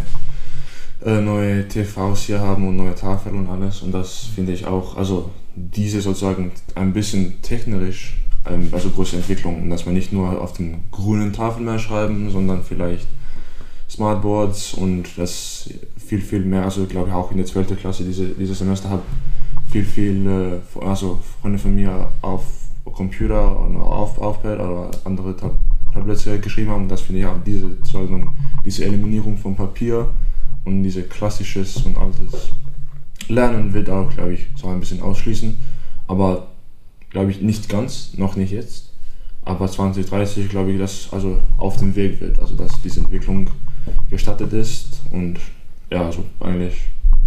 äh, 1.04 1.20
neue 1.20 1.66
TVs 1.66 2.24
hier 2.24 2.38
haben 2.38 2.68
und 2.68 2.76
neue 2.76 2.94
Tafeln 2.94 3.34
und 3.36 3.48
alles. 3.48 3.80
Und 3.80 3.92
das 3.92 4.28
finde 4.34 4.52
ich 4.52 4.66
auch, 4.66 4.96
also 4.96 5.30
diese 5.56 6.02
sozusagen 6.02 6.52
ein 6.74 6.92
bisschen 6.92 7.40
technisch, 7.40 8.18
ähm, 8.48 8.68
also 8.70 8.90
große 8.90 9.16
Entwicklung. 9.16 9.62
Und 9.62 9.70
dass 9.70 9.86
wir 9.86 9.92
nicht 9.92 10.12
nur 10.12 10.40
auf 10.40 10.52
den 10.52 10.84
grünen 10.90 11.32
Tafeln 11.32 11.64
mehr 11.64 11.78
schreiben, 11.78 12.30
sondern 12.30 12.62
vielleicht 12.62 13.06
Smartboards 13.88 14.74
und 14.74 15.08
das 15.16 15.70
viel, 15.96 16.20
viel 16.20 16.44
mehr, 16.44 16.64
also 16.64 16.82
ich 16.82 16.90
glaube 16.90 17.14
auch 17.14 17.30
in 17.30 17.38
der 17.38 17.46
12. 17.46 17.78
Klasse 17.78 18.04
diese, 18.04 18.26
dieses 18.26 18.58
Semester 18.58 18.90
habe 18.90 19.02
viel, 19.70 19.84
viel, 19.84 20.26
äh, 20.26 20.84
also 20.84 21.20
Freunde 21.40 21.58
von 21.58 21.74
mir 21.74 22.08
auf 22.20 22.44
Computer 22.84 23.58
und 23.60 23.76
auf, 23.76 24.18
auf 24.18 24.42
Pad 24.42 24.60
oder 24.60 24.90
andere 25.04 25.36
Tab 25.36 25.54
Tablets 25.92 26.24
geschrieben 26.24 26.70
haben. 26.70 26.82
Und 26.84 26.88
das 26.88 27.02
finde 27.02 27.20
ich 27.20 27.26
auch 27.26 27.42
diese, 27.44 27.68
sozusagen, 27.68 28.34
diese 28.64 28.84
Eliminierung 28.84 29.36
von 29.36 29.54
Papier 29.54 30.08
und 30.64 30.82
diese 30.82 31.02
klassisches 31.02 31.76
und 31.78 31.96
altes 31.96 32.50
Lernen 33.28 33.72
wird 33.72 33.88
auch, 33.90 34.10
glaube 34.10 34.34
ich, 34.34 34.46
so 34.56 34.68
ein 34.68 34.80
bisschen 34.80 35.00
ausschließen. 35.00 35.56
Aber 36.08 36.48
glaube 37.10 37.30
ich 37.30 37.40
nicht 37.40 37.68
ganz, 37.68 38.14
noch 38.16 38.36
nicht 38.36 38.52
jetzt. 38.52 38.92
Aber 39.44 39.68
2030 39.68 40.48
glaube 40.48 40.72
ich, 40.72 40.78
dass 40.78 41.08
also 41.12 41.40
auf 41.58 41.76
dem 41.76 41.94
Weg 41.94 42.20
wird, 42.20 42.38
also 42.38 42.54
dass 42.54 42.80
diese 42.82 43.00
Entwicklung 43.00 43.50
gestattet 44.10 44.52
ist 44.52 45.00
und 45.10 45.38
ja, 45.90 46.06
also 46.06 46.24
eigentlich 46.40 46.74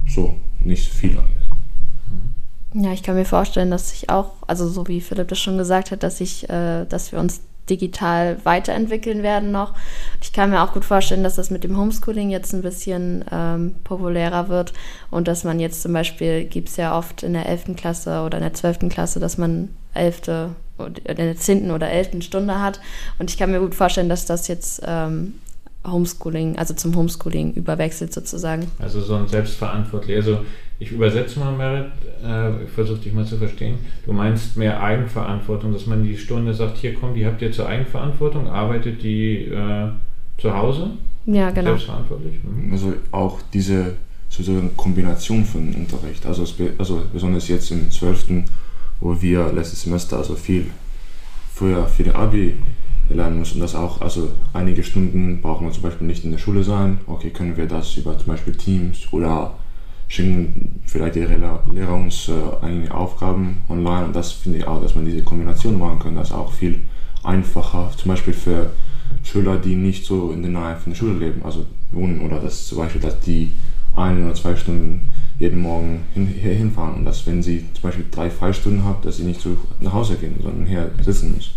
so 0.08 0.36
nicht 0.64 0.92
viel 0.92 1.12
eigentlich. 1.12 1.46
Ja, 2.74 2.92
ich 2.92 3.04
kann 3.04 3.16
mir 3.16 3.26
vorstellen, 3.26 3.72
dass 3.72 3.94
ich 3.94 4.10
auch, 4.10 4.32
also 4.48 4.68
so 4.68 4.88
wie 4.88 5.02
Philipp 5.02 5.28
das 5.28 5.40
schon 5.40 5.58
gesagt 5.58 5.92
hat, 5.92 6.04
dass 6.04 6.20
ich, 6.20 6.50
äh, 6.50 6.86
dass 6.86 7.12
wir 7.12 7.20
uns 7.20 7.42
digital 7.70 8.38
weiterentwickeln 8.44 9.24
werden 9.24 9.52
noch. 9.52 9.74
Ich 10.22 10.34
kann 10.34 10.50
mir 10.50 10.62
auch 10.62 10.74
gut 10.74 10.86
vorstellen, 10.86 11.24
dass 11.24 11.36
das 11.36 11.50
mit 11.50 11.64
dem 11.64 11.78
Homeschooling 11.78 12.30
jetzt 12.30 12.54
ein 12.54 12.62
bisschen 12.62 13.26
ähm, 13.32 13.76
populärer 13.84 14.50
wird 14.50 14.74
und 15.12 15.28
dass 15.28 15.44
man 15.44 15.60
jetzt 15.60 15.82
zum 15.82 15.94
Beispiel, 15.94 16.46
gibt 16.46 16.70
es 16.70 16.78
ja 16.78 16.98
oft 16.98 17.24
in 17.24 17.34
der 17.34 17.48
11. 17.48 17.76
Klasse 17.76 18.22
oder 18.22 18.38
in 18.38 18.44
der 18.44 18.54
12. 18.54 18.90
Klasse, 18.90 19.20
dass 19.20 19.38
man 19.38 19.70
11. 19.94 20.22
oder 20.78 21.10
in 21.10 21.16
der 21.16 21.38
10. 21.38 21.72
oder 21.72 21.90
11. 21.90 22.24
Stunde 22.24 22.62
hat. 22.62 22.80
Und 23.20 23.30
ich 23.30 23.38
kann 23.38 23.52
mir 23.52 23.60
gut 23.60 23.76
vorstellen, 23.76 24.10
dass 24.10 24.26
das 24.26 24.48
jetzt 24.48 24.82
ähm, 24.86 25.36
Homeschooling, 25.86 26.58
also 26.58 26.74
zum 26.74 26.96
Homeschooling 26.96 27.54
überwechselt 27.54 28.14
sozusagen. 28.14 28.70
Also 28.80 29.02
so 29.02 29.16
ein 29.16 29.28
selbstverantwortlich. 29.28 30.16
Also 30.18 30.40
ich 30.80 30.92
übersetze 30.92 31.40
mal, 31.40 31.54
Merit, 31.54 31.92
äh, 32.24 32.64
ich 32.64 32.70
versuche 32.70 33.00
dich 33.00 33.14
mal 33.14 33.26
zu 33.26 33.38
verstehen. 33.38 33.78
Du 34.06 34.14
meinst 34.14 34.58
mehr 34.58 34.82
Eigenverantwortung, 34.82 35.72
dass 35.72 35.86
man 35.86 36.04
die 36.04 36.18
Stunde 36.18 36.54
sagt, 36.54 36.78
hier 36.78 36.94
komm, 36.94 37.14
die 37.16 37.26
habt 37.26 37.42
ihr 37.42 37.52
zur 37.52 37.68
Eigenverantwortung, 37.68 38.48
arbeitet 38.48 39.02
die 39.02 39.46
äh, 39.46 39.88
zu 40.38 40.54
Hause? 40.54 40.92
Ja, 41.26 41.50
genau. 41.52 41.72
Selbstverantwortlich? 41.72 42.36
Mhm. 42.44 42.72
Also 42.74 42.94
auch 43.12 43.40
diese 43.54 43.94
sozusagen 44.30 44.76
Kombination 44.76 45.46
von 45.46 45.74
Unterricht, 45.74 46.26
also, 46.26 46.46
also 46.78 47.04
besonders 47.14 47.48
jetzt 47.48 47.72
im 47.72 47.90
12., 47.90 48.44
wo 49.00 49.22
wir 49.22 49.52
letztes 49.54 49.84
Semester 49.84 50.18
also 50.18 50.36
viel 50.36 50.68
früher 51.54 51.86
für 51.88 52.04
den 52.04 52.16
Abi 52.16 52.56
lernen 53.10 53.40
müssen, 53.40 53.62
dass 53.62 53.76
auch, 53.76 54.02
also 54.02 54.30
einige 54.54 54.84
Stunden 54.84 55.42
brauchen 55.42 55.68
wir 55.68 55.74
zum 55.74 55.84
Beispiel 55.84 56.08
nicht 56.08 56.26
in 56.26 56.32
der 56.32 56.38
Schule 56.38 56.64
sein, 56.64 57.00
okay, 57.08 57.30
können 57.30 57.56
wir 57.56 57.68
das 57.68 57.96
über 57.98 58.18
zum 58.18 58.28
Beispiel 58.28 58.56
Teams 58.56 59.08
oder 59.12 59.54
schicken 60.08 60.82
vielleicht 60.86 61.16
die 61.16 61.22
Lehrer 61.22 61.96
uns 61.96 62.30
äh, 62.30 62.66
einige 62.66 62.94
Aufgaben 62.94 63.58
online 63.70 64.06
und 64.06 64.16
das 64.16 64.32
finde 64.32 64.60
ich 64.60 64.68
auch, 64.68 64.82
dass 64.82 64.96
man 64.96 65.06
diese 65.06 65.24
Kombination 65.24 65.80
machen 65.80 66.00
kann, 66.00 66.16
das 66.16 66.30
ist 66.30 66.36
auch 66.36 66.54
viel 66.54 66.82
einfacher, 67.24 67.92
zum 67.98 68.10
Beispiel 68.10 68.34
für 68.34 68.72
Schüler, 69.24 69.58
die 69.58 69.76
nicht 69.76 70.06
so 70.06 70.32
in 70.32 70.42
der 70.42 70.52
Nähe 70.52 70.76
von 70.76 70.94
der 70.94 70.98
Schule 70.98 71.14
leben, 71.14 71.42
also 71.44 71.66
wohnen 71.92 72.22
oder 72.22 72.40
dass 72.40 72.68
zum 72.68 72.78
Beispiel, 72.78 73.02
dass 73.02 73.20
die 73.22 73.52
ein 73.96 74.24
oder 74.24 74.36
zwei 74.36 74.56
Stunden 74.56 75.10
jeden 75.40 75.62
Morgen 75.62 76.02
hin, 76.14 76.28
hier 76.28 76.54
hinfahren 76.54 76.96
und 76.96 77.06
dass 77.06 77.26
wenn 77.26 77.42
sie 77.42 77.66
zum 77.74 77.84
Beispiel 77.84 78.06
drei 78.12 78.30
Freistunden 78.30 78.84
haben, 78.84 79.02
dass 79.04 79.18
sie 79.18 79.24
nicht 79.24 79.42
so 79.42 79.58
nach 79.80 79.94
Hause 79.94 80.16
gehen, 80.16 80.36
sondern 80.42 80.66
hier 80.66 80.92
sitzen 81.02 81.34
muss. 81.34 81.52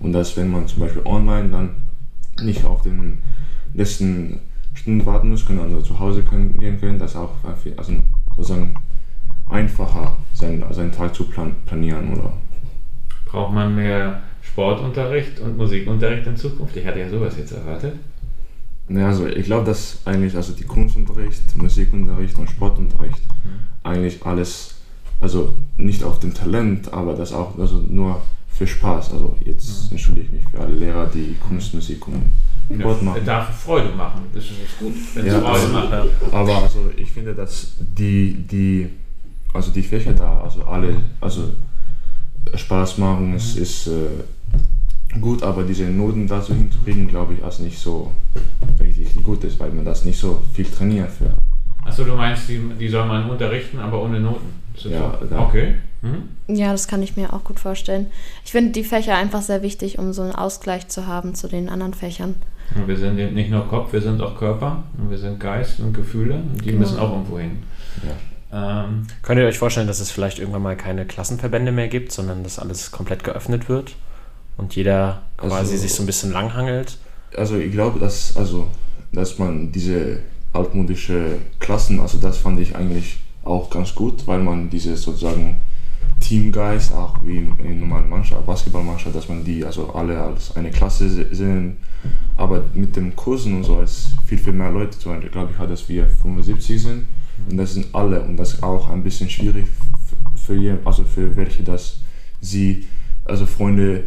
Und 0.00 0.12
dass 0.12 0.36
wenn 0.36 0.50
man 0.50 0.66
zum 0.66 0.80
Beispiel 0.80 1.02
online 1.04 1.48
dann 1.48 1.70
nicht 2.44 2.64
auf 2.64 2.82
den 2.82 3.18
letzten 3.74 4.40
Stunden 4.82 5.06
warten 5.06 5.30
muss, 5.30 5.46
können 5.46 5.60
also 5.60 5.80
zu 5.80 5.96
Hause 5.98 6.22
können, 6.24 6.58
gehen 6.58 6.78
können, 6.80 6.98
das 6.98 7.14
auch 7.14 7.30
also 7.76 7.92
sozusagen 8.36 8.74
einfacher 9.48 10.16
seinen, 10.34 10.64
seinen 10.72 10.90
Tag 10.90 11.14
zu 11.14 11.24
plan, 11.24 11.54
planieren 11.66 12.12
oder 12.12 12.32
Braucht 13.26 13.54
man 13.54 13.76
mehr 13.76 14.22
Sportunterricht 14.42 15.38
und 15.38 15.56
Musikunterricht 15.56 16.26
in 16.26 16.36
Zukunft? 16.36 16.76
Ich 16.76 16.84
hatte 16.84 16.98
ja 16.98 17.08
sowas 17.08 17.34
jetzt 17.38 17.52
erwartet. 17.52 17.94
Ja, 18.88 19.06
also 19.06 19.26
ich 19.28 19.44
glaube, 19.46 19.64
dass 19.64 20.00
eigentlich 20.04 20.34
also 20.34 20.52
die 20.52 20.64
Kunstunterricht, 20.64 21.56
Musikunterricht 21.56 22.36
und 22.38 22.50
Sportunterricht 22.50 23.22
Mhm. 23.44 23.60
eigentlich 23.84 24.26
alles, 24.26 24.74
also 25.20 25.54
nicht 25.76 26.02
auf 26.02 26.18
dem 26.18 26.34
Talent, 26.34 26.92
aber 26.92 27.14
das 27.14 27.32
auch 27.32 27.56
also 27.56 27.78
nur 27.88 28.20
für 28.48 28.66
Spaß. 28.66 29.12
Also 29.12 29.36
jetzt 29.44 29.84
Mhm. 29.84 29.92
entschuldige 29.92 30.26
ich 30.26 30.32
mich 30.32 30.44
für 30.50 30.60
alle 30.60 30.74
Lehrer, 30.74 31.06
die 31.06 31.36
Kunst, 31.40 31.72
Musik 31.72 32.06
und 32.08 32.24
Sport 32.78 33.02
machen. 33.02 33.24
darf 33.24 33.62
Freude 33.62 33.90
machen. 33.94 34.22
Das 34.34 34.44
ist 34.44 34.52
nicht 34.60 34.78
gut, 34.78 34.92
wenn 35.14 35.26
es 35.26 35.32
Ja, 35.32 35.40
Freude 35.40 35.52
also- 35.54 35.72
macht. 35.72 35.92
Aber 36.32 36.62
also 36.62 36.90
ich 36.96 37.10
finde, 37.10 37.34
dass 37.34 37.72
die, 37.78 38.34
die, 38.50 38.88
also 39.52 39.70
die 39.70 39.82
Fächer 39.82 40.12
da, 40.12 40.40
also 40.42 40.62
alle, 40.64 40.96
also 41.20 41.50
Spaß 42.54 42.98
machen, 42.98 43.34
es 43.34 43.56
ist 43.56 43.86
äh, 43.88 45.18
gut, 45.20 45.42
aber 45.42 45.62
diese 45.64 45.84
Noten 45.84 46.26
dazu 46.26 46.54
hinzukriegen, 46.54 47.06
glaube 47.08 47.34
ich, 47.34 47.44
also 47.44 47.62
nicht 47.62 47.78
so 47.78 48.10
richtig 48.80 49.22
gut 49.22 49.44
ist, 49.44 49.58
weil 49.60 49.70
man 49.70 49.84
das 49.84 50.04
nicht 50.04 50.18
so 50.18 50.42
viel 50.52 50.64
trainiert 50.66 51.10
für. 51.10 51.30
Achso, 51.84 52.04
du 52.04 52.14
meinst, 52.14 52.48
die, 52.48 52.60
die 52.78 52.88
soll 52.88 53.06
man 53.06 53.28
unterrichten, 53.28 53.78
aber 53.78 54.02
ohne 54.02 54.20
Noten. 54.20 54.46
Ist 54.74 54.84
Ja, 54.86 55.18
so? 55.20 55.26
da- 55.26 55.40
Okay. 55.46 55.74
Mhm. 56.00 56.56
Ja, 56.56 56.72
das 56.72 56.88
kann 56.88 57.02
ich 57.02 57.16
mir 57.16 57.32
auch 57.32 57.44
gut 57.44 57.60
vorstellen. 57.60 58.06
Ich 58.44 58.50
finde 58.50 58.72
die 58.72 58.82
Fächer 58.82 59.14
einfach 59.16 59.42
sehr 59.42 59.62
wichtig, 59.62 59.98
um 59.98 60.12
so 60.12 60.22
einen 60.22 60.34
Ausgleich 60.34 60.88
zu 60.88 61.06
haben 61.06 61.34
zu 61.36 61.46
den 61.48 61.68
anderen 61.68 61.94
Fächern. 61.94 62.34
Und 62.74 62.88
wir 62.88 62.96
sind 62.96 63.16
nicht 63.34 63.50
nur 63.50 63.66
Kopf, 63.68 63.92
wir 63.92 64.00
sind 64.00 64.20
auch 64.20 64.38
Körper 64.38 64.82
und 64.98 65.10
wir 65.10 65.18
sind 65.18 65.38
Geist 65.40 65.80
und 65.80 65.92
Gefühle 65.92 66.34
und 66.34 66.64
die 66.64 66.68
Genau. 66.70 66.80
müssen 66.80 66.98
auch 66.98 67.12
irgendwo 67.12 67.38
hin. 67.38 67.62
Ja. 68.02 68.84
Ähm, 68.84 69.06
Könnt 69.22 69.40
ihr 69.40 69.46
euch 69.46 69.58
vorstellen, 69.58 69.86
dass 69.86 70.00
es 70.00 70.10
vielleicht 70.10 70.38
irgendwann 70.38 70.62
mal 70.62 70.76
keine 70.76 71.06
Klassenverbände 71.06 71.72
mehr 71.72 71.88
gibt, 71.88 72.12
sondern 72.12 72.42
dass 72.44 72.58
alles 72.58 72.90
komplett 72.90 73.24
geöffnet 73.24 73.68
wird 73.68 73.94
und 74.56 74.76
jeder 74.76 75.22
quasi 75.38 75.54
also, 75.54 75.76
sich 75.76 75.94
so 75.94 76.02
ein 76.02 76.06
bisschen 76.06 76.32
langhangelt? 76.32 76.98
Also 77.36 77.56
ich 77.56 77.72
glaube, 77.72 77.98
dass, 77.98 78.36
also, 78.36 78.68
dass 79.12 79.38
man 79.38 79.72
diese 79.72 80.18
altmodische 80.52 81.38
Klassen, 81.60 82.00
also 82.00 82.18
das 82.18 82.38
fand 82.38 82.60
ich 82.60 82.76
eigentlich 82.76 83.18
auch 83.42 83.70
ganz 83.70 83.94
gut, 83.94 84.26
weil 84.26 84.40
man 84.40 84.68
diese 84.68 84.96
sozusagen 84.96 85.56
Teamgeist, 86.22 86.92
auch 86.92 87.16
wie 87.22 87.38
in 87.38 87.80
normalen 87.80 88.08
Mannschaft, 88.08 88.46
Basketballmannschaft, 88.46 89.14
dass 89.14 89.28
man 89.28 89.44
die 89.44 89.64
also 89.64 89.92
alle 89.92 90.20
als 90.20 90.56
eine 90.56 90.70
Klasse 90.70 91.26
sehen. 91.34 91.76
Aber 92.36 92.64
mit 92.74 92.96
den 92.96 93.14
Kursen 93.14 93.56
und 93.56 93.64
so 93.64 93.80
ist 93.80 94.16
viel, 94.26 94.38
viel 94.38 94.52
mehr 94.52 94.70
Leute. 94.70 94.98
Zum 94.98 95.12
Beispiel, 95.12 95.30
glaube 95.30 95.52
ich, 95.52 95.58
hat 95.58 95.70
dass 95.70 95.88
wir 95.88 96.06
75 96.06 96.82
sind 96.82 97.06
und 97.50 97.56
das 97.56 97.74
sind 97.74 97.94
alle 97.94 98.22
und 98.22 98.36
das 98.36 98.54
ist 98.54 98.62
auch 98.62 98.88
ein 98.88 99.02
bisschen 99.02 99.28
schwierig 99.28 99.66
für, 100.34 100.78
also 100.84 101.04
für 101.04 101.36
welche, 101.36 101.62
dass 101.62 102.00
sie, 102.40 102.86
also 103.24 103.46
Freunde, 103.46 104.04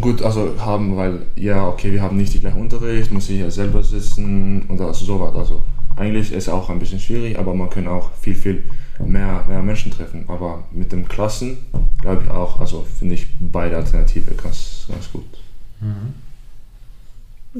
gut 0.00 0.22
also 0.22 0.54
haben, 0.58 0.96
weil 0.96 1.26
ja, 1.34 1.66
okay, 1.66 1.92
wir 1.92 2.02
haben 2.02 2.16
nicht 2.16 2.34
die 2.34 2.38
gleichen 2.40 2.60
Unterricht, 2.60 3.10
muss 3.10 3.28
ich 3.28 3.40
ja 3.40 3.50
selber 3.50 3.82
sitzen 3.82 4.62
und 4.68 4.80
also 4.80 5.04
so 5.04 5.20
was. 5.20 5.34
Also 5.34 5.62
eigentlich 5.96 6.32
ist 6.32 6.44
es 6.44 6.48
auch 6.48 6.70
ein 6.70 6.78
bisschen 6.78 7.00
schwierig, 7.00 7.38
aber 7.38 7.54
man 7.54 7.70
kann 7.70 7.86
auch 7.88 8.10
viel, 8.20 8.34
viel 8.34 8.64
mehr, 8.98 9.44
mehr 9.48 9.62
Menschen 9.62 9.90
treffen. 9.90 10.24
Aber 10.28 10.64
mit 10.70 10.92
den 10.92 11.08
Klassen 11.08 11.58
glaube 12.00 12.24
ich 12.24 12.30
auch, 12.30 12.60
also 12.60 12.86
finde 12.98 13.14
ich 13.14 13.26
beide 13.38 13.76
Alternative 13.76 14.34
ganz, 14.34 14.86
ganz 14.88 15.10
gut. 15.12 15.26
Mhm. 15.80 16.14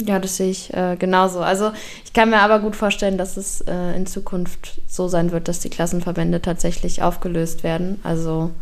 Ja, 0.07 0.21
das 0.21 0.37
sehe 0.37 0.51
ich 0.51 0.73
äh, 0.73 0.97
genauso. 0.97 1.41
Also 1.41 1.73
ich 2.05 2.13
kann 2.13 2.31
mir 2.31 2.41
aber 2.41 2.61
gut 2.61 2.77
vorstellen, 2.77 3.19
dass 3.19 3.37
es 3.37 3.61
äh, 3.63 3.97
in 3.97 4.07
Zukunft 4.07 4.81
so 4.87 5.09
sein 5.09 5.33
wird, 5.33 5.49
dass 5.49 5.59
die 5.59 5.71
Klassenverbände 5.71 6.41
tatsächlich 6.41 7.03
aufgelöst 7.03 7.65
werden. 7.65 7.99
Also 8.05 8.53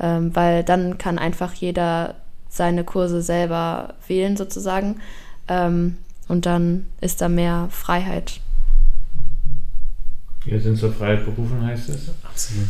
ähm, 0.00 0.34
weil 0.34 0.64
dann 0.64 0.98
kann 0.98 1.18
einfach 1.18 1.54
jeder 1.54 2.16
seine 2.48 2.84
Kurse 2.84 3.22
selber 3.22 3.94
wählen 4.06 4.36
sozusagen 4.36 5.00
ähm, 5.48 5.98
und 6.28 6.46
dann 6.46 6.86
ist 7.00 7.20
da 7.20 7.28
mehr 7.28 7.68
Freiheit. 7.70 8.40
Wir 10.44 10.60
sind 10.60 10.76
zur 10.76 10.92
Freiheit 10.92 11.24
berufen, 11.24 11.64
heißt 11.64 11.88
es. 11.88 12.10
Absolut. 12.22 12.68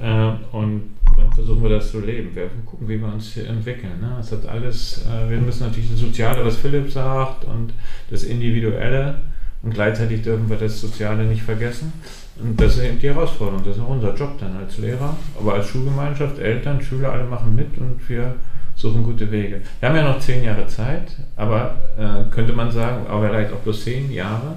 Äh, 0.00 0.56
und 0.56 0.90
dann 1.16 1.32
versuchen 1.34 1.62
wir 1.62 1.70
das 1.70 1.90
zu 1.90 2.00
leben. 2.00 2.34
Wir 2.34 2.48
gucken, 2.64 2.88
wie 2.88 2.98
wir 2.98 3.12
uns 3.12 3.34
hier 3.34 3.46
entwickeln. 3.48 4.00
Ne? 4.00 4.14
Das 4.16 4.32
hat 4.32 4.46
alles, 4.46 5.04
äh, 5.06 5.30
wir 5.30 5.38
müssen 5.38 5.64
natürlich 5.64 5.90
das 5.90 6.00
Soziale, 6.00 6.44
was 6.44 6.56
Philipp 6.56 6.90
sagt, 6.90 7.44
und 7.44 7.72
das 8.10 8.24
Individuelle. 8.24 9.16
Und 9.62 9.74
gleichzeitig 9.74 10.22
dürfen 10.22 10.48
wir 10.48 10.56
das 10.56 10.80
Soziale 10.80 11.24
nicht 11.24 11.42
vergessen. 11.42 11.92
Und 12.40 12.58
das 12.58 12.78
ist 12.78 12.84
eben 12.84 12.98
die 12.98 13.08
Herausforderung. 13.08 13.62
Das 13.62 13.76
ist 13.76 13.82
auch 13.82 13.90
unser 13.90 14.14
Job 14.14 14.38
dann 14.40 14.56
als 14.56 14.78
Lehrer. 14.78 15.14
Aber 15.38 15.54
als 15.54 15.68
Schulgemeinschaft, 15.68 16.38
Eltern, 16.38 16.80
Schüler, 16.80 17.12
alle 17.12 17.24
machen 17.24 17.54
mit 17.54 17.76
und 17.76 18.00
wir 18.08 18.36
suchen 18.74 19.02
gute 19.02 19.30
Wege. 19.30 19.60
Wir 19.78 19.88
haben 19.88 19.96
ja 19.96 20.04
noch 20.04 20.18
zehn 20.20 20.42
Jahre 20.42 20.66
Zeit, 20.66 21.14
aber 21.36 21.74
äh, 21.98 22.30
könnte 22.34 22.54
man 22.54 22.70
sagen, 22.70 23.06
aber 23.06 23.28
vielleicht 23.28 23.52
auch 23.52 23.58
bloß 23.58 23.84
zehn 23.84 24.10
Jahre, 24.10 24.56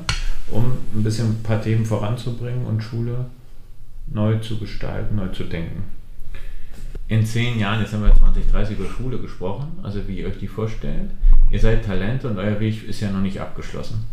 um 0.54 0.78
ein 0.95 1.04
bisschen 1.04 1.28
ein 1.28 1.43
paar 1.43 1.62
Themen 1.62 1.86
voranzubringen 1.86 2.66
und 2.66 2.82
Schule 2.82 3.26
neu 4.08 4.38
zu 4.39 4.58
gestalten, 4.60 5.16
neu 5.16 5.30
zu 5.30 5.45
denken. 5.45 5.84
In 7.08 7.26
zehn 7.26 7.60
Jahren, 7.60 7.82
jetzt 7.82 7.93
haben 7.93 8.04
wir 8.04 8.14
2030 8.14 8.78
über 8.78 8.89
Schule 8.89 9.20
gesprochen, 9.20 9.80
also 9.84 10.08
wie 10.08 10.20
ihr 10.20 10.28
euch 10.28 10.38
die 10.38 10.47
vorstellt. 10.47 11.12
Ihr 11.51 11.60
seid 11.60 11.86
Talente 11.86 12.30
und 12.30 12.38
euer 12.38 12.60
Weg 12.60 12.88
ist 12.88 13.01
ja 13.01 13.12
noch 13.12 13.22
nicht 13.22 13.39
abgeschlossen. 13.39 14.06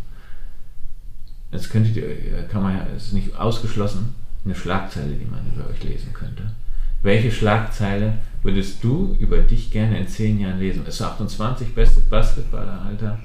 Jetzt 1.51 1.69
könntet 1.69 1.95
ihr, 1.95 2.43
kann 2.49 2.63
man 2.63 2.77
ja, 2.77 2.87
es 2.95 3.07
ist 3.07 3.13
nicht 3.13 3.35
ausgeschlossen, 3.35 4.15
eine 4.45 4.55
Schlagzeile, 4.55 5.13
die 5.13 5.25
man 5.25 5.39
über 5.53 5.69
euch 5.69 5.83
lesen 5.83 6.13
könnte. 6.13 6.51
Welche 7.01 7.31
Schlagzeile 7.31 8.13
würdest 8.43 8.83
du 8.83 9.15
über 9.19 9.39
dich 9.39 9.71
gerne 9.71 9.99
in 9.99 10.07
zehn 10.07 10.39
Jahren 10.39 10.59
lesen? 10.59 10.85
Ist 10.85 11.01
28 11.01 11.73
bestes 11.73 12.03
Basketballeralter? 12.03 13.19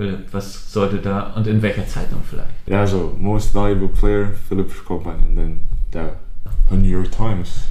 Philipp, 0.00 0.32
was 0.32 0.72
sollte 0.72 0.96
da 0.96 1.34
und 1.34 1.46
in 1.46 1.60
welcher 1.60 1.86
Zeitung 1.86 2.22
vielleicht? 2.26 2.48
Ja, 2.64 2.80
also 2.80 3.14
Most 3.18 3.54
Valuable 3.54 3.88
Player, 3.88 4.30
Philipp 4.48 4.72
Schkoppmann 4.72 5.18
und 5.28 5.36
dann 5.36 5.60
der 5.92 6.16
New 6.70 6.88
York 6.88 7.10
Times. 7.10 7.64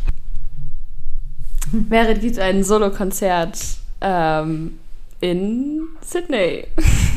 Wäre 1.71 2.13
dies 2.13 2.38
ein 2.38 2.63
Solokonzert 2.63 3.57
ähm, 4.01 4.73
in 5.21 5.80
Sydney? 6.01 6.67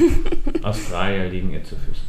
Australier 0.62 1.28
liegen 1.28 1.50
ihr 1.50 1.62
zu 1.62 1.76
Füßen. 1.76 2.06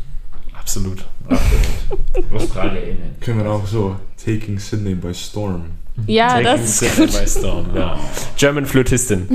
Absolut. 0.57 1.03
Absolut. 1.27 2.33
AustralierInnen. 2.33 3.15
Können 3.19 3.43
wir 3.43 3.51
auch 3.51 3.67
so 3.67 3.97
Taking 4.15 4.57
Sydney 4.57 4.95
by 4.95 5.13
Storm. 5.13 5.65
Ja, 6.07 6.29
Taking 6.29 6.43
das 6.45 6.61
ist 6.61 6.79
Sydney 6.79 7.05
gut. 7.07 7.19
by 7.19 7.27
Storm, 7.27 7.65
ja. 7.75 7.99
German 8.37 8.65
Flötistin. 8.65 9.27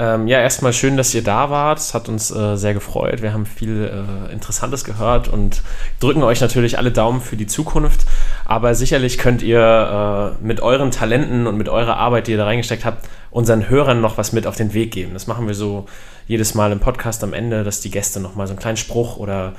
Ähm, 0.00 0.28
ja, 0.28 0.40
erstmal 0.40 0.72
schön, 0.72 0.96
dass 0.96 1.14
ihr 1.14 1.22
da 1.22 1.50
wart. 1.50 1.78
Es 1.78 1.92
hat 1.92 2.08
uns 2.08 2.30
äh, 2.30 2.56
sehr 2.56 2.72
gefreut. 2.72 3.20
Wir 3.20 3.34
haben 3.34 3.44
viel 3.44 3.84
äh, 3.84 4.32
Interessantes 4.32 4.82
gehört 4.84 5.28
und 5.28 5.60
drücken 6.00 6.22
euch 6.22 6.40
natürlich 6.40 6.78
alle 6.78 6.90
Daumen 6.90 7.20
für 7.20 7.36
die 7.36 7.46
Zukunft. 7.46 8.06
Aber 8.46 8.74
sicherlich 8.74 9.18
könnt 9.18 9.42
ihr 9.42 10.38
äh, 10.40 10.42
mit 10.42 10.62
euren 10.62 10.90
Talenten 10.90 11.46
und 11.46 11.58
mit 11.58 11.68
eurer 11.68 11.98
Arbeit, 11.98 12.28
die 12.28 12.30
ihr 12.30 12.38
da 12.38 12.46
reingesteckt 12.46 12.86
habt, 12.86 13.06
unseren 13.30 13.68
Hörern 13.68 14.00
noch 14.00 14.16
was 14.16 14.32
mit 14.32 14.46
auf 14.46 14.56
den 14.56 14.72
Weg 14.72 14.90
geben. 14.90 15.12
Das 15.12 15.26
machen 15.26 15.46
wir 15.46 15.54
so 15.54 15.84
jedes 16.26 16.54
Mal 16.54 16.72
im 16.72 16.80
Podcast 16.80 17.22
am 17.22 17.34
Ende, 17.34 17.62
dass 17.62 17.82
die 17.82 17.90
Gäste 17.90 18.20
nochmal 18.20 18.46
so 18.46 18.54
einen 18.54 18.60
kleinen 18.60 18.78
Spruch 18.78 19.18
oder 19.18 19.52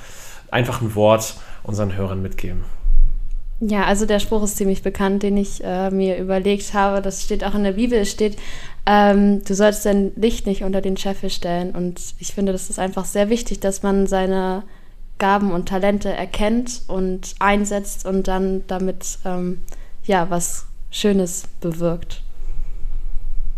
einfach 0.50 0.82
ein 0.82 0.96
Wort 0.96 1.36
unseren 1.62 1.96
Hörern 1.96 2.20
mitgeben. 2.20 2.64
Ja, 3.62 3.86
also 3.86 4.08
der 4.08 4.20
Spruch 4.20 4.44
ist 4.44 4.58
ziemlich 4.58 4.82
bekannt, 4.82 5.22
den 5.22 5.38
ich 5.38 5.64
äh, 5.64 5.92
mir 5.92 6.18
überlegt 6.18 6.74
habe. 6.74 7.00
Das 7.00 7.24
steht 7.24 7.44
auch 7.44 7.54
in 7.54 7.64
der 7.64 7.74
Bibel. 7.74 8.00
Es 8.00 8.10
steht, 8.10 8.38
ähm, 8.88 9.44
du 9.46 9.54
sollst 9.54 9.86
dein 9.86 10.12
Licht 10.16 10.48
nicht 10.48 10.64
unter 10.64 10.82
den 10.82 10.98
Scheffel 10.98 11.30
stellen. 11.30 11.72
Und 11.76 12.02
ich 12.18 12.34
finde, 12.34 12.54
das 12.54 12.72
ist 12.72 12.80
einfach 12.80 13.06
sehr 13.06 13.30
wichtig, 13.30 13.60
dass 13.60 13.84
man 13.84 14.08
seine 14.08 14.64
Gaben 15.20 15.52
und 15.52 15.70
Talente 15.70 16.10
erkennt 16.10 16.82
und 16.88 17.36
einsetzt 17.38 18.08
und 18.08 18.28
dann 18.28 18.64
damit 18.66 19.20
ähm, 19.26 19.60
ja 20.06 20.32
was 20.32 20.66
Schönes 20.90 21.44
bewirkt. 21.62 22.24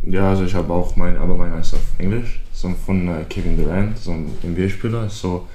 Ja, 0.05 0.31
also 0.31 0.43
ich 0.43 0.53
habe 0.53 0.73
auch 0.73 0.97
mein 0.97 1.15
aber 1.17 1.37
mein 1.37 1.57
ist 1.57 1.73
auf 1.73 1.97
Englisch, 1.97 2.41
so 2.51 2.69
von 2.85 3.07
äh, 3.07 3.23
Kevin 3.29 3.55
Durant, 3.55 3.97
so 3.97 4.11
ein 4.11 4.33
NBA-Spieler, 4.43 5.09
so 5.09 5.47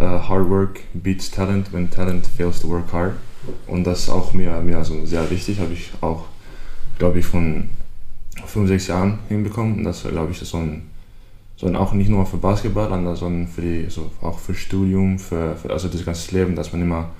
uh, 0.00 0.02
Hard 0.28 0.50
work 0.50 0.80
beats 0.94 1.30
talent 1.30 1.72
when 1.72 1.88
talent 1.88 2.26
fails 2.26 2.60
to 2.60 2.68
work 2.68 2.92
hard. 2.92 3.12
Und 3.66 3.84
das 3.84 4.04
ist 4.04 4.08
auch 4.08 4.32
mir, 4.32 4.60
mir 4.60 4.78
also 4.78 5.04
sehr 5.04 5.28
wichtig, 5.30 5.58
habe 5.60 5.72
ich 5.72 5.90
auch, 6.00 6.24
glaube 6.98 7.18
ich, 7.18 7.26
von 7.26 7.68
fünf, 8.46 8.68
sechs 8.68 8.86
Jahren 8.86 9.18
hinbekommen. 9.28 9.78
Und 9.78 9.84
das 9.84 10.02
glaube 10.02 10.32
ich, 10.32 10.42
ist 10.42 10.50
so 10.50 10.58
ein, 10.58 10.82
so 11.56 11.66
ein, 11.66 11.76
auch 11.76 11.92
nicht 11.92 12.08
nur 12.08 12.26
für 12.26 12.36
Basketball, 12.36 12.88
sondern 13.16 13.48
für 13.48 13.60
die, 13.60 13.86
so 13.88 14.10
auch 14.22 14.38
für 14.38 14.54
Studium, 14.54 15.18
für, 15.18 15.56
für 15.56 15.70
also 15.70 15.88
das 15.88 16.04
ganze 16.04 16.34
Leben, 16.36 16.56
dass 16.56 16.72
man 16.72 16.82
immer 16.82 17.10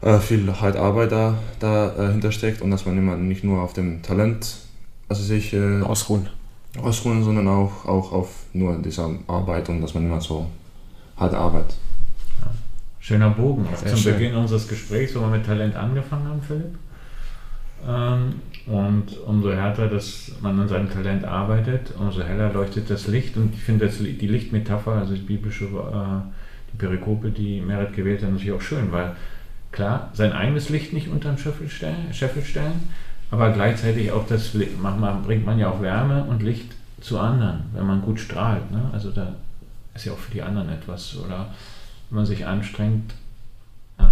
äh, 0.00 0.18
viel 0.18 0.60
halt 0.60 0.76
Arbeit 0.76 1.12
da, 1.12 1.34
dahinter 1.60 2.28
äh, 2.28 2.32
steckt 2.32 2.62
und 2.62 2.70
dass 2.70 2.86
man 2.86 2.96
immer 2.96 3.16
nicht 3.16 3.44
nur 3.44 3.60
auf 3.62 3.72
dem 3.72 4.02
Talent 4.02 4.58
also 5.08 5.22
sich 5.22 5.52
äh, 5.54 5.82
ausruhen. 5.82 6.28
ausruhen, 6.82 7.24
sondern 7.24 7.48
auch, 7.48 7.86
auch 7.86 8.12
auf 8.12 8.28
nur 8.52 8.76
dieser 8.78 9.10
Arbeit 9.26 9.68
und 9.68 9.80
dass 9.80 9.94
man 9.94 10.04
immer 10.04 10.20
so 10.20 10.46
hart 11.16 11.34
arbeitet. 11.34 11.76
Schöner 13.08 13.30
Bogen. 13.30 13.66
Sehr 13.74 13.88
Zum 13.88 13.98
schön. 13.98 14.14
Beginn 14.14 14.34
unseres 14.34 14.68
Gesprächs, 14.68 15.14
wo 15.14 15.20
wir 15.20 15.28
mit 15.28 15.46
Talent 15.46 15.74
angefangen 15.76 16.28
haben, 16.28 16.42
Philipp. 16.42 16.74
Ähm, 17.88 18.34
und 18.66 19.18
umso 19.26 19.50
härter, 19.50 19.86
dass 19.86 20.32
man 20.42 20.60
an 20.60 20.68
seinem 20.68 20.90
Talent 20.90 21.24
arbeitet, 21.24 21.94
umso 21.98 22.22
heller 22.22 22.52
leuchtet 22.52 22.90
das 22.90 23.06
Licht. 23.06 23.38
Und 23.38 23.54
ich 23.54 23.62
finde 23.62 23.88
die 23.88 24.26
Lichtmetapher, 24.26 24.92
also 24.92 25.14
die 25.14 25.22
biblische, 25.22 25.64
äh, 25.64 26.20
die 26.70 26.76
Perikope, 26.76 27.30
die 27.30 27.62
Merit 27.62 27.94
gewählt 27.94 28.22
hat, 28.22 28.30
natürlich 28.30 28.52
auch 28.52 28.60
schön, 28.60 28.92
weil 28.92 29.16
klar, 29.72 30.10
sein 30.12 30.34
eigenes 30.34 30.68
Licht 30.68 30.92
nicht 30.92 31.08
unter 31.08 31.30
den 31.30 31.38
Scheffel 31.38 31.70
stellen, 31.70 32.12
Scheffel 32.12 32.44
stellen 32.44 32.90
aber 33.30 33.50
gleichzeitig 33.50 34.10
auch 34.12 34.26
das 34.26 34.54
manchmal 34.80 35.14
bringt 35.22 35.44
man 35.44 35.58
ja 35.58 35.70
auch 35.70 35.82
Wärme 35.82 36.24
und 36.24 36.42
Licht 36.42 36.74
zu 37.00 37.18
anderen, 37.18 37.64
wenn 37.74 37.86
man 37.86 38.02
gut 38.02 38.20
strahlt. 38.20 38.70
Ne? 38.70 38.90
Also 38.92 39.10
da 39.10 39.34
ist 39.94 40.06
ja 40.06 40.12
auch 40.12 40.18
für 40.18 40.32
die 40.32 40.42
anderen 40.42 40.70
etwas. 40.70 41.16
Oder 41.16 41.48
wenn 42.10 42.16
man 42.16 42.26
sich 42.26 42.46
anstrengt, 42.46 43.12
äh, 43.98 44.02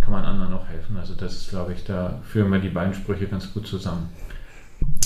kann 0.00 0.12
man 0.12 0.24
anderen 0.24 0.54
auch 0.54 0.66
helfen. 0.68 0.96
Also 0.96 1.14
das 1.14 1.34
ist, 1.34 1.50
glaube 1.50 1.72
ich, 1.72 1.84
da 1.84 2.20
führen 2.24 2.50
wir 2.50 2.58
die 2.58 2.68
beiden 2.68 2.94
Sprüche 2.94 3.26
ganz 3.26 3.52
gut 3.52 3.66
zusammen. 3.66 4.08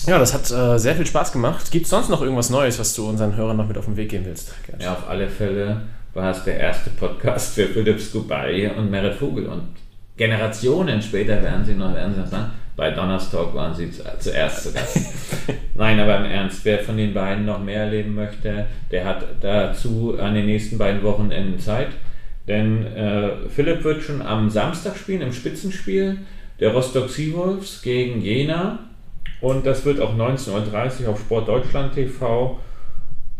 Ja, 0.06 0.18
das 0.18 0.34
hat 0.34 0.50
äh, 0.50 0.78
sehr 0.78 0.96
viel 0.96 1.06
Spaß 1.06 1.32
gemacht. 1.32 1.70
Gibt 1.70 1.84
es 1.84 1.90
sonst 1.90 2.08
noch 2.08 2.22
irgendwas 2.22 2.50
Neues, 2.50 2.78
was 2.78 2.94
du 2.94 3.08
unseren 3.08 3.36
Hörern 3.36 3.56
noch 3.56 3.68
mit 3.68 3.78
auf 3.78 3.84
den 3.84 3.96
Weg 3.96 4.10
geben 4.10 4.24
willst? 4.26 4.52
Gerd? 4.66 4.82
Ja, 4.82 4.92
auf 4.92 5.08
alle 5.08 5.28
Fälle 5.28 5.82
war 6.12 6.30
es 6.30 6.44
der 6.44 6.58
erste 6.58 6.90
Podcast 6.90 7.54
für 7.54 7.66
Philipp 7.66 8.00
Skubay 8.00 8.70
und 8.76 8.90
Merit 8.90 9.14
Vogel. 9.14 9.46
Und 9.46 9.68
Generationen 10.16 11.00
später 11.00 11.42
werden 11.42 11.64
sie 11.64 11.74
noch, 11.74 11.94
werden 11.94 12.14
sie 12.14 12.20
noch 12.20 12.26
sagen, 12.26 12.50
bei 12.76 12.90
Donnerstag 12.90 13.54
waren 13.54 13.74
sie 13.74 13.90
zuerst 13.90 14.62
zu 14.62 14.72
Gast. 14.72 14.98
Nein, 15.74 16.00
aber 16.00 16.18
im 16.18 16.24
Ernst, 16.24 16.64
wer 16.64 16.78
von 16.78 16.96
den 16.96 17.12
beiden 17.12 17.44
noch 17.44 17.62
mehr 17.62 17.84
erleben 17.84 18.14
möchte, 18.14 18.66
der 18.90 19.04
hat 19.04 19.24
dazu 19.40 20.16
an 20.18 20.34
den 20.34 20.46
nächsten 20.46 20.78
beiden 20.78 21.02
Wochenenden 21.02 21.58
Zeit. 21.58 21.88
Denn 22.48 22.86
äh, 22.86 23.48
Philipp 23.48 23.84
wird 23.84 24.02
schon 24.02 24.22
am 24.22 24.50
Samstag 24.50 24.96
spielen, 24.96 25.20
im 25.20 25.32
Spitzenspiel 25.32 26.18
der 26.60 26.72
Rostock 26.72 27.10
Seawolves 27.10 27.82
gegen 27.82 28.20
Jena. 28.20 28.78
Und 29.40 29.66
das 29.66 29.84
wird 29.84 30.00
auch 30.00 30.14
19.30 30.16 31.02
Uhr 31.04 31.10
auf 31.10 31.20
sportdeutschland.tv 31.20 32.58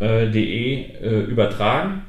äh, 0.00 0.24
äh, 0.26 1.20
übertragen. 1.22 2.02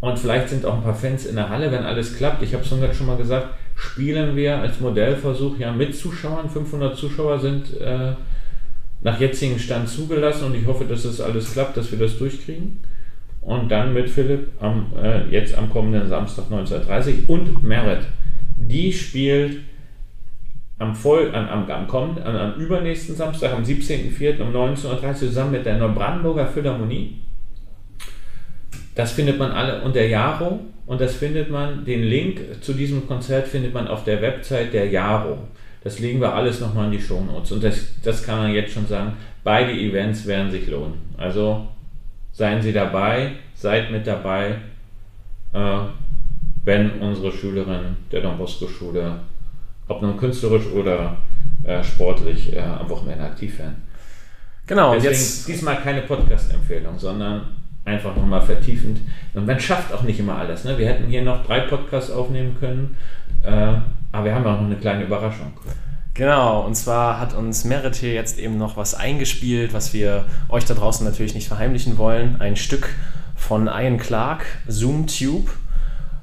Und 0.00 0.18
vielleicht 0.18 0.48
sind 0.48 0.64
auch 0.64 0.74
ein 0.74 0.82
paar 0.82 0.94
Fans 0.94 1.26
in 1.26 1.36
der 1.36 1.48
Halle, 1.48 1.72
wenn 1.72 1.84
alles 1.84 2.16
klappt. 2.16 2.42
Ich 2.42 2.54
habe 2.54 2.62
es 2.62 2.68
schon 2.68 3.06
mal 3.06 3.16
gesagt, 3.16 3.48
spielen 3.78 4.34
wir 4.34 4.58
als 4.58 4.80
Modellversuch 4.80 5.56
ja 5.58 5.72
mit 5.72 5.94
Zuschauern. 5.94 6.50
500 6.50 6.96
Zuschauer 6.96 7.38
sind 7.38 7.80
äh, 7.80 8.12
nach 9.02 9.20
jetzigem 9.20 9.58
Stand 9.58 9.88
zugelassen 9.88 10.46
und 10.46 10.56
ich 10.56 10.66
hoffe, 10.66 10.84
dass 10.84 11.04
das 11.04 11.20
alles 11.20 11.52
klappt, 11.52 11.76
dass 11.76 11.92
wir 11.92 11.98
das 11.98 12.18
durchkriegen. 12.18 12.80
Und 13.40 13.70
dann 13.70 13.94
mit 13.94 14.10
Philipp 14.10 14.48
am, 14.60 14.92
äh, 15.00 15.28
jetzt 15.28 15.56
am 15.56 15.70
kommenden 15.70 16.08
Samstag 16.08 16.46
19.30 16.50 17.28
und 17.28 17.62
Merit. 17.62 18.04
Die 18.58 18.92
spielt 18.92 19.60
am, 20.78 20.96
voll, 20.96 21.32
am, 21.32 21.48
am, 21.48 21.70
am, 21.70 21.86
kommenden, 21.86 22.24
am, 22.24 22.34
am 22.34 22.54
übernächsten 22.60 23.14
Samstag, 23.14 23.52
am 23.52 23.62
17.04. 23.62 24.40
um 24.42 24.52
19.30 24.52 24.86
Uhr 25.04 25.14
zusammen 25.14 25.52
mit 25.52 25.64
der 25.64 25.78
Neubrandenburger 25.78 26.48
Philharmonie. 26.48 27.20
Das 28.98 29.12
findet 29.12 29.38
man 29.38 29.52
alle 29.52 29.80
unter 29.82 30.04
Jaro 30.04 30.58
und 30.86 31.00
das 31.00 31.14
findet 31.14 31.52
man, 31.52 31.84
den 31.84 32.02
Link 32.02 32.40
zu 32.60 32.72
diesem 32.72 33.06
Konzert 33.06 33.46
findet 33.46 33.72
man 33.72 33.86
auf 33.86 34.02
der 34.02 34.20
Website 34.20 34.72
der 34.72 34.88
Jaro. 34.88 35.38
Das 35.84 36.00
legen 36.00 36.20
wir 36.20 36.34
alles 36.34 36.58
nochmal 36.58 36.86
in 36.86 36.90
die 36.90 37.00
Show 37.00 37.20
Notes 37.20 37.52
und 37.52 37.62
das, 37.62 37.92
das 38.02 38.24
kann 38.24 38.38
man 38.38 38.52
jetzt 38.52 38.72
schon 38.72 38.88
sagen. 38.88 39.12
Beide 39.44 39.70
Events 39.70 40.26
werden 40.26 40.50
sich 40.50 40.66
lohnen. 40.66 40.94
Also 41.16 41.68
seien 42.32 42.60
Sie 42.60 42.72
dabei, 42.72 43.34
seid 43.54 43.92
mit 43.92 44.04
dabei, 44.04 44.56
äh, 45.52 45.78
wenn 46.64 46.90
unsere 46.98 47.30
Schülerinnen 47.30 47.98
der 48.10 48.20
Don 48.22 48.36
Bosco 48.36 48.66
Schule 48.66 49.20
ob 49.86 50.02
nun 50.02 50.16
künstlerisch 50.16 50.66
oder 50.74 51.18
äh, 51.62 51.84
sportlich 51.84 52.52
äh, 52.52 52.58
am 52.58 52.90
Wochenende 52.90 53.22
aktiv 53.22 53.60
werden. 53.60 53.76
Genau. 54.66 54.94
Deswegen 54.94 55.12
jetzt 55.12 55.46
diesmal 55.46 55.76
keine 55.76 56.02
Podcast-Empfehlung, 56.02 56.98
sondern 56.98 57.58
einfach 57.88 58.14
nochmal 58.14 58.42
vertiefend. 58.42 59.00
Und 59.34 59.46
man 59.46 59.58
schafft 59.58 59.92
auch 59.92 60.02
nicht 60.02 60.20
immer 60.20 60.36
alles. 60.36 60.64
Ne? 60.64 60.78
Wir 60.78 60.86
hätten 60.86 61.08
hier 61.08 61.22
noch 61.22 61.44
drei 61.44 61.60
Podcasts 61.60 62.10
aufnehmen 62.10 62.56
können, 62.58 62.96
äh, 63.42 63.74
aber 64.12 64.24
wir 64.24 64.34
haben 64.34 64.46
auch 64.46 64.60
noch 64.60 64.66
eine 64.66 64.76
kleine 64.76 65.04
Überraschung. 65.04 65.52
Genau, 66.14 66.62
und 66.62 66.74
zwar 66.74 67.20
hat 67.20 67.34
uns 67.34 67.64
Merit 67.64 67.94
hier 67.94 68.12
jetzt 68.12 68.40
eben 68.40 68.58
noch 68.58 68.76
was 68.76 68.94
eingespielt, 68.94 69.72
was 69.72 69.94
wir 69.94 70.24
euch 70.48 70.64
da 70.64 70.74
draußen 70.74 71.06
natürlich 71.06 71.34
nicht 71.34 71.46
verheimlichen 71.46 71.96
wollen. 71.96 72.40
Ein 72.40 72.56
Stück 72.56 72.88
von 73.36 73.68
Ian 73.68 73.98
Clark, 73.98 74.44
Zoom 74.66 75.06
Tube. 75.06 75.48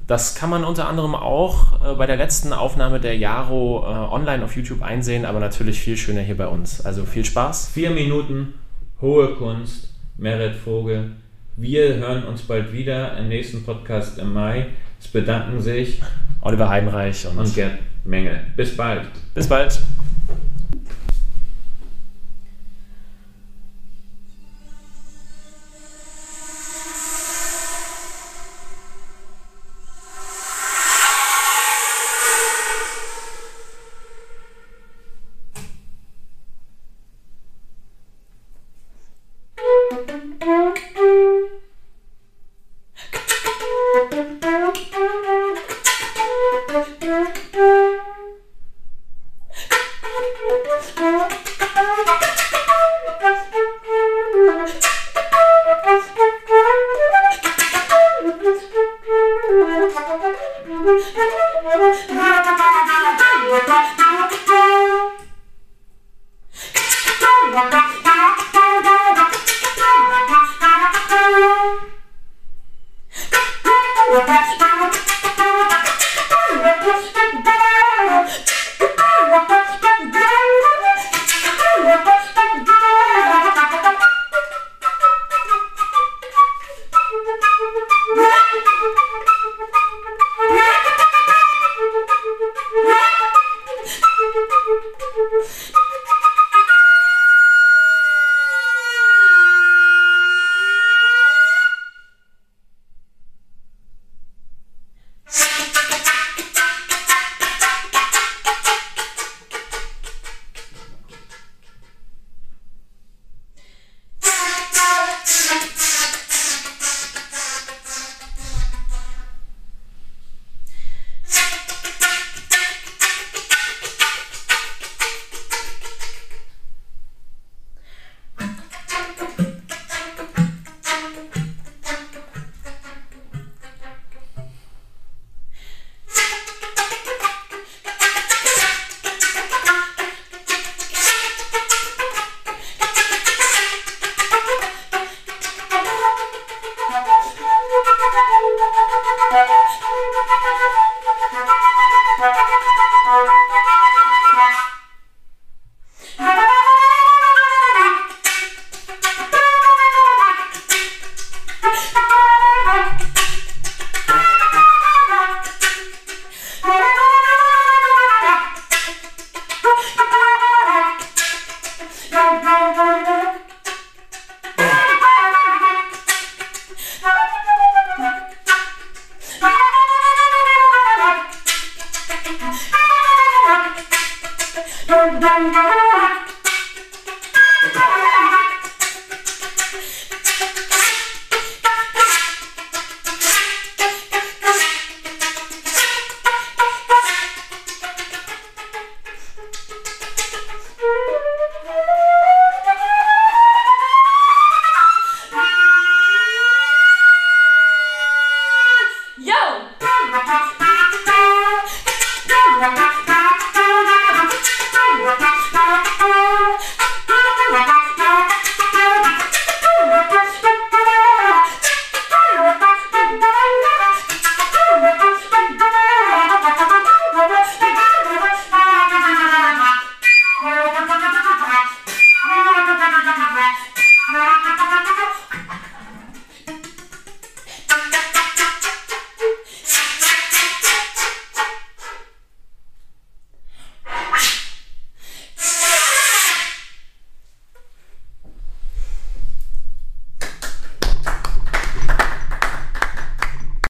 Das 0.06 0.34
kann 0.34 0.50
man 0.50 0.64
unter 0.64 0.86
anderem 0.86 1.14
auch 1.14 1.82
äh, 1.82 1.94
bei 1.94 2.06
der 2.06 2.16
letzten 2.16 2.52
Aufnahme 2.52 3.00
der 3.00 3.16
Jaro 3.16 3.84
äh, 3.84 4.14
online 4.14 4.44
auf 4.44 4.54
YouTube 4.54 4.82
einsehen, 4.82 5.24
aber 5.24 5.40
natürlich 5.40 5.80
viel 5.80 5.96
schöner 5.96 6.20
hier 6.20 6.36
bei 6.36 6.46
uns. 6.46 6.84
Also 6.84 7.04
viel 7.06 7.24
Spaß. 7.24 7.70
Vier 7.70 7.90
Minuten, 7.90 8.54
hohe 9.00 9.34
Kunst, 9.34 9.94
Merit 10.18 10.54
Vogel. 10.54 11.12
Wir 11.58 11.94
hören 11.96 12.24
uns 12.24 12.42
bald 12.42 12.70
wieder 12.74 13.16
im 13.16 13.28
nächsten 13.28 13.64
Podcast 13.64 14.18
im 14.18 14.34
Mai. 14.34 14.66
Es 15.00 15.08
bedanken 15.08 15.58
sich 15.62 16.02
Oliver 16.42 16.68
Heidenreich 16.68 17.26
und, 17.26 17.38
und 17.38 17.54
Gerd 17.54 17.78
Menge. 18.04 18.40
Bis 18.56 18.76
bald. 18.76 19.06
Bis 19.32 19.48
bald. 19.48 19.80